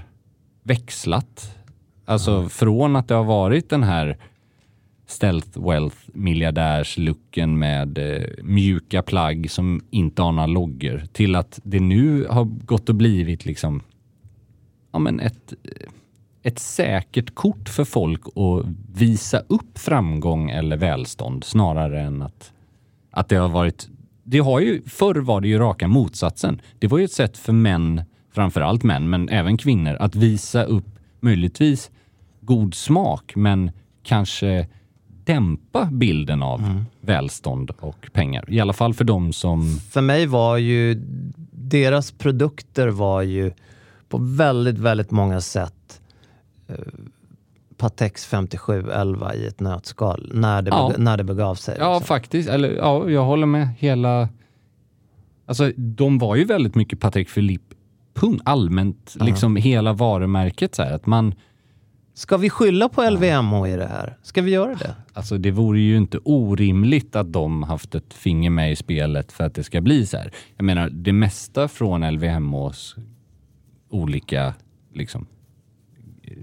växlat. 0.63 1.57
Alltså 2.05 2.49
från 2.49 2.95
att 2.95 3.07
det 3.07 3.13
har 3.13 3.23
varit 3.23 3.69
den 3.69 3.83
här 3.83 4.17
stealth 5.07 5.67
wealth 5.67 5.97
miljardärslooken 6.13 7.59
med 7.59 7.97
eh, 7.97 8.43
mjuka 8.43 9.01
plagg 9.01 9.51
som 9.51 9.81
inte 9.89 10.21
har 10.21 10.31
några 10.31 10.47
loggor 10.47 11.03
till 11.13 11.35
att 11.35 11.59
det 11.63 11.79
nu 11.79 12.25
har 12.29 12.43
gått 12.45 12.89
och 12.89 12.95
blivit 12.95 13.45
liksom 13.45 13.81
ja, 14.91 14.99
men 14.99 15.19
ett, 15.19 15.53
ett 16.43 16.59
säkert 16.59 17.35
kort 17.35 17.69
för 17.69 17.83
folk 17.83 18.21
att 18.27 18.65
visa 18.93 19.39
upp 19.39 19.77
framgång 19.77 20.49
eller 20.49 20.77
välstånd 20.77 21.43
snarare 21.43 22.01
än 22.01 22.21
att, 22.21 22.53
att 23.11 23.29
det 23.29 23.35
har 23.35 23.49
varit... 23.49 23.89
Det 24.31 24.39
har 24.39 24.59
ju, 24.59 24.81
förr 24.81 25.15
var 25.15 25.41
det 25.41 25.47
ju 25.47 25.59
raka 25.59 25.87
motsatsen. 25.87 26.61
Det 26.79 26.87
var 26.87 26.97
ju 26.97 27.05
ett 27.05 27.11
sätt 27.11 27.37
för 27.37 27.53
män, 27.53 28.03
framförallt 28.33 28.83
män, 28.83 29.09
men 29.09 29.29
även 29.29 29.57
kvinnor, 29.57 29.97
att 29.99 30.15
visa 30.15 30.63
upp 30.63 30.85
möjligtvis 31.19 31.91
god 32.41 32.73
smak, 32.73 33.35
men 33.35 33.71
kanske 34.03 34.67
dämpa 35.23 35.85
bilden 35.85 36.41
av 36.43 36.85
välstånd 37.01 37.71
och 37.79 38.09
pengar. 38.13 38.45
I 38.47 38.59
alla 38.59 38.73
fall 38.73 38.93
för 38.93 39.03
de 39.03 39.33
som... 39.33 39.77
För 39.77 40.01
mig 40.01 40.25
var 40.25 40.57
ju 40.57 41.01
deras 41.51 42.11
produkter 42.11 42.87
var 42.87 43.21
ju 43.21 43.51
på 44.09 44.17
väldigt, 44.17 44.77
väldigt 44.77 45.11
många 45.11 45.41
sätt 45.41 46.01
eh, 46.67 46.75
Patex 47.81 48.25
5711 48.25 49.35
i 49.35 49.45
ett 49.47 49.59
nötskal 49.59 50.31
när 50.33 50.61
det, 50.61 50.69
Ja. 50.69 50.91
beg- 50.95 50.99
när 50.99 51.17
det 51.17 51.23
begav 51.23 51.55
sig. 51.55 51.75
Ja, 51.79 51.93
liksom. 51.93 52.07
faktiskt. 52.07 52.49
Eller 52.49 52.69
ja, 52.75 53.09
jag 53.09 53.25
håller 53.25 53.45
med. 53.45 53.67
Hela... 53.77 54.29
Alltså, 55.45 55.71
de 55.77 56.17
var 56.17 56.35
ju 56.35 56.43
väldigt 56.43 56.75
mycket 56.75 56.99
Patek 56.99 57.33
Philippe 57.33 57.75
pung 58.13 58.39
allmänt, 58.45 59.15
liksom 59.19 59.55
hela 59.55 59.93
varumärket 59.93 60.75
så 60.75 60.83
här, 60.83 60.91
att 60.93 61.05
man 61.05 61.35
Ska 62.13 62.37
vi 62.37 62.49
skylla 62.49 62.89
på 62.89 63.09
LVMH 63.09 63.67
i 63.67 63.75
det 63.75 63.87
här? 63.87 64.17
Ska 64.23 64.41
vi 64.41 64.51
göra 64.51 64.75
det? 64.75 64.95
Alltså 65.13 65.37
det 65.37 65.51
vore 65.51 65.79
ju 65.79 65.97
inte 65.97 66.19
orimligt 66.23 67.15
att 67.15 67.33
de 67.33 67.63
haft 67.63 67.95
ett 67.95 68.13
finger 68.13 68.49
med 68.49 68.71
i 68.71 68.75
spelet 68.75 69.31
för 69.31 69.43
att 69.43 69.55
det 69.55 69.63
ska 69.63 69.81
bli 69.81 70.05
så 70.05 70.17
här. 70.17 70.31
Jag 70.57 70.63
menar, 70.63 70.89
det 70.89 71.13
mesta 71.13 71.67
från 71.67 72.09
LVMHs 72.13 72.95
olika 73.89 74.53
liksom, 74.93 75.25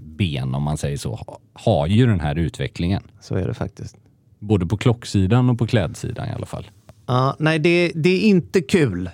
ben, 0.03 0.55
om 0.55 0.63
man 0.63 0.77
säger 0.77 0.97
så, 0.97 1.15
ha- 1.15 1.39
har 1.53 1.87
ju 1.87 2.05
den 2.05 2.19
här 2.19 2.35
utvecklingen. 2.35 3.03
Så 3.21 3.35
är 3.35 3.47
det 3.47 3.53
faktiskt. 3.53 3.97
Både 4.39 4.65
på 4.65 4.77
klocksidan 4.77 5.49
och 5.49 5.57
på 5.59 5.67
klädsidan 5.67 6.27
i 6.29 6.31
alla 6.31 6.45
fall. 6.45 6.67
Ja, 7.05 7.35
nej, 7.39 7.59
det, 7.59 7.91
det 7.95 8.09
är 8.09 8.19
inte 8.21 8.61
kul. 8.61 9.09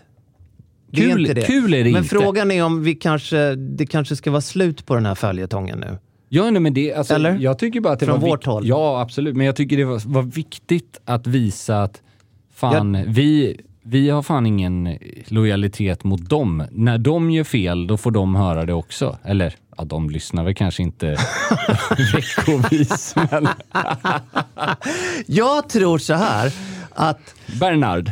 Det 0.92 1.02
är 1.04 1.10
Kul- 1.10 1.22
inte 1.22 1.34
det. 1.34 1.42
kul 1.42 1.74
är 1.74 1.84
det 1.84 1.92
Men 1.92 2.04
inte. 2.04 2.10
frågan 2.10 2.52
är 2.52 2.64
om 2.64 2.84
vi 2.84 2.96
kanske, 2.96 3.56
det 3.56 3.86
kanske 3.86 4.16
ska 4.16 4.32
vara 4.32 4.42
slut 4.42 4.86
på 4.86 4.96
den 4.96 5.06
här 5.06 5.16
följetongen 5.16 5.80
nu. 5.80 5.98
Ja, 6.30 6.50
nej, 6.52 6.62
men 6.62 6.74
det, 6.74 6.94
alltså, 6.94 7.14
Eller? 7.14 7.38
Jag 7.40 7.60
tycker 7.60 7.82
bara 7.82 7.94
att 7.94 8.00
det 8.00 8.06
Från 8.06 8.20
var 8.22 8.28
vårt 8.30 8.46
håll. 8.46 8.68
Ja, 8.68 9.02
absolut. 9.02 9.36
Men 9.36 9.46
jag 9.46 9.56
tycker 9.56 9.78
det 9.78 9.86
var, 9.86 10.02
var 10.06 10.24
viktigt 10.24 11.02
att 11.06 11.28
visa 11.28 11.84
att 11.84 12.02
fan, 12.54 13.04
vi, 13.08 13.60
vi 13.84 14.10
har 14.10 14.22
fan 14.22 14.46
ingen 14.46 14.98
lojalitet 15.28 16.04
mot 16.04 16.30
dem. 16.30 16.64
När 16.72 16.98
de 16.98 17.32
gör 17.32 17.44
fel, 17.44 17.88
då 17.88 17.98
får 17.98 18.12
de 18.12 18.36
höra 18.36 18.66
det 18.66 18.74
också. 18.74 19.18
Eller, 19.24 19.54
ja, 19.78 19.84
de 19.86 20.10
lyssnar 20.10 20.44
väl 20.44 20.56
kanske 20.56 20.84
inte 20.84 21.08
veckovis, 22.14 23.16
men... 23.32 23.48
Jag 25.26 25.70
tror 25.70 25.98
så 25.98 26.14
här 26.14 26.54
att... 26.94 27.36
Bernard. 27.60 28.12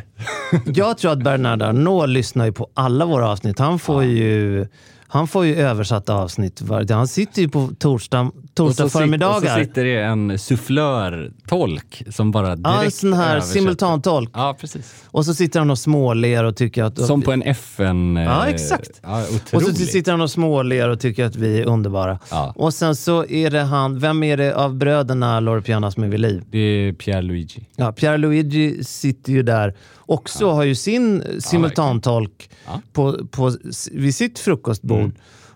jag 0.66 0.97
tror 0.97 1.11
att 1.11 1.24
Bernard 1.24 1.61
Arnault 1.61 2.09
lyssnar 2.09 2.45
ju 2.45 2.51
på 2.51 2.70
alla 2.74 3.05
våra 3.05 3.30
avsnitt. 3.30 3.59
Han 3.59 3.80
får 3.80 4.03
ju... 4.03 4.68
Han 5.07 5.28
får 5.28 5.45
ju 5.45 5.55
översatta 5.55 6.14
avsnitt. 6.14 6.61
Han 6.89 7.07
sitter 7.07 7.41
ju 7.41 7.49
på 7.49 7.70
torsdag, 7.80 8.32
torsdag 8.54 8.84
Och. 8.84 9.36
Och 9.36 9.41
så 9.41 9.47
sitter 9.47 9.84
det 9.84 10.01
en 10.01 10.39
sufflör-tolk 10.39 12.04
som 12.10 12.32
bara 12.32 12.56
direkt 12.56 12.62
Ja, 12.64 12.84
en 12.84 12.91
sån 12.91 13.14
här 13.14 13.32
översätter. 13.32 13.60
simultantolk. 13.60 14.30
Ja, 14.34 14.58
precis. 14.60 15.04
Och 15.08 15.26
så 15.26 15.34
sitter 15.34 15.60
han 15.60 15.70
och 15.70 15.80
småler 15.80 16.43
och 16.43 16.56
tycker 16.56 16.84
att... 16.84 16.99
Som 16.99 17.22
på 17.22 17.32
en 17.32 17.41
FN... 17.41 18.16
Ja, 18.16 18.47
eh, 18.47 18.54
exakt. 18.54 19.01
Ja, 19.04 19.26
Och 19.54 19.62
så 19.62 19.74
sitter 19.74 20.12
han 20.12 20.22
och 20.22 20.32
småler 20.32 20.89
och 20.89 20.99
tycker 20.99 21.26
att 21.26 21.36
vi 21.36 21.60
är 21.60 21.66
underbara. 21.66 22.20
Och 22.56 22.74
sen 22.74 22.95
så 22.95 23.26
är 23.26 23.49
det 23.51 23.62
han, 23.62 23.99
vem 23.99 24.24
är 24.24 24.38
det 24.38 24.56
av 24.56 24.76
bröderna 24.76 25.39
Loro 25.39 25.62
Piana 25.62 25.91
som 25.91 26.04
är 26.04 26.08
vid 26.08 26.20
liv? 26.20 26.43
Det 26.49 26.60
är 26.60 26.93
Pierre 26.93 27.22
Luigi. 27.22 27.70
Ja, 27.76 27.91
Pierre 27.91 28.18
Luigi 28.18 28.84
sitter 28.84 29.32
ju 29.34 29.43
där 29.43 29.76
också, 29.99 30.51
har 30.51 30.64
ju 30.64 30.76
sin 30.76 31.24
simultantolk 31.39 32.49
på, 32.93 33.28
på, 33.32 33.56
vid 33.91 34.16
sitt 34.16 34.39
frukostbord. 34.39 34.99
Mm. 34.99 35.16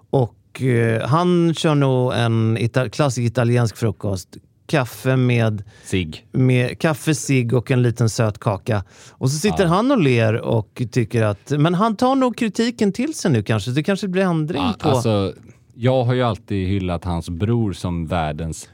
Och 0.09 0.33
eh, 0.63 1.07
han 1.07 1.53
kör 1.53 1.75
nog 1.75 2.13
en 2.13 2.57
ita- 2.57 2.89
klassisk 2.89 3.25
italiensk 3.31 3.77
frukost. 3.77 4.37
Kaffe 4.65 5.15
med, 5.15 5.63
Sig. 5.83 6.25
med 6.31 6.79
kaffe, 6.79 7.15
cigg 7.15 7.53
och 7.53 7.71
en 7.71 7.81
liten 7.83 8.09
söt 8.09 8.39
kaka. 8.39 8.83
Och 9.11 9.31
så 9.31 9.37
sitter 9.37 9.65
han 9.65 9.91
och 9.91 10.01
ler 10.01 10.33
och 10.33 10.81
tycker 10.91 11.23
att... 11.23 11.49
Men 11.57 11.73
han 11.73 11.95
tar 11.95 12.15
nog 12.15 12.37
kritiken 12.37 12.91
till 12.91 13.13
sig 13.13 13.31
nu 13.31 13.43
kanske. 13.43 13.71
Det 13.71 13.83
kanske 13.83 14.07
blir 14.07 14.23
ändring 14.23 14.61
Ja, 14.61 14.75
på... 14.79 14.89
Alltså, 14.89 15.33
jag 15.75 16.03
har 16.03 16.13
ju 16.13 16.21
alltid 16.23 16.67
hyllat 16.67 17.03
hans 17.05 17.29
bror 17.29 17.73
som 17.73 18.07
världens 18.07 18.69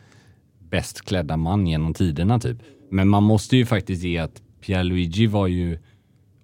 bäst 0.69 1.01
klädda 1.01 1.38
man 1.38 1.67
genom 1.67 1.93
tiderna 1.93 2.39
typ. 2.39 2.57
Men 2.91 3.09
man 3.09 3.23
måste 3.23 3.57
ju 3.57 3.65
faktiskt 3.65 4.03
ge 4.03 4.17
att 4.17 4.41
Pierluigi 4.61 5.27
var 5.27 5.47
ju 5.47 5.79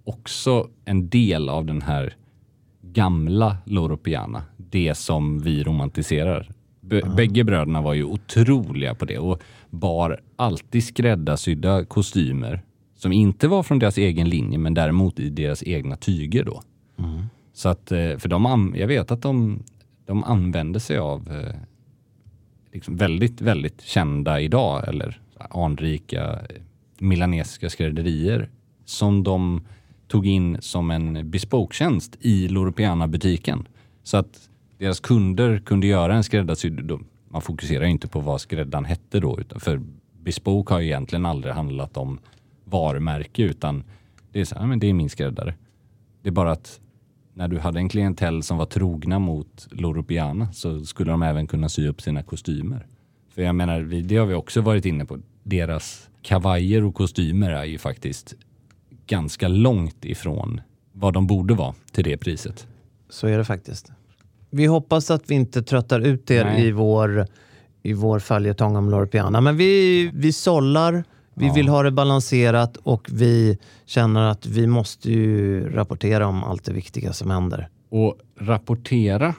också 0.03 0.67
en 0.85 1.09
del 1.09 1.49
av 1.49 1.65
den 1.65 1.81
här 1.81 2.15
gamla 2.81 3.57
Loro 3.65 3.97
Piana. 3.97 4.43
Det 4.70 4.95
som 4.97 5.39
vi 5.39 5.63
romantiserar. 5.63 6.51
B- 6.82 7.01
Bägge 7.17 7.43
bröderna 7.43 7.82
var 7.82 7.93
ju 7.93 8.03
otroliga 8.03 8.95
på 8.95 9.05
det 9.05 9.17
och 9.17 9.41
bar 9.70 10.22
alltid 10.36 10.84
skräddarsydda 10.84 11.86
kostymer 11.86 12.61
som 12.95 13.11
inte 13.11 13.47
var 13.47 13.63
från 13.63 13.80
deras 13.80 13.97
egen 13.97 14.30
linje 14.30 14.57
men 14.57 14.74
däremot 14.74 15.20
i 15.20 15.30
deras 15.30 15.63
egna 15.63 15.95
tyger 15.95 16.43
då. 16.43 16.61
Så 17.53 17.70
att, 17.70 17.91
eh, 17.91 18.17
för 18.17 18.28
de, 18.30 18.74
jag 18.78 18.88
vet 18.88 19.11
att 19.11 19.22
de, 19.22 19.63
de 20.05 20.24
använder 20.24 20.80
sig 20.80 20.97
av 20.97 21.28
eh, 21.32 21.55
liksom 22.74 22.95
väldigt, 22.95 23.41
väldigt 23.41 23.82
kända 23.82 24.41
idag, 24.41 24.88
eller 24.88 25.22
anrika 25.49 26.24
eh, 26.34 26.39
milanesiska 26.99 27.70
skrädderier 27.70 28.49
som 28.86 29.24
de 29.24 29.61
tog 30.07 30.28
in 30.28 30.57
som 30.61 30.91
en 30.91 31.30
bespoke-tjänst 31.30 32.17
i 32.22 32.47
Loro 32.47 32.72
Piana-butiken. 32.72 33.67
Så 34.03 34.17
att 34.17 34.49
deras 34.80 34.99
kunder 34.99 35.59
kunde 35.59 35.88
göra 35.88 36.15
en 36.15 36.23
skräddarsydd. 36.23 36.84
då- 36.84 36.99
Man 37.32 37.41
fokuserar 37.41 37.86
ju 37.86 37.91
inte 37.91 38.07
på 38.07 38.19
vad 38.19 38.41
skräddaren 38.41 38.86
hette 38.86 39.19
då, 39.19 39.39
utan 39.39 39.59
för 39.59 39.82
bespoke 40.23 40.73
har 40.73 40.80
ju 40.80 40.86
egentligen 40.88 41.25
aldrig 41.25 41.53
handlat 41.53 41.97
om 41.97 42.19
varumärke, 42.65 43.43
utan 43.43 43.84
det 44.32 44.41
är 44.41 44.45
så 44.45 44.55
här, 44.59 44.65
men 44.65 44.80
det 44.80 44.88
är 44.89 44.93
min 44.93 45.09
skräddare. 45.09 45.53
Det 46.21 46.30
är 46.30 46.34
bara 46.34 46.51
att 46.51 46.80
när 47.34 47.47
du 47.47 47.59
hade 47.59 47.80
en 47.80 47.89
klientell 47.89 48.43
som 48.43 48.57
var 48.57 48.65
trogna 48.65 49.19
mot 49.19 49.67
Loro 49.71 50.03
Piana 50.03 50.51
så 50.53 50.86
skulle 50.86 51.11
de 51.11 51.21
även 51.23 51.47
kunna 51.47 51.69
sy 51.69 51.88
upp 51.88 52.01
sina 52.01 52.23
kostymer. 52.23 52.88
För 53.30 53.41
jag 53.41 53.55
menar, 53.55 53.82
det 53.82 54.15
har 54.17 54.25
vi 54.25 54.34
också 54.34 54.61
varit 54.61 54.86
inne 54.86 55.05
på. 55.05 55.17
Deras 55.43 56.09
kavajer 56.21 56.84
och 56.84 56.95
kostymer 56.95 57.51
är 57.51 57.65
ju 57.65 57.77
faktiskt 57.77 58.36
ganska 59.07 59.47
långt 59.47 60.05
ifrån 60.05 60.61
vad 60.93 61.13
de 61.13 61.27
borde 61.27 61.53
vara 61.53 61.75
till 61.91 62.03
det 62.03 62.17
priset. 62.17 62.67
Så 63.09 63.27
är 63.27 63.38
det 63.38 63.45
faktiskt. 63.45 63.91
Vi 64.50 64.66
hoppas 64.66 65.12
att 65.12 65.24
vi 65.32 65.36
inte 65.36 65.62
tröttar 65.62 66.00
ut 66.00 66.32
er 66.32 66.45
Nej. 66.45 66.68
i 66.68 66.72
vår, 66.72 67.26
i 67.84 67.93
vår 67.93 68.20
följetong 68.20 68.76
om 68.76 68.89
Loro 68.89 69.08
Piana. 69.08 69.41
Men 69.41 69.58
vi, 69.58 70.12
vi 70.14 70.34
sållar, 70.34 71.04
vi 71.34 71.47
Ja. 71.47 71.54
vill 71.54 71.68
ha 71.70 71.84
det 71.84 71.91
balanserat 71.91 72.78
och 72.78 73.08
vi 73.12 73.58
känner 73.86 74.22
att 74.32 74.45
vi 74.45 74.68
måste 74.68 75.12
ju 75.12 75.70
rapportera 75.70 76.28
om 76.28 76.43
allt 76.43 76.64
det 76.64 76.74
viktiga 76.74 77.14
som 77.14 77.32
händer. 77.32 77.70
Och 77.89 78.16
rapportera 78.39 79.36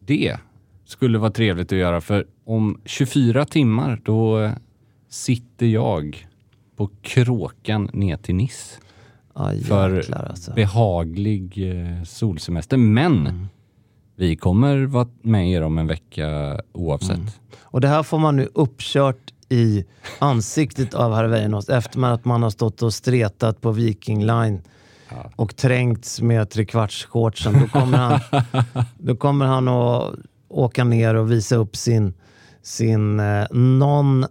det 0.00 0.36
skulle 0.86 1.18
vara 1.18 1.30
trevligt 1.30 1.72
att 1.72 1.78
göra 1.78 2.00
för 2.00 2.26
om 2.44 2.80
24 2.84 3.44
timmar 3.44 4.00
då 4.04 4.40
eh, 4.40 4.50
sitter 5.08 5.66
jag 5.66 6.26
på 6.76 6.90
kråkan 7.02 7.90
ner 7.92 8.16
till 8.16 8.34
Nice. 8.34 8.78
Aj, 9.34 9.62
för 9.64 9.96
jäklar, 9.96 10.26
alltså. 10.30 10.52
behaglig 10.52 11.70
eh, 11.70 12.02
solsemester. 12.04 12.76
Men 12.76 13.26
Mm. 13.26 13.46
Vi 14.16 14.36
kommer 14.36 14.86
vara 14.86 15.08
med 15.22 15.50
er 15.50 15.62
om 15.62 15.78
en 15.78 15.86
vecka 15.86 16.60
oavsett. 16.72 17.16
Mm. 17.16 17.30
Och 17.62 17.80
det 17.80 17.88
här 17.88 18.02
får 18.02 18.18
man 18.18 18.36
nu 18.36 18.48
uppkört 18.54 19.32
i 19.48 19.84
ansiktet 20.18 20.94
av 20.94 21.14
herr 21.14 21.24
Weinholt 21.24 21.68
efter 21.68 22.02
att 22.02 22.24
man 22.24 22.42
har 22.42 22.50
stått 22.50 22.82
och 22.82 22.94
stretat 22.94 23.60
på 23.60 23.72
Viking 23.72 24.26
Line 24.26 24.62
och 25.36 25.56
trängts 25.56 26.20
med 26.20 26.50
trekvartsshortsen. 26.50 27.60
Då 27.60 27.66
kommer 27.66 27.98
han, 27.98 28.20
då 28.98 29.16
kommer 29.16 29.46
han 29.46 29.68
att 29.68 30.14
åka 30.48 30.84
ner 30.84 31.14
och 31.14 31.32
visa 31.32 31.56
upp 31.56 31.76
sin, 31.76 32.14
sin 32.62 33.20
eh, 33.20 33.46
non... 33.50 34.26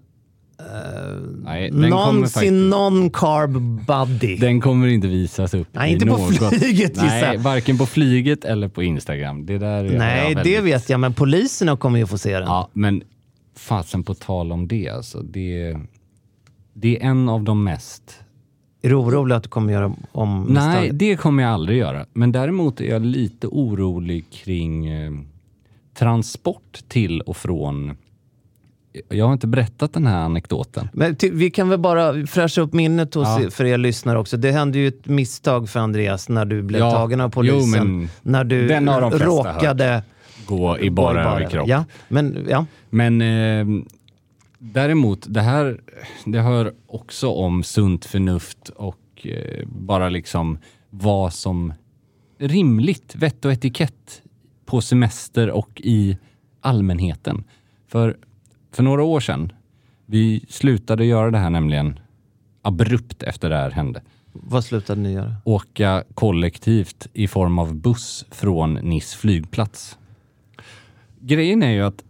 Nej, 1.43 1.72
den 1.72 1.82
non 1.82 1.91
kommer 2.05 2.28
sin 2.28 2.70
non-carb 2.74 3.86
body. 3.86 4.36
Den 4.38 4.61
kommer 4.61 4.88
inte 4.88 5.07
visas 5.07 5.53
upp 5.53 5.68
Nej, 5.72 5.93
inte 5.93 6.05
på 6.05 6.18
något. 6.18 6.36
flyget, 6.59 6.89
gissar 6.89 7.05
Nej, 7.07 7.34
jag. 7.34 7.39
varken 7.39 7.78
på 7.78 7.86
flyget 7.86 8.45
eller 8.45 8.68
på 8.68 8.84
Instagram. 8.84 9.45
Det 9.45 9.57
där 9.57 9.84
är 9.86 9.97
Nej, 9.97 10.30
det 10.30 10.36
väldigt- 10.36 10.64
vet 10.64 10.89
jag, 10.89 10.99
men 10.99 11.14
poliserna 11.14 11.78
kommer 11.78 11.99
ju 11.99 12.05
få 12.07 12.18
se 12.18 12.34
den. 12.39 12.47
Ja, 12.47 12.70
men 12.74 13.03
fasen 13.55 14.03
på 14.03 14.14
tal 14.14 14.51
om 14.51 14.68
det 14.68 14.89
alltså. 14.89 15.22
Det, 15.22 15.78
det 16.74 16.97
är 17.01 17.09
en 17.09 17.30
av 17.30 17.43
de 17.43 17.64
mest... 17.64 18.20
Är 18.82 18.89
du 18.89 18.95
orolig 18.95 19.36
att 19.36 19.43
du 19.43 19.49
kommer 19.49 19.74
göra 19.74 19.93
om 20.11 20.45
Nej, 20.49 20.89
det 20.93 21.16
kommer 21.16 21.43
jag 21.43 21.51
aldrig 21.51 21.78
göra. 21.78 22.05
Men 22.14 22.32
däremot 22.32 22.82
är 22.82 22.86
jag 22.89 23.05
lite 23.05 23.47
orolig 23.47 24.26
kring 24.32 24.88
eh, 24.88 25.11
transport 25.97 26.80
till 26.88 27.22
och 27.22 27.38
från... 27.38 27.95
Jag 29.09 29.25
har 29.25 29.33
inte 29.33 29.47
berättat 29.47 29.93
den 29.93 30.07
här 30.07 30.17
anekdoten. 30.19 30.89
Men 30.93 31.15
vi 31.31 31.51
kan 31.51 31.69
väl 31.69 31.79
bara 31.79 32.25
fräscha 32.27 32.61
upp 32.61 32.73
minnet 32.73 33.13
hos 33.13 33.27
Ja. 33.27 33.49
för 33.51 33.65
er 33.65 33.77
lyssnare 33.77 34.19
också. 34.19 34.37
Det 34.37 34.51
hände 34.51 34.77
ju 34.79 34.87
ett 34.87 35.05
misstag 35.07 35.69
för 35.69 35.79
Andreas 35.79 36.29
när 36.29 36.45
du 36.45 36.61
blev 36.61 36.79
Ja, 36.81 36.91
tagen 36.91 37.21
av 37.21 37.29
polisen. 37.29 38.01
jo, 38.01 38.07
när 38.21 38.43
du 38.43 38.67
råkade... 39.19 40.03
Gå 40.45 40.79
i 40.79 40.89
bara 40.89 41.23
överkropp. 41.35 41.67
Ja, 41.67 41.85
men 42.07 42.45
ja. 42.49 42.65
Men 42.89 43.21
eh, 43.21 43.65
däremot, 44.59 45.25
det 45.29 45.41
här 45.41 45.81
det 46.25 46.39
hör 46.39 46.73
också 46.87 47.29
om 47.29 47.63
sunt 47.63 48.05
förnuft 48.05 48.69
och 48.69 49.27
eh, 49.27 49.65
bara 49.67 50.09
liksom 50.09 50.57
vad 50.89 51.33
som 51.33 51.73
rimligt, 52.39 53.15
vett 53.15 53.45
och 53.45 53.51
etikett 53.51 54.21
på 54.65 54.81
semester 54.81 55.49
och 55.49 55.81
i 55.83 56.17
allmänheten. 56.61 57.43
För, 57.87 58.17
för 58.76 58.84
några 58.84 59.03
år 59.03 59.19
sedan, 59.19 59.51
vi 60.05 60.45
slutade 60.49 61.05
göra 61.05 61.32
det 61.32 61.38
här 61.38 61.49
nämligen 61.49 61.99
abrupt 62.61 63.24
efter 63.24 63.49
det 63.49 63.55
här 63.55 63.71
hände. 63.71 64.01
Vad 64.32 64.63
slutade 64.63 65.01
ni 65.01 65.13
göra? 65.13 65.36
Åka 65.45 66.03
kollektivt 66.13 67.07
i 67.13 67.28
form 67.28 67.59
av 67.59 67.76
buss 67.76 68.26
från 68.32 68.74
Nice 68.74 69.17
flygplats. 69.17 69.97
Grejen 71.19 71.63
är 71.63 71.71
ju 71.71 71.82
att 71.82 72.03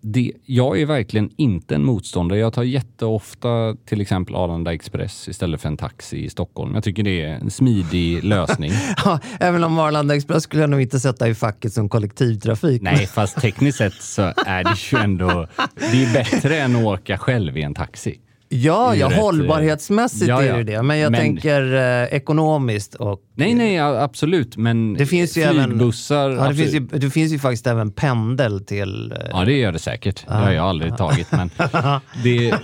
det, 0.00 0.32
jag 0.46 0.80
är 0.80 0.86
verkligen 0.86 1.30
inte 1.36 1.74
en 1.74 1.84
motståndare. 1.84 2.38
Jag 2.38 2.52
tar 2.52 2.62
jätteofta 2.62 3.76
till 3.84 4.00
exempel 4.00 4.34
Arlanda 4.34 4.74
Express 4.74 5.28
istället 5.28 5.60
för 5.60 5.68
en 5.68 5.76
taxi 5.76 6.24
i 6.24 6.30
Stockholm. 6.30 6.74
Jag 6.74 6.84
tycker 6.84 7.02
det 7.02 7.22
är 7.22 7.34
en 7.34 7.50
smidig 7.50 8.24
lösning. 8.24 8.72
Ja, 9.04 9.20
även 9.40 9.64
om 9.64 9.78
Arlanda 9.78 10.16
Express 10.16 10.42
skulle 10.42 10.62
jag 10.62 10.70
nog 10.70 10.80
inte 10.80 11.00
sätta 11.00 11.28
i 11.28 11.34
facket 11.34 11.72
som 11.72 11.88
kollektivtrafik. 11.88 12.82
Nej, 12.82 13.06
fast 13.06 13.40
tekniskt 13.40 13.78
sett 13.78 14.02
så 14.02 14.22
är 14.46 14.64
det 14.64 14.92
ju 14.92 15.04
ändå 15.04 15.46
det 15.76 16.04
är 16.04 16.12
bättre 16.12 16.58
än 16.58 16.76
att 16.76 16.84
åka 16.84 17.18
själv 17.18 17.56
i 17.56 17.62
en 17.62 17.74
taxi. 17.74 18.18
Ja, 18.52 18.94
är 18.94 18.98
ja 18.98 19.12
eh, 19.12 19.18
hållbarhetsmässigt 19.20 20.28
ja, 20.28 20.42
är 20.42 20.46
ja. 20.46 20.56
det 20.56 20.62
det. 20.64 20.82
Men 20.82 20.98
jag 20.98 21.10
Men- 21.12 21.20
tänker 21.20 21.74
eh, 21.74 22.04
ekonomiskt 22.16 22.94
och... 22.94 23.20
Nej, 23.34 23.54
nej, 23.54 23.78
absolut. 23.78 24.56
Men 24.56 24.94
Det 24.94 25.06
finns 25.06 25.36
ju 25.36 25.42
även... 25.42 25.64
flygbussar... 25.64 26.30
Ja, 26.30 26.48
det, 26.48 26.54
finns 26.54 26.74
ju, 26.74 26.80
det 26.80 27.10
finns 27.10 27.32
ju 27.32 27.38
faktiskt 27.38 27.66
även 27.66 27.90
pendel 27.92 28.64
till... 28.64 29.12
eh, 29.12 29.18
Ja, 29.30 29.44
det 29.44 29.52
gör 29.52 29.72
det 29.72 29.78
säkert. 29.78 30.26
Det 30.26 30.34
har 30.34 30.50
jag 30.52 30.66
aldrig 30.66 30.96
tagit. 30.96 31.32
Men 31.32 31.50
det, 32.24 32.54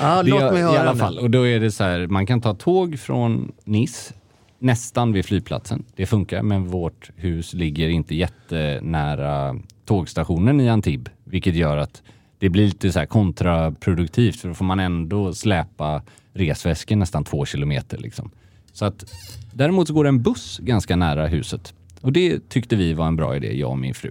Ja, 0.00 0.22
det 0.22 0.30
låt 0.30 0.52
mig 0.52 0.60
I 0.60 0.62
höra 0.62 0.80
alla 0.80 0.92
nu. 0.92 0.98
fall. 0.98 1.18
Och 1.18 1.30
då 1.30 1.46
är 1.46 1.60
det 1.60 1.70
så 1.70 1.84
här, 1.84 2.06
man 2.06 2.26
kan 2.26 2.40
ta 2.40 2.54
tåg 2.54 2.98
från 2.98 3.52
Nice 3.64 4.14
nästan 4.58 5.12
vid 5.12 5.24
flygplatsen. 5.26 5.84
Det 5.96 6.06
funkar, 6.06 6.42
men 6.42 6.66
vårt 6.66 7.10
hus 7.16 7.54
ligger 7.54 7.88
inte 7.88 8.14
jättenära 8.14 9.56
tågstationen 9.84 10.60
i 10.60 10.68
Antibes, 10.68 11.12
vilket 11.24 11.54
gör 11.54 11.76
att 11.76 12.02
det 12.38 12.48
blir 12.48 12.64
lite 12.64 12.92
så 12.92 12.98
här 12.98 13.06
kontraproduktivt, 13.06 14.40
för 14.40 14.48
då 14.48 14.54
får 14.54 14.64
man 14.64 14.80
ändå 14.80 15.34
släpa 15.34 16.02
resväskor 16.32 16.96
nästan 16.96 17.24
två 17.24 17.44
kilometer. 17.44 17.98
Liksom. 17.98 18.30
Så 18.72 18.84
att, 18.84 19.04
däremot 19.52 19.88
så 19.88 19.94
går 19.94 20.04
det 20.04 20.08
en 20.08 20.22
buss 20.22 20.58
ganska 20.58 20.96
nära 20.96 21.26
huset. 21.26 21.74
Och 22.00 22.12
det 22.12 22.48
tyckte 22.48 22.76
vi 22.76 22.92
var 22.92 23.06
en 23.06 23.16
bra 23.16 23.36
idé, 23.36 23.58
jag 23.58 23.70
och 23.70 23.78
min 23.78 23.94
fru. 23.94 24.10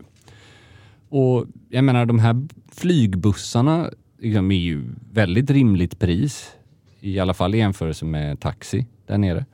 Och 1.09 1.45
jag 1.69 1.83
menar, 1.83 2.05
de 2.05 2.19
här 2.19 2.47
flygbussarna 2.71 3.89
liksom, 4.19 4.51
är 4.51 4.55
ju 4.55 4.83
väldigt 5.11 5.49
rimligt 5.49 5.99
pris. 5.99 6.51
I 6.99 7.19
alla 7.19 7.33
fall 7.33 7.55
i 7.55 7.57
jämförelse 7.57 8.05
med 8.05 8.39
taxi 8.39 8.85
där 9.05 9.17
nere. 9.17 9.45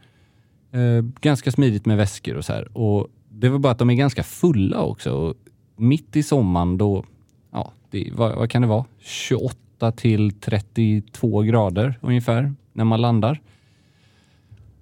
Eh, 0.71 1.05
ganska 1.21 1.51
smidigt 1.51 1.85
med 1.85 1.97
väskor 1.97 2.35
och 2.35 2.45
så 2.45 2.53
här. 2.53 2.77
Och 2.77 3.07
det 3.29 3.49
var 3.49 3.59
bara 3.59 3.71
att 3.71 3.79
de 3.79 3.89
är 3.89 3.93
ganska 3.93 4.23
fulla 4.23 4.81
också. 4.81 5.11
Och 5.11 5.35
mitt 5.75 6.15
i 6.15 6.23
sommaren 6.23 6.77
då, 6.77 7.05
det, 7.93 8.09
vad, 8.13 8.35
vad 8.35 8.49
kan 8.49 8.61
det 8.61 8.67
vara? 8.67 8.85
28 8.99 9.91
till 9.91 10.31
32 10.31 11.41
grader 11.41 11.99
ungefär 12.01 12.53
när 12.73 12.83
man 12.83 13.01
landar. 13.01 13.41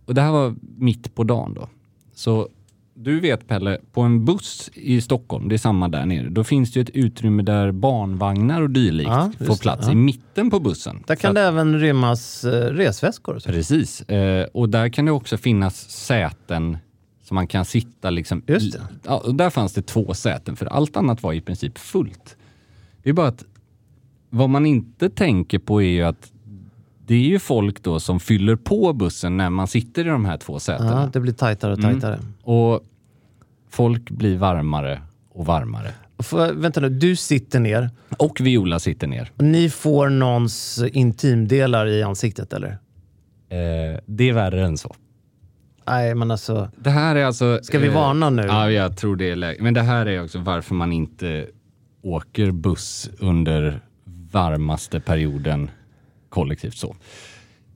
Och 0.06 0.14
det 0.16 0.22
här 0.22 0.32
var 0.32 0.56
mitt 0.78 1.16
på 1.16 1.24
dagen 1.24 1.54
då. 1.54 1.70
Så 2.14 2.50
du 2.94 3.20
vet 3.20 3.48
Pelle, 3.48 3.78
på 3.94 4.02
en 4.02 4.26
buss 4.26 4.70
i 4.74 5.02
Stockholm, 5.02 5.50
det 5.50 5.56
är 5.56 5.58
samma 5.58 5.88
där 5.88 6.06
nere, 6.06 6.30
då 6.30 6.44
finns 6.44 6.72
det 6.74 6.80
ju 6.80 6.82
ett 6.84 6.90
utrymme 6.90 7.44
där 7.44 7.72
barnvagnar 7.72 8.62
och 8.62 8.70
dylikt 8.70 9.10
Ja, 9.10 9.32
får 9.46 9.56
plats 9.56 9.86
ja. 9.88 9.92
i 9.92 9.96
mitten 9.96 10.50
på 10.52 10.60
bussen. 10.60 11.04
Där 11.08 11.16
kan 11.16 11.30
att- 11.30 11.36
det 11.36 11.42
även 11.42 11.80
rymmas 11.80 12.44
eh, 12.44 12.74
resväskor. 12.74 13.40
så. 13.40 13.50
Precis. 13.50 14.02
Eh, 14.02 14.44
och 14.54 14.70
där 14.70 14.90
kan 14.90 15.06
det 15.06 15.12
också 15.12 15.38
finnas 15.38 15.90
säten 15.90 16.78
som 17.24 17.36
man 17.36 17.48
kan 17.48 17.66
sitta 17.66 18.10
liksom... 18.10 18.42
Just 18.48 18.74
det. 18.74 18.82
Ja, 19.06 19.18
och 19.18 19.36
där 19.36 19.50
fanns 19.50 19.74
det 19.74 19.82
två 19.82 20.14
säten, 20.14 20.56
för 20.56 20.66
allt 20.66 20.98
annat 20.98 21.24
var 21.24 21.34
i 21.34 21.42
princip 21.42 21.78
fullt. 21.78 22.38
Det 23.04 23.10
är 23.10 23.14
bara 23.14 23.28
att 23.28 23.44
vad 24.30 24.50
man 24.50 24.66
inte 24.66 25.10
tänker 25.10 25.60
på 25.60 25.82
är 25.82 25.88
ju 25.90 26.02
att 26.04 26.32
det 27.06 27.14
är 27.16 27.20
ju 27.20 27.40
folk 27.40 27.84
då 27.84 28.00
som 28.00 28.20
fyller 28.20 28.56
på 28.56 28.94
bussen 28.94 29.38
när 29.38 29.50
man 29.50 29.68
sitter 29.68 30.06
i 30.06 30.10
de 30.10 30.26
här 30.26 30.38
två 30.38 30.60
sätena. 30.60 31.02
Ja, 31.02 31.10
det 31.14 31.20
blir 31.20 31.34
tajtare 31.34 31.72
och 31.74 31.80
Mm. 31.80 31.92
tajtare. 31.92 32.20
Och 32.44 32.82
folk 33.70 34.10
blir 34.12 34.38
varmare 34.38 35.02
och 35.30 35.46
varmare. 35.46 35.92
Får, 36.20 36.54
vänta 36.54 36.80
nu, 36.80 36.90
du 36.90 37.16
sitter 37.16 37.60
ner 37.60 37.90
Och 38.18 38.42
Viola 38.42 38.80
sitter 38.80 39.08
ner. 39.08 39.32
ni 39.38 39.70
får 39.70 40.10
någons 40.10 40.84
intimdelar 40.94 41.88
i 41.88 42.04
ansiktet 42.04 42.54
eller? 42.54 42.70
Eh, 43.50 44.00
det 44.06 44.30
är 44.30 44.34
värre 44.34 44.66
än 44.66 44.78
så. 44.78 44.96
Nej, 45.88 46.16
men 46.16 46.32
alltså... 46.32 46.70
Det 46.78 46.90
här 46.90 47.16
är 47.16 47.26
alltså... 47.26 47.60
Ska 47.64 47.80
vi 47.80 47.88
varna 47.90 48.30
nu? 48.30 48.42
Ja, 48.42 48.72
jag 48.72 48.98
tror 48.98 49.16
det 49.16 49.32
är 49.32 49.36
läge. 49.36 49.64
Men 49.64 49.74
det 49.74 49.82
här 49.82 50.06
är 50.06 50.24
också 50.24 50.40
varför 50.40 50.76
man 50.76 50.92
inte 50.94 51.48
åker 52.02 52.52
buss 52.52 53.10
under 53.20 53.80
varmaste 54.32 55.00
perioden 55.00 55.70
kollektivt 56.30 56.76
så. 56.78 56.96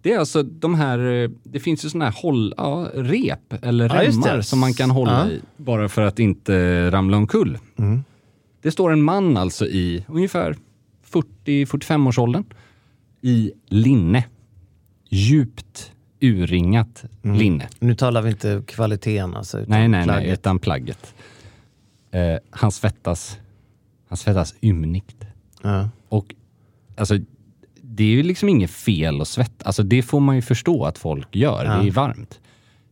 Det 0.02 0.14
är 0.14 0.20
alltså 0.20 0.44
de 0.44 0.76
här, 0.76 1.00
eh, 1.24 1.30
det 1.44 1.60
finns 1.60 1.86
ju 1.86 1.90
sådana 1.90 2.06
här 2.06 2.22
håll, 2.22 2.54
ja, 2.58 2.90
rep 2.94 3.54
eller 3.64 3.90
Ja, 3.96 4.02
remmar 4.04 4.42
som 4.42 4.60
man 4.60 4.74
kan 4.74 4.90
hålla 4.92 5.28
Ja. 5.28 5.32
i 5.32 5.42
bara 5.58 5.90
för 5.90 6.02
att 6.02 6.20
inte 6.20 6.92
ramla 6.92 7.18
omkull. 7.18 7.58
Mm. 7.78 8.04
Det 8.62 8.72
står 8.72 8.92
en 8.92 9.02
man 9.04 9.38
alltså 9.38 9.66
i 9.68 10.06
ungefär 10.08 10.56
40-45 11.12 12.08
års 12.08 12.20
åldern 12.20 12.44
i 13.22 13.52
linne. 13.68 14.24
Djupt 15.10 15.92
urringat 16.22 17.04
Mm. 17.24 17.38
linne. 17.38 17.68
Nu 17.80 17.96
talar 17.96 18.22
vi 18.22 18.30
inte 18.30 18.64
kvaliteten 18.68 19.36
alltså. 19.36 19.60
utan 19.60 19.70
Nej, 19.70 19.88
nej, 19.88 20.00
nej, 20.06 20.16
plagget. 20.16 20.40
utan 20.40 20.60
plagget. 20.60 21.14
Eh, 22.12 22.38
han 22.50 22.72
svettas. 22.72 23.38
Han 24.16 24.20
svettas 24.20 24.56
ymnigt. 24.62 25.26
Ja. 25.62 25.90
Och 26.10 26.36
alltså, 26.98 27.18
det 27.82 28.04
är 28.04 28.08
ju 28.08 28.24
liksom 28.24 28.50
inget 28.50 28.72
fel 28.72 29.22
att 29.22 29.28
svettas. 29.28 29.68
Alltså, 29.68 29.84
det 29.84 30.04
får 30.04 30.20
man 30.20 30.36
ju 30.36 30.42
förstå 30.42 30.86
att 30.86 30.98
folk 30.98 31.36
gör. 31.36 31.66
Ja. 31.66 31.78
Det 31.78 31.88
är 31.88 31.92
varmt. 31.92 32.40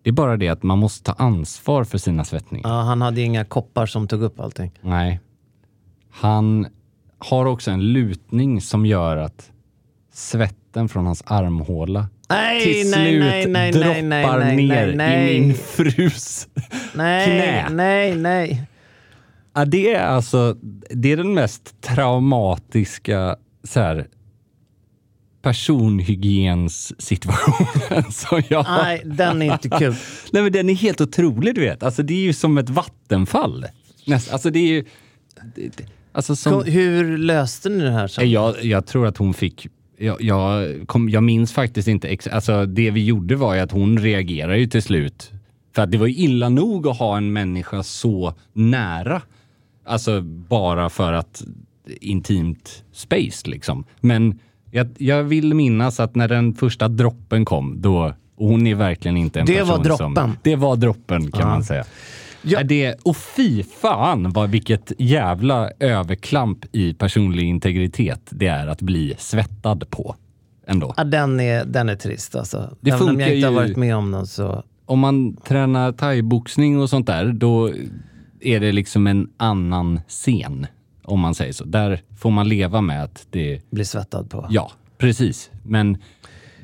Det 0.01 0.09
är 0.09 0.11
bara 0.13 0.37
det 0.37 0.49
att 0.49 0.63
man 0.63 0.79
måste 0.79 1.03
ta 1.03 1.23
ansvar 1.23 1.83
för 1.83 1.97
sina 1.97 2.25
svettningar. 2.25 2.69
Ja, 2.69 2.81
han 2.81 3.01
hade 3.01 3.21
inga 3.21 3.45
koppar 3.45 3.85
som 3.85 4.07
tog 4.07 4.21
upp 4.21 4.39
allting. 4.39 4.71
Nej. 4.81 5.19
Han 6.09 6.67
har 7.17 7.45
också 7.45 7.71
en 7.71 7.93
lutning 7.93 8.61
som 8.61 8.85
gör 8.85 9.17
att 9.17 9.51
svetten 10.13 10.89
från 10.89 11.05
hans 11.05 11.23
armhåla 11.25 12.07
Nej, 12.29 12.63
till 12.63 12.91
nej, 12.91 13.11
slut 13.11 13.23
nej, 13.23 13.47
nej, 13.47 13.71
droppar 13.71 14.39
nej, 14.39 14.55
nej, 14.55 14.95
ner 14.95 15.27
i 15.27 15.41
min 15.41 15.55
frus 15.55 16.47
Nej, 16.93 17.25
knä. 17.25 17.69
nej, 17.69 18.15
nej. 18.15 18.67
Ja, 19.53 19.65
det 19.65 19.93
är 19.93 20.05
alltså 20.05 20.57
det 20.89 21.11
är 21.11 21.17
den 21.17 21.33
mest 21.33 21.81
traumatiska 21.81 23.37
så 23.63 23.79
här, 23.79 24.07
personhygienssituationen 25.41 28.03
som 28.11 28.41
jag. 28.47 28.65
Nej, 28.69 29.01
den 29.05 29.41
är 29.41 29.53
inte 29.53 29.69
kul. 29.69 29.95
Nej, 30.31 30.43
men 30.43 30.51
den 30.51 30.69
är 30.69 30.73
helt 30.73 31.01
otrolig, 31.01 31.55
du 31.55 31.61
vet. 31.61 31.83
Alltså, 31.83 32.03
det 32.03 32.13
är 32.13 32.21
ju 32.21 32.33
som 32.33 32.57
ett 32.57 32.69
vattenfall. 32.69 33.65
Näst, 34.05 34.33
alltså, 34.33 34.49
det 34.49 34.59
är 34.59 34.67
ju... 34.67 34.85
Det, 35.55 35.77
det, 35.77 35.85
alltså, 36.11 36.35
som, 36.35 36.63
hur 36.63 37.17
löste 37.17 37.69
ni 37.69 37.83
det 37.83 37.91
här? 37.91 38.07
sen? 38.07 38.31
jag, 38.31 38.65
jag 38.65 38.85
tror 38.85 39.07
att 39.07 39.17
hon 39.17 39.33
fick... 39.33 39.67
Jag, 39.97 40.21
jag, 40.21 40.73
kom, 40.87 41.09
jag 41.09 41.23
minns 41.23 41.53
faktiskt 41.53 41.87
inte. 41.87 42.07
Ex, 42.07 42.27
alltså, 42.27 42.65
det 42.65 42.91
vi 42.91 43.05
gjorde 43.05 43.35
var 43.35 43.53
ju 43.53 43.59
att 43.59 43.71
hon 43.71 43.99
reagerade 43.99 44.57
ju 44.57 44.67
till 44.67 44.83
slut. 44.83 45.31
För 45.75 45.81
att 45.81 45.91
det 45.91 45.97
var 45.97 46.07
ju 46.07 46.15
illa 46.15 46.49
nog 46.49 46.87
att 46.87 46.97
ha 46.97 47.17
en 47.17 47.33
människa 47.33 47.83
så 47.83 48.33
nära. 48.53 49.21
Alltså 49.85 50.21
bara 50.21 50.89
för 50.89 51.13
att 51.13 51.43
intimt 52.01 52.83
space 52.91 53.49
liksom. 53.49 53.83
Men 53.99 54.39
jag, 54.71 54.87
jag 54.97 55.23
vill 55.23 55.53
minnas 55.53 55.99
att 55.99 56.15
när 56.15 56.27
den 56.27 56.53
första 56.55 56.87
droppen 56.87 57.45
kom, 57.45 57.81
då... 57.81 58.13
Och 58.35 58.47
hon 58.49 58.67
är 58.67 58.75
verkligen 58.75 59.17
inte 59.17 59.39
en 59.39 59.45
Det 59.45 59.53
person 59.59 59.67
var 59.87 59.97
som... 59.97 60.13
droppen. 60.13 60.37
Det 60.43 60.55
var 60.55 60.75
droppen 60.75 61.31
kan 61.31 61.41
Ja. 61.41 61.47
man 61.47 61.63
säga. 61.63 61.83
Ja. 62.41 62.63
Det, 62.63 62.95
och 63.03 63.17
fy 63.17 63.63
fan 63.63 64.29
vad 64.31 64.49
vilket 64.49 64.91
jävla 64.97 65.69
överklamp 65.79 66.65
i 66.71 66.93
personlig 66.93 67.43
integritet 67.43 68.21
det 68.29 68.47
är 68.47 68.67
att 68.67 68.81
bli 68.81 69.15
svettad 69.17 69.79
på. 69.89 70.15
Ändå. 70.67 70.93
Ja, 70.97 71.03
den, 71.03 71.39
är, 71.39 71.65
den 71.65 71.89
är 71.89 71.95
trist 71.95 72.35
alltså. 72.35 72.77
Det 72.81 72.91
Även 72.91 73.09
om 73.09 73.19
jag 73.19 73.35
inte 73.35 73.47
har 73.47 73.51
ju- 73.51 73.55
varit 73.59 73.77
med 73.77 73.95
om 73.95 74.11
den 74.11 74.27
så... 74.27 74.63
Om 74.85 74.99
man 74.99 75.35
tränar 75.35 75.91
thaiboxning 75.91 76.79
och 76.81 76.89
sånt 76.89 77.07
där, 77.07 77.25
då 77.33 77.71
är 78.47 78.59
det 78.59 78.71
liksom 78.71 79.07
en 79.07 79.29
annan 79.37 79.99
scen. 80.07 80.67
Om 81.03 81.19
man 81.19 81.35
säger 81.35 81.53
så. 81.53 81.65
Där 81.65 82.01
får 82.17 82.31
man 82.31 82.49
leva 82.49 82.81
med 82.81 83.03
att 83.03 83.27
det... 83.29 83.61
Blir 83.69 83.85
svettad 83.85 84.23
på. 84.29 84.47
Ja, 84.49 84.71
precis. 84.97 85.51
Men 85.63 85.97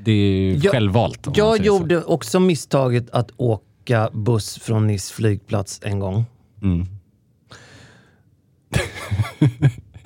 det 0.03 0.11
är 0.11 0.53
Jag- 0.63 0.71
självvalt. 0.71 1.27
Jag 1.35 1.65
gjorde 1.65 2.03
också 2.03 2.39
misstaget 2.39 3.09
att 3.09 3.31
åka 3.37 4.09
buss 4.13 4.59
från 4.59 4.87
Nice 4.87 5.13
flygplats 5.13 5.79
en 5.83 5.99
gång. 5.99 6.25
Så. 6.59 6.65
Mm. 6.65 6.85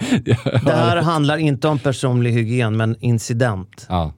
Det 0.63 0.71
här 0.71 0.97
handlar 1.01 1.37
inte 1.37 1.67
om 1.67 1.79
personlig 1.79 2.31
hygien, 2.31 2.77
men 2.77 2.95
incident. 2.99 3.85
Ja. 3.89 4.13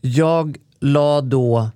Jag 0.00 0.56
la 0.80 1.20
då 1.20 1.70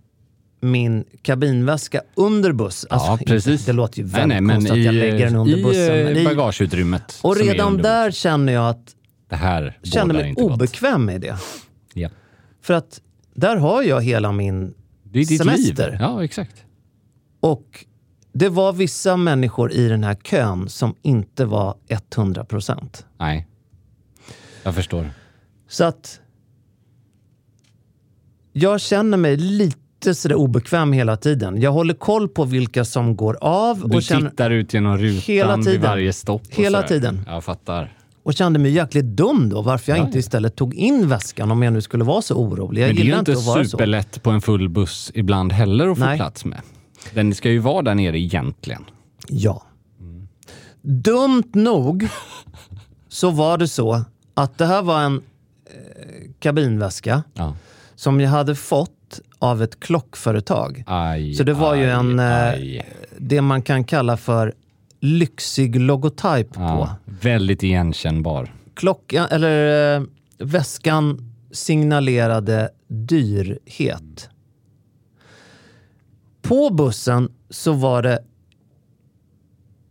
min 0.63 1.05
kabinväska 1.23 2.03
under 2.15 2.53
buss. 2.53 2.87
Ja, 2.91 2.97
Alltså, 2.97 3.25
precis. 3.27 3.65
Det 3.67 3.73
låter 3.73 3.99
ju 3.99 4.05
Nej, 4.05 4.13
väldigt 4.13 4.29
nej, 4.29 4.41
men 4.41 4.57
konstigt 4.57 4.73
att 4.73 4.79
jag 4.85 4.95
i, 4.95 4.99
lägger 4.99 5.25
den 5.27 5.37
under 5.37 5.59
i, 5.59 5.63
bussen. 5.63 5.87
Men 6.05 6.17
eh, 6.17 6.23
i, 6.23 6.25
bagageutrymmet. 6.25 7.19
och 7.23 7.37
redan 7.37 7.77
där 7.77 8.09
buss. 8.09 8.17
känner 8.17 8.53
jag 8.53 8.69
att 8.69 8.97
Det 9.29 9.37
här 9.37 9.79
känner 9.83 10.15
mig 10.15 10.29
inte 10.29 10.43
gott. 10.43 10.53
obekväm 10.53 11.05
med 11.05 11.21
det. 11.21 11.37
Ja. 11.95 12.09
För 12.61 12.75
att 12.75 13.01
där 13.35 13.57
har 13.57 13.83
jag 13.83 14.03
hela 14.03 14.33
min 14.33 14.75
Det 15.05 15.19
är 15.19 15.25
ditt 15.27 15.39
semester. 15.39 15.91
liv. 15.91 15.99
Ja, 16.01 16.25
exakt. 16.25 16.65
Och 17.41 17.85
det 18.33 18.49
var 18.49 18.73
vissa 18.73 19.17
människor 19.17 19.73
i 19.73 19.89
den 19.89 20.05
här 20.05 20.15
kön 20.15 20.69
som 20.69 20.95
inte 21.03 21.45
var 21.45 21.75
100 22.17 22.45
procent. 22.45 23.07
Nej. 23.19 23.47
Jag 24.63 24.75
förstår. 24.75 25.11
Så 25.69 25.85
att 25.85 26.21
jag 28.53 28.81
känner 28.81 29.17
mig 29.17 29.37
lite 29.37 29.79
sådär 30.05 30.35
obekväm 30.37 30.93
hela 30.93 31.17
tiden. 31.17 31.61
Jag 31.61 31.73
håller 31.73 31.95
koll 31.95 32.29
på 32.29 32.45
vilka 32.45 32.85
som 32.85 33.17
går 33.17 33.37
av. 33.41 33.89
Du 33.89 33.97
och 33.97 34.03
känner, 34.03 34.31
tittar 34.31 34.51
ut 34.51 34.75
genom 34.75 34.99
rutan 34.99 35.21
Hela 35.27 35.57
vid 35.57 35.65
tiden. 35.65 35.83
varje 35.83 36.13
stopp. 36.13 36.43
Hela 36.51 36.79
sådär. 36.79 36.89
tiden. 36.89 37.25
Jag 37.27 37.45
fattar. 37.45 37.93
och 38.23 38.35
kände 38.35 38.59
mig 38.59 38.71
jäkligt 38.73 39.05
dum 39.05 39.49
då, 39.49 39.63
varför 39.63 39.93
jag 39.93 39.99
Ja, 39.99 40.07
inte 40.07 40.19
istället 40.19 40.57
tog 40.57 40.75
in 40.75 41.09
väskan 41.09 41.51
om 41.51 41.63
jag 41.63 41.73
nu 41.73 41.81
skulle 41.81 42.05
vara 42.05 42.23
så 42.23 42.35
orolig. 42.35 42.83
Jag 42.83 42.87
Men 42.87 42.97
det 42.97 43.03
är 43.03 43.05
ju 43.05 43.19
inte 43.19 43.33
inte 43.33 43.47
vara 43.47 43.65
så. 43.65 43.71
superlätt 43.71 44.23
på 44.23 44.31
en 44.31 44.41
full 44.41 44.69
buss 44.69 45.11
ibland 45.15 45.53
heller 45.53 45.89
att 45.89 45.99
få 45.99 46.05
Nej. 46.05 46.17
plats 46.17 46.45
med. 46.45 46.61
Den 47.15 47.35
ska 47.35 47.51
ju 47.51 47.59
vara 47.59 47.83
där 47.83 47.95
nere 47.95 48.19
egentligen. 48.19 48.85
Ja. 49.29 49.63
Dumt 50.83 51.51
nog 51.53 52.09
så 53.09 53.31
var 53.31 53.59
det 53.59 53.69
så 53.69 54.05
att 54.35 54.59
det 54.59 54.67
här 54.67 54.83
var 54.83 55.01
en 55.01 55.17
eh, 55.17 56.31
kabinväska 56.41 57.23
Ja. 57.35 57.57
som 57.95 58.21
jag 58.21 58.31
hade 58.31 58.55
fått 58.55 58.91
av 59.43 59.62
ett 59.62 59.80
klockföretag. 59.80 60.84
Aj, 60.86 61.34
Så 61.34 61.43
det 61.45 61.53
var 61.53 61.74
ju 61.74 61.82
aj, 61.84 61.90
en, 61.90 62.18
eh, 62.18 62.49
aj. 62.49 62.86
det 63.18 63.40
man 63.43 63.62
kan 63.62 63.84
kalla 63.84 64.16
för 64.16 64.55
lyxig 65.01 65.80
logotyp 65.80 66.53
på. 66.53 66.61
Ja, 66.61 66.97
väldigt 67.05 67.62
igenkännbar. 67.62 68.55
Klockan, 68.74 69.26
eller 69.30 69.97
eh, 69.97 70.03
väskan 70.38 71.32
signalerade 71.53 72.70
dyrhet. 72.88 74.28
På 76.43 76.70
bussen 76.70 77.28
så 77.51 77.72
var 77.72 78.03
det 78.03 78.18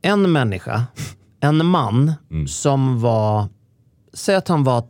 en 0.01 0.31
människa, 0.31 0.83
en 1.39 1.65
man, 1.65 2.13
Mm. 2.31 2.47
som 2.47 3.01
var, 3.01 3.47
säg 4.13 4.35
att 4.35 4.47
han 4.47 4.63
var, 4.63 4.83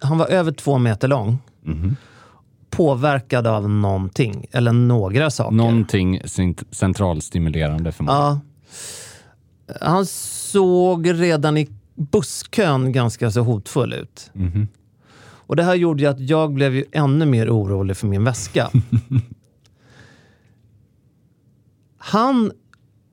han 0.00 0.18
var 0.18 0.26
över 0.26 0.52
två 0.52 0.78
meter 0.78 1.08
lång. 1.08 1.38
Mhm. 1.62 1.96
Påverkad 2.72 3.46
av 3.46 3.70
någonting, 3.70 4.46
eller 4.52 4.72
några 4.72 5.30
saker. 5.30 5.56
Någonting 5.56 6.20
cent- 6.24 6.64
centralstimulerande 6.70 7.92
förmodligen. 7.92 8.22
Ja. 8.22 8.40
Han 9.80 10.06
såg 10.06 11.12
redan 11.20 11.56
i 11.56 11.68
busskön 11.94 12.92
ganska 12.92 13.30
så 13.30 13.40
hotfull 13.40 13.92
ut. 13.92 14.30
Mhm. 14.32 14.68
Och 15.46 15.56
det 15.56 15.62
här 15.62 15.74
gjorde 15.74 16.02
ju 16.02 16.08
att 16.08 16.20
jag 16.20 16.52
blev 16.52 16.74
ju 16.74 16.84
ännu 16.92 17.26
mer 17.26 17.50
orolig 17.50 17.96
för 17.96 18.06
min 18.06 18.24
väska. 18.24 18.70
Han 21.98 22.52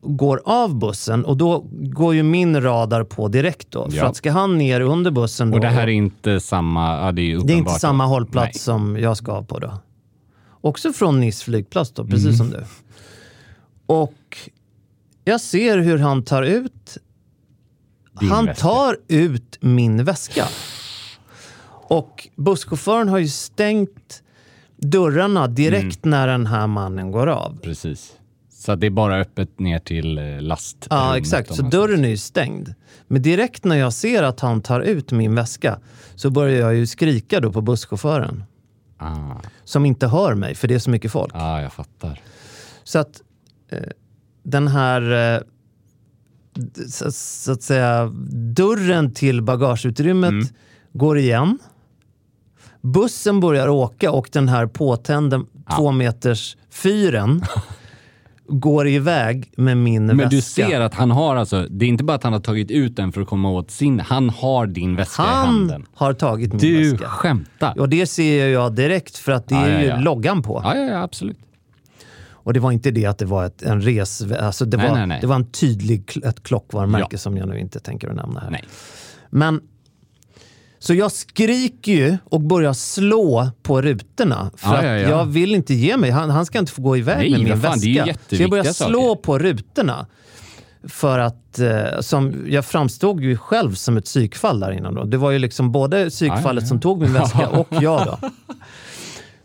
går 0.02 0.42
av 0.46 0.76
bussen 0.80 1.26
och 1.26 1.38
då 1.38 1.66
går 1.72 2.16
ju 2.16 2.24
min 2.24 2.62
radar 2.62 3.04
på 3.04 3.28
direkt 3.28 3.72
då. 3.72 3.90
För 3.92 3.98
Ja. 3.98 4.06
att 4.06 4.16
ska 4.16 4.32
han 4.32 4.58
ner 4.58 4.82
under 4.82 5.12
bussen 5.12 5.50
då, 5.52 5.56
Och 5.56 5.62
det 5.62 5.68
här 5.68 5.84
är 5.84 5.88
inte 5.88 6.40
samma... 6.40 6.98
Ja, 7.06 7.12
det 7.12 7.22
är 7.22 7.40
det 7.48 7.54
är 7.54 7.58
inte 7.58 7.72
samma 7.72 8.06
hållplats 8.06 8.48
Nej. 8.54 8.60
som 8.60 8.98
jag 9.00 9.18
ska 9.18 9.44
på 9.44 9.60
då. 9.60 9.74
Också 10.62 10.94
från 10.94 11.20
Nice 11.20 11.44
flygplats 11.46 11.92
då, 11.92 12.06
precis 12.06 12.26
Mm. 12.26 12.38
som 12.38 12.50
du. 12.50 12.64
Och 13.86 14.38
jag 15.24 15.42
ser 15.42 15.78
hur 15.78 15.98
han 15.98 16.24
tar 16.24 16.44
ut 16.44 16.98
Din 18.20 18.30
han 18.32 18.46
väska. 18.46 18.62
tar 18.68 18.98
ut 19.08 19.58
min 19.62 20.04
väska. 20.04 20.46
Och 21.70 22.28
busschauffören 22.36 23.10
har 23.10 23.18
ju 23.18 23.28
stängt 23.28 24.24
dörrarna 24.78 25.48
direkt 25.48 26.06
Mm. 26.06 26.20
när 26.20 26.28
den 26.28 26.46
här 26.46 26.68
mannen 26.68 27.12
går 27.12 27.28
av. 27.28 27.58
Precis. 27.64 28.14
Så 28.60 28.76
det 28.76 28.88
är 28.88 28.92
bara 28.92 29.18
öppet 29.20 29.60
ner 29.60 29.80
till 29.80 30.18
eh, 30.18 30.42
last. 30.42 30.88
Ja, 30.90 31.18
exakt. 31.18 31.56
Så 31.56 31.62
dörren 31.62 32.06
är 32.06 32.10
ju 32.10 32.18
stängd. 32.18 32.74
Men 33.08 33.22
direkt 33.22 33.64
när 33.64 33.76
jag 33.76 33.94
ser 33.94 34.24
att 34.24 34.40
han 34.40 34.62
tar 34.62 34.82
ut 34.82 35.12
min 35.12 35.36
väska 35.36 35.80
så 36.16 36.30
börjar 36.30 36.60
jag 36.60 36.76
ju 36.76 36.88
skrika 36.88 37.40
då 37.40 37.52
på 37.52 37.62
busschauffören. 37.62 38.44
Ah, 38.98 39.36
Som 39.64 39.86
inte 39.86 40.08
hör 40.08 40.36
mig, 40.36 40.56
för 40.56 40.68
det 40.68 40.76
är 40.76 40.80
så 40.80 40.90
mycket 40.90 41.12
folk. 41.12 41.32
ah, 41.36 41.62
jag 41.62 41.74
fattar. 41.74 42.22
Så 42.84 43.00
att 43.00 43.22
eh, 43.72 43.80
den 44.44 44.68
här, 44.68 45.36
eh, 45.36 45.42
så, 46.88 47.12
så 47.12 47.52
att 47.52 47.62
säga, 47.62 48.06
dörren 48.56 49.14
till 49.14 49.42
bagageutrymmet 49.42 50.30
Mm. 50.30 50.46
går 50.94 51.18
igen. 51.18 51.60
Bussen 52.82 53.40
börjar 53.40 53.68
åka 53.68 54.12
och 54.12 54.30
den 54.32 54.48
här 54.50 54.68
påtända 54.68 55.46
två 55.76 55.92
meters 55.92 56.58
fyren 56.70 57.42
går 58.50 58.88
iväg 58.88 59.52
med 59.58 59.78
min 59.78 60.06
Men 60.06 60.18
väska. 60.18 60.30
du 60.30 60.42
ser 60.42 60.80
att 60.82 60.94
han 60.94 61.12
har 61.12 61.36
alltså, 61.36 61.68
det 61.70 61.86
är 61.86 61.90
inte 61.90 62.04
bara 62.04 62.14
att 62.18 62.24
han 62.24 62.34
har 62.34 62.40
tagit 62.40 62.72
ut 62.72 62.96
den 62.96 63.12
för 63.12 63.22
att 63.22 63.28
komma 63.28 63.50
åt 63.52 63.72
sin, 63.72 64.00
han 64.00 64.30
har 64.30 64.68
din 64.68 64.96
väska 64.96 65.24
i 65.24 65.26
Han 65.26 65.46
handen. 65.46 65.86
har 65.94 66.14
tagit 66.14 66.50
min 66.54 66.60
Du 66.62 66.92
väska. 66.92 67.08
skämtar. 67.10 67.80
Och 67.80 67.90
det 67.90 68.06
ser 68.06 68.48
jag 68.48 68.76
direkt 68.76 69.18
för 69.18 69.32
att 69.32 69.48
det 69.48 69.56
Ja, 69.56 69.62
är 69.68 69.74
ja, 69.74 69.80
ju 69.82 69.88
ja. 69.88 70.00
loggan 70.00 70.42
på. 70.42 70.62
Ja, 70.64 70.76
ja, 70.76 70.82
ja, 70.86 71.02
absolut. 71.04 71.38
Och 72.32 72.54
det 72.54 72.60
var 72.60 72.72
inte 72.72 72.92
det 72.92 73.06
att 73.06 73.18
det 73.18 73.26
var 73.26 73.46
ett, 73.46 73.62
en 73.62 73.82
res... 73.82 74.22
Alltså 74.32 74.66
det, 74.66 74.78
Nej, 74.78 74.90
var, 74.90 74.96
nej, 74.98 75.08
nej. 75.08 75.18
det 75.22 75.28
var 75.28 75.36
en 75.36 75.52
tydlig 75.52 76.12
ett 76.24 76.44
klockvarumärke 76.44 77.18
som 77.18 77.38
jag 77.38 77.48
nu 77.50 77.60
inte 77.60 77.80
tänker 77.80 78.10
att 78.10 78.16
nämna 78.16 78.40
här. 78.40 78.50
Nej. 78.52 78.64
Men 79.30 79.62
så 80.80 80.94
jag 80.94 81.12
skriker 81.12 81.92
ju 81.92 82.18
och 82.24 82.42
börjar 82.42 82.74
slå 82.74 83.50
på 83.64 83.82
rutorna. 83.82 84.52
För 84.56 84.70
Ja, 84.70 84.78
att 84.78 84.86
ja, 84.86 84.92
ja. 84.92 85.10
jag 85.10 85.26
vill 85.26 85.56
inte 85.56 85.74
ge 85.74 85.98
mig. 85.98 86.10
Han, 86.12 86.30
han 86.30 86.46
ska 86.46 86.60
inte 86.60 86.72
få 86.72 86.82
gå 86.82 86.98
iväg 86.98 87.18
Nej, 87.18 87.32
med 87.32 87.40
min 87.40 87.62
fan, 87.62 87.80
väska. 87.80 88.18
Så 88.30 88.36
jag 88.44 88.50
börjar 88.50 88.64
slå 88.64 89.02
saker. 89.10 89.22
på 89.22 89.40
rutorna. 89.40 90.06
För 90.88 91.20
att 91.20 91.60
eh, 91.60 92.00
som, 92.00 92.46
jag 92.50 92.66
framstod 92.66 93.22
ju 93.24 93.38
själv 93.38 93.74
som 93.76 93.98
ett 93.98 94.06
psykfall 94.06 94.60
där 94.60 94.72
innan. 94.72 94.94
Då. 94.96 95.04
Det 95.04 95.18
var 95.18 95.32
ju 95.32 95.40
liksom 95.40 95.72
både 95.72 96.10
psykfallet 96.10 96.68
som 96.68 96.80
tog 96.80 97.02
min 97.02 97.14
väska 97.14 97.50
och 97.50 97.68
jag 97.70 98.06
då. 98.06 98.30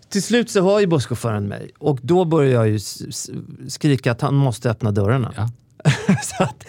Till 0.09 0.22
slut 0.22 0.51
så 0.51 0.62
hör 0.62 0.80
ju 0.80 0.87
busschauffören 0.87 1.49
mig 1.49 1.70
och 1.78 1.99
då 2.03 2.24
börjar 2.24 2.53
jag 2.53 2.68
ju 2.68 2.78
skrika 3.68 4.12
att 4.12 4.20
han 4.20 4.35
måste 4.35 4.70
öppna 4.70 4.91
dörrarna. 4.91 5.32
Så 6.22 6.43
att 6.45 6.64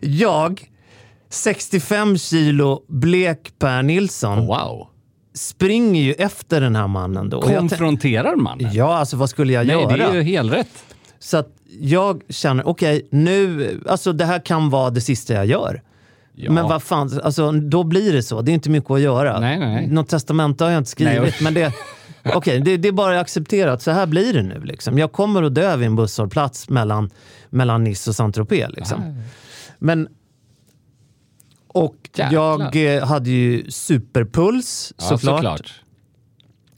jag, 0.00 0.70
65 1.34 2.18
kilo 2.18 2.82
blek 2.88 3.52
Per 3.58 3.82
Nilsson, 3.82 4.46
Wow. 4.46 4.88
springer 5.34 6.02
ju 6.02 6.12
efter 6.12 6.60
den 6.60 6.76
här 6.76 6.86
mannen 6.86 7.30
då. 7.30 7.42
Konfronterar 7.42 8.36
man? 8.36 8.58
ja, 8.72 8.96
alltså 8.96 9.16
vad 9.16 9.30
skulle 9.30 9.52
jag 9.52 9.66
Nej, 9.66 9.76
göra? 9.76 9.96
det 9.96 10.02
är 10.04 10.14
ju 10.14 10.22
helt 10.22 10.52
rätt. 10.52 10.68
Så 11.18 11.36
att 11.36 11.48
jag 11.80 12.22
känner, 12.28 12.68
okej, 12.68 13.08
nu, 13.10 13.70
alltså 13.88 14.12
det 14.12 14.24
här 14.24 14.38
kan 14.38 14.70
vara 14.70 14.90
det 14.90 15.00
sista 15.00 15.34
jag 15.34 15.46
gör. 15.46 15.82
Ja. 16.34 16.52
Men 16.52 16.64
vad 16.68 16.82
fan, 16.82 17.20
alltså, 17.24 17.52
då 17.52 17.84
blir 17.84 18.12
det 18.12 18.22
så. 18.22 18.42
Det 18.42 18.50
är 18.50 18.54
inte 18.54 18.70
mycket 18.70 18.90
att 18.90 19.00
göra. 19.00 19.40
Nej, 19.40 19.58
nej, 19.58 19.74
nej. 19.74 19.86
Något 19.86 20.08
testamente 20.08 20.64
har 20.64 20.70
jag 20.70 20.78
inte 20.80 20.90
skrivit, 20.90 21.20
Nej, 21.20 21.34
men 21.40 21.54
det, 21.54 21.72
okej, 22.34 22.60
det, 22.60 22.76
det 22.76 22.88
är 22.88 22.92
bara 22.92 23.20
accepterat. 23.20 23.82
Så 23.82 23.90
här 23.90 24.06
blir 24.06 24.32
det 24.32 24.42
nu. 24.42 24.60
Liksom. 24.60 24.98
Jag 24.98 25.12
kommer 25.12 25.42
att 25.42 25.54
dö 25.54 25.76
vid 25.76 25.86
en 25.86 25.96
busshållplats 25.96 26.68
mellan, 26.68 27.10
mellan 27.50 27.84
Nice 27.84 28.10
och 28.10 28.14
Saint-Tropez. 28.16 28.70
Liksom. 28.76 29.22
Men, 29.78 30.08
och 31.74 31.96
Jäklar. 32.14 32.32
jag 32.32 32.96
eh, 32.96 33.04
hade 33.06 33.30
ju 33.30 33.70
superpuls 33.70 34.92
Ja, 34.98 35.04
såklart. 35.04 35.36
såklart. 35.36 35.80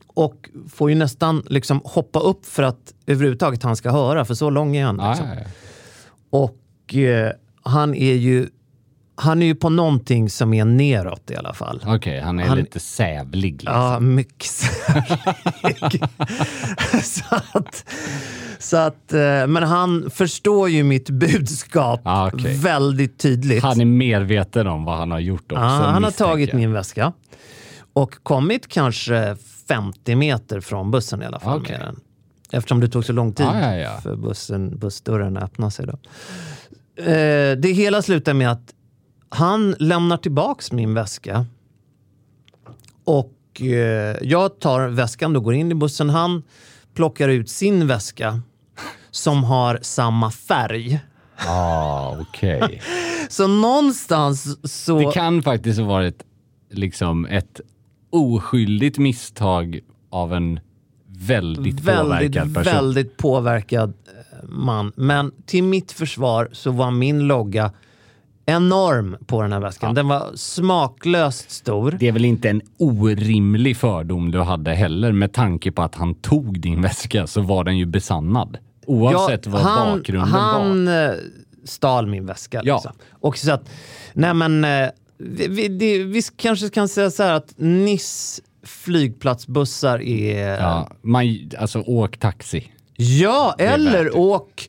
Och 0.07 0.51
får 0.69 0.91
ju 0.91 0.97
nästan 0.97 1.43
liksom 1.47 1.81
hoppa 1.85 2.21
upp 2.21 2.47
för 2.47 2.63
att 2.63 2.95
överhuvudtaget 3.07 3.63
han 3.63 3.77
ska 3.77 3.91
höra, 3.91 4.25
för 4.25 4.35
så 4.35 4.51
lång 4.51 4.77
är 4.77 4.85
han. 4.85 4.97
Liksom. 5.11 5.27
Och 6.31 6.95
eh, 6.95 7.33
han 7.63 7.95
är 7.95 8.15
ju 8.15 8.49
han 9.19 9.43
är 9.43 9.47
ju 9.47 9.55
på 9.55 9.69
någonting 9.69 10.31
som 10.31 10.55
är 10.55 10.65
neråt 10.65 11.31
i 11.31 11.37
alla 11.37 11.55
fall. 11.55 11.83
Okej, 11.87 12.21
han 12.21 12.39
är 12.39 12.45
Han- 12.45 12.59
lite 12.59 12.81
sävlig. 12.81 13.53
Liksom. 13.53 13.73
Ja, 13.75 14.01
mycket 14.01 14.47
särlig. 14.51 16.03
så 17.05 17.25
att, 17.53 17.85
så 18.59 18.77
att, 18.77 19.13
eh, 19.13 19.47
men 19.47 19.63
han 19.63 20.11
förstår 20.11 20.69
ju 20.69 20.83
mitt 20.83 21.11
budskap 21.11 22.01
Ah, 22.05 22.29
okej. 22.35 22.57
väldigt 22.57 23.19
tydligt. 23.19 23.63
Han 23.63 23.81
är 23.81 23.85
medveten 23.85 24.67
om 24.67 24.85
vad 24.85 24.97
han 24.99 25.11
har 25.11 25.21
gjort 25.21 25.53
också. 25.53 25.55
Ja, 25.65 25.69
han 25.69 25.81
har 25.95 26.01
misstänker 26.01 26.25
tagit 26.33 26.49
jag. 26.49 26.57
min 26.57 26.73
väska 26.73 27.13
och 27.93 28.15
kommit 28.23 28.69
kanske 28.69 29.37
50 29.69 30.17
meter 30.17 30.61
från 30.61 30.91
bussen 30.91 31.23
i 31.23 31.27
alla 31.27 31.41
fall. 31.41 31.61
Med 31.63 31.81
den. 31.81 32.01
Eftersom 32.53 32.81
det 32.81 32.89
tog 32.89 33.05
så 33.05 33.13
lång 33.13 33.33
tid 33.33 33.47
Ja, 33.47 33.61
ja, 33.73 33.75
ja. 33.77 34.01
för 34.03 34.17
bussen, 34.17 34.79
bussdörren 34.79 35.37
att 35.37 35.43
öppna 35.43 35.71
sig. 35.71 35.87
Då. 35.87 35.93
Eh, 37.03 37.57
det 37.57 37.73
hela 37.73 38.03
slutar 38.03 38.35
med 38.35 38.51
att 38.53 38.73
han 39.29 39.75
lämnar 39.79 40.17
tillbaks 40.17 40.73
min 40.73 40.95
väska. 40.95 41.47
Och 43.05 43.63
eh, 43.63 44.17
jag 44.23 44.61
tar 44.61 44.89
väskan 44.89 45.37
och 45.37 45.45
går 45.45 45.55
in 45.55 45.73
i 45.73 45.75
bussen. 45.75 46.11
Han 46.11 46.43
plockar 46.95 47.29
ut 47.29 47.51
sin 47.51 47.87
väska 47.87 48.41
som 49.11 49.45
har 49.45 49.79
samma 49.83 50.31
färg. 50.31 51.01
Ah, 51.37 52.17
okej. 52.21 52.83
Så 53.29 53.47
någonstans 53.47 54.59
så... 54.85 54.99
Det 54.99 55.13
kan 55.13 55.43
faktiskt 55.43 55.81
ha 55.81 55.87
varit 55.87 56.23
liksom 56.71 57.27
ett 57.27 57.61
oskyldigt 58.11 58.99
misstag 58.99 59.81
av 60.11 60.35
en 60.35 60.61
väldigt, 61.07 61.81
väldigt, 61.81 62.33
påverkad 62.33 62.55
person. 62.55 62.73
väldigt 62.73 63.17
påverkad 63.17 63.95
eh, 64.07 64.49
man. 64.49 64.93
Men 64.97 65.33
till 65.47 65.65
mitt 65.65 65.93
försvar 65.93 66.49
så 66.53 66.71
var 66.71 66.91
min 66.91 67.21
logga 67.21 67.73
enorm 68.47 69.17
på 69.27 69.43
den 69.43 69.53
här 69.53 69.61
väskan. 69.61 69.95
Den 69.95 70.09
var 70.09 70.31
smaklöst 70.35 71.51
stor. 71.51 71.97
Det 72.01 72.09
är 72.09 72.13
väl 72.13 72.25
inte 72.25 72.51
en 72.51 72.63
orimlig 72.79 73.77
fördom 73.77 74.31
du 74.31 74.41
hade 74.41 74.75
heller 74.75 75.13
med 75.13 75.33
tanke 75.33 75.73
på 75.73 75.83
att 75.83 75.95
han 75.95 76.15
tog 76.15 76.61
din 76.61 76.83
väska 76.83 77.27
så 77.27 77.41
var 77.41 77.65
den 77.65 77.79
ju 77.79 77.87
besannad. 77.87 78.59
Oavsett 78.87 79.47
Ja, 79.47 79.53
vad 79.53 79.61
han, 79.63 79.99
bakgrunden 79.99 80.29
han 80.31 80.87
var. 80.87 81.05
eh, 81.09 81.15
stal 81.65 82.07
min 82.07 82.27
väska. 82.27 82.61
Ja. 82.65 82.75
Liksom. 82.75 82.93
Och 83.21 83.39
så 83.39 83.53
att, 83.53 83.69
nej 84.13 84.35
men, 84.35 84.65
eh, 84.65 84.89
vi, 85.19 85.49
vi, 85.49 85.69
det, 85.69 86.05
vi 86.05 86.23
kanske 86.37 86.69
kan 86.69 86.89
säga 86.89 87.11
så 87.11 87.23
här 87.23 87.33
att 87.33 87.53
Niss 87.57 88.41
flygplatsbussar 88.65 90.03
är... 90.03 90.61
Ja, 90.61 90.91
man, 91.03 91.51
alltså 91.59 91.81
åk 91.81 92.19
taxi. 92.19 92.73
Ja, 92.97 93.55
eller 93.59 94.17
åk, 94.17 94.69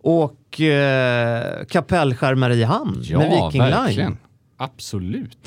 åk 0.00 0.60
eh, 0.60 1.64
Kapellskär 1.68 2.34
Mariehamn 2.34 3.00
Ja, 3.02 3.18
med 3.18 3.30
Viking 3.30 3.62
verkligen. 3.62 4.06
Line. 4.10 4.16
Absolut. 4.56 5.38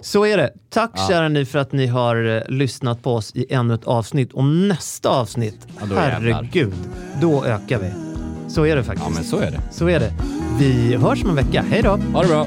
Så 0.00 0.26
är 0.26 0.36
det. 0.36 0.50
Tack 0.70 0.90
Ja. 0.94 1.06
kära 1.08 1.28
ni 1.28 1.44
för 1.44 1.58
att 1.58 1.72
ni 1.72 1.86
har 1.86 2.36
eh, 2.36 2.42
lyssnat 2.48 3.02
på 3.02 3.14
oss 3.14 3.32
i 3.36 3.52
ännu 3.54 3.74
ett 3.74 3.84
avsnitt. 3.84 4.32
Och 4.32 4.44
nästa 4.44 5.08
avsnitt, 5.08 5.66
Ja, 5.80 5.86
då 5.86 5.94
herregud, 5.96 6.74
då 7.20 7.44
ökar 7.44 7.78
vi. 7.78 7.90
Så 8.48 8.66
är 8.66 8.76
det 8.76 8.82
faktiskt. 8.84 9.08
Ja, 9.08 9.14
men 9.14 9.24
så 9.24 9.36
är 9.38 9.50
det. 9.50 9.60
Så 9.72 9.88
är 9.88 10.00
det. 10.00 10.12
Vi 10.58 10.96
hörs 10.96 11.24
om 11.24 11.30
en 11.30 11.36
vecka. 11.36 11.64
Hej 11.70 11.82
då! 11.82 11.98
Ha 12.12 12.22
det 12.22 12.28
bra! 12.28 12.46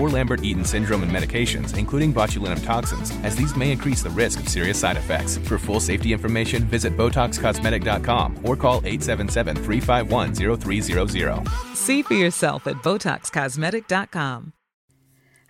or 0.01 0.09
Lambert-Eaton 0.09 0.65
syndrome 0.65 1.03
and 1.03 1.11
medications, 1.11 1.77
including 1.77 2.11
botulinum 2.11 2.65
toxins, 2.65 3.11
as 3.23 3.35
these 3.35 3.55
may 3.55 3.71
increase 3.71 4.01
the 4.01 4.09
risk 4.09 4.39
of 4.39 4.49
serious 4.49 4.79
side 4.79 4.97
effects. 4.97 5.37
For 5.37 5.59
full 5.59 5.79
safety 5.79 6.11
information, 6.11 6.63
visit 6.63 6.97
BotoxCosmetic.com 6.97 8.39
or 8.43 8.55
call 8.55 8.81
877-351-0300. 8.81 11.47
See 11.75 12.01
for 12.01 12.15
yourself 12.15 12.65
at 12.65 12.77
BotoxCosmetic.com. 12.77 14.53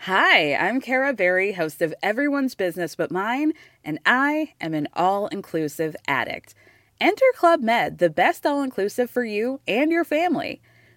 Hi, 0.06 0.56
I'm 0.56 0.82
Kara 0.82 1.14
Berry, 1.14 1.52
host 1.52 1.80
of 1.84 1.93
Everyone's 2.02 2.56
Business 2.56 2.95
But 2.95 3.12
Mine, 3.12 3.54
and 3.84 3.99
I 4.04 4.54
am 4.60 4.74
an 4.74 4.88
all 4.93 5.28
inclusive 5.28 5.95
addict. 6.08 6.56
Enter 6.99 7.24
Club 7.36 7.62
Med, 7.62 7.99
the 7.99 8.10
best 8.10 8.43
all 8.45 8.64
inclusive 8.64 9.12
for 9.12 9.24
you 9.24 9.62
and 9.68 9.91
your 9.91 10.04
family. 10.04 10.60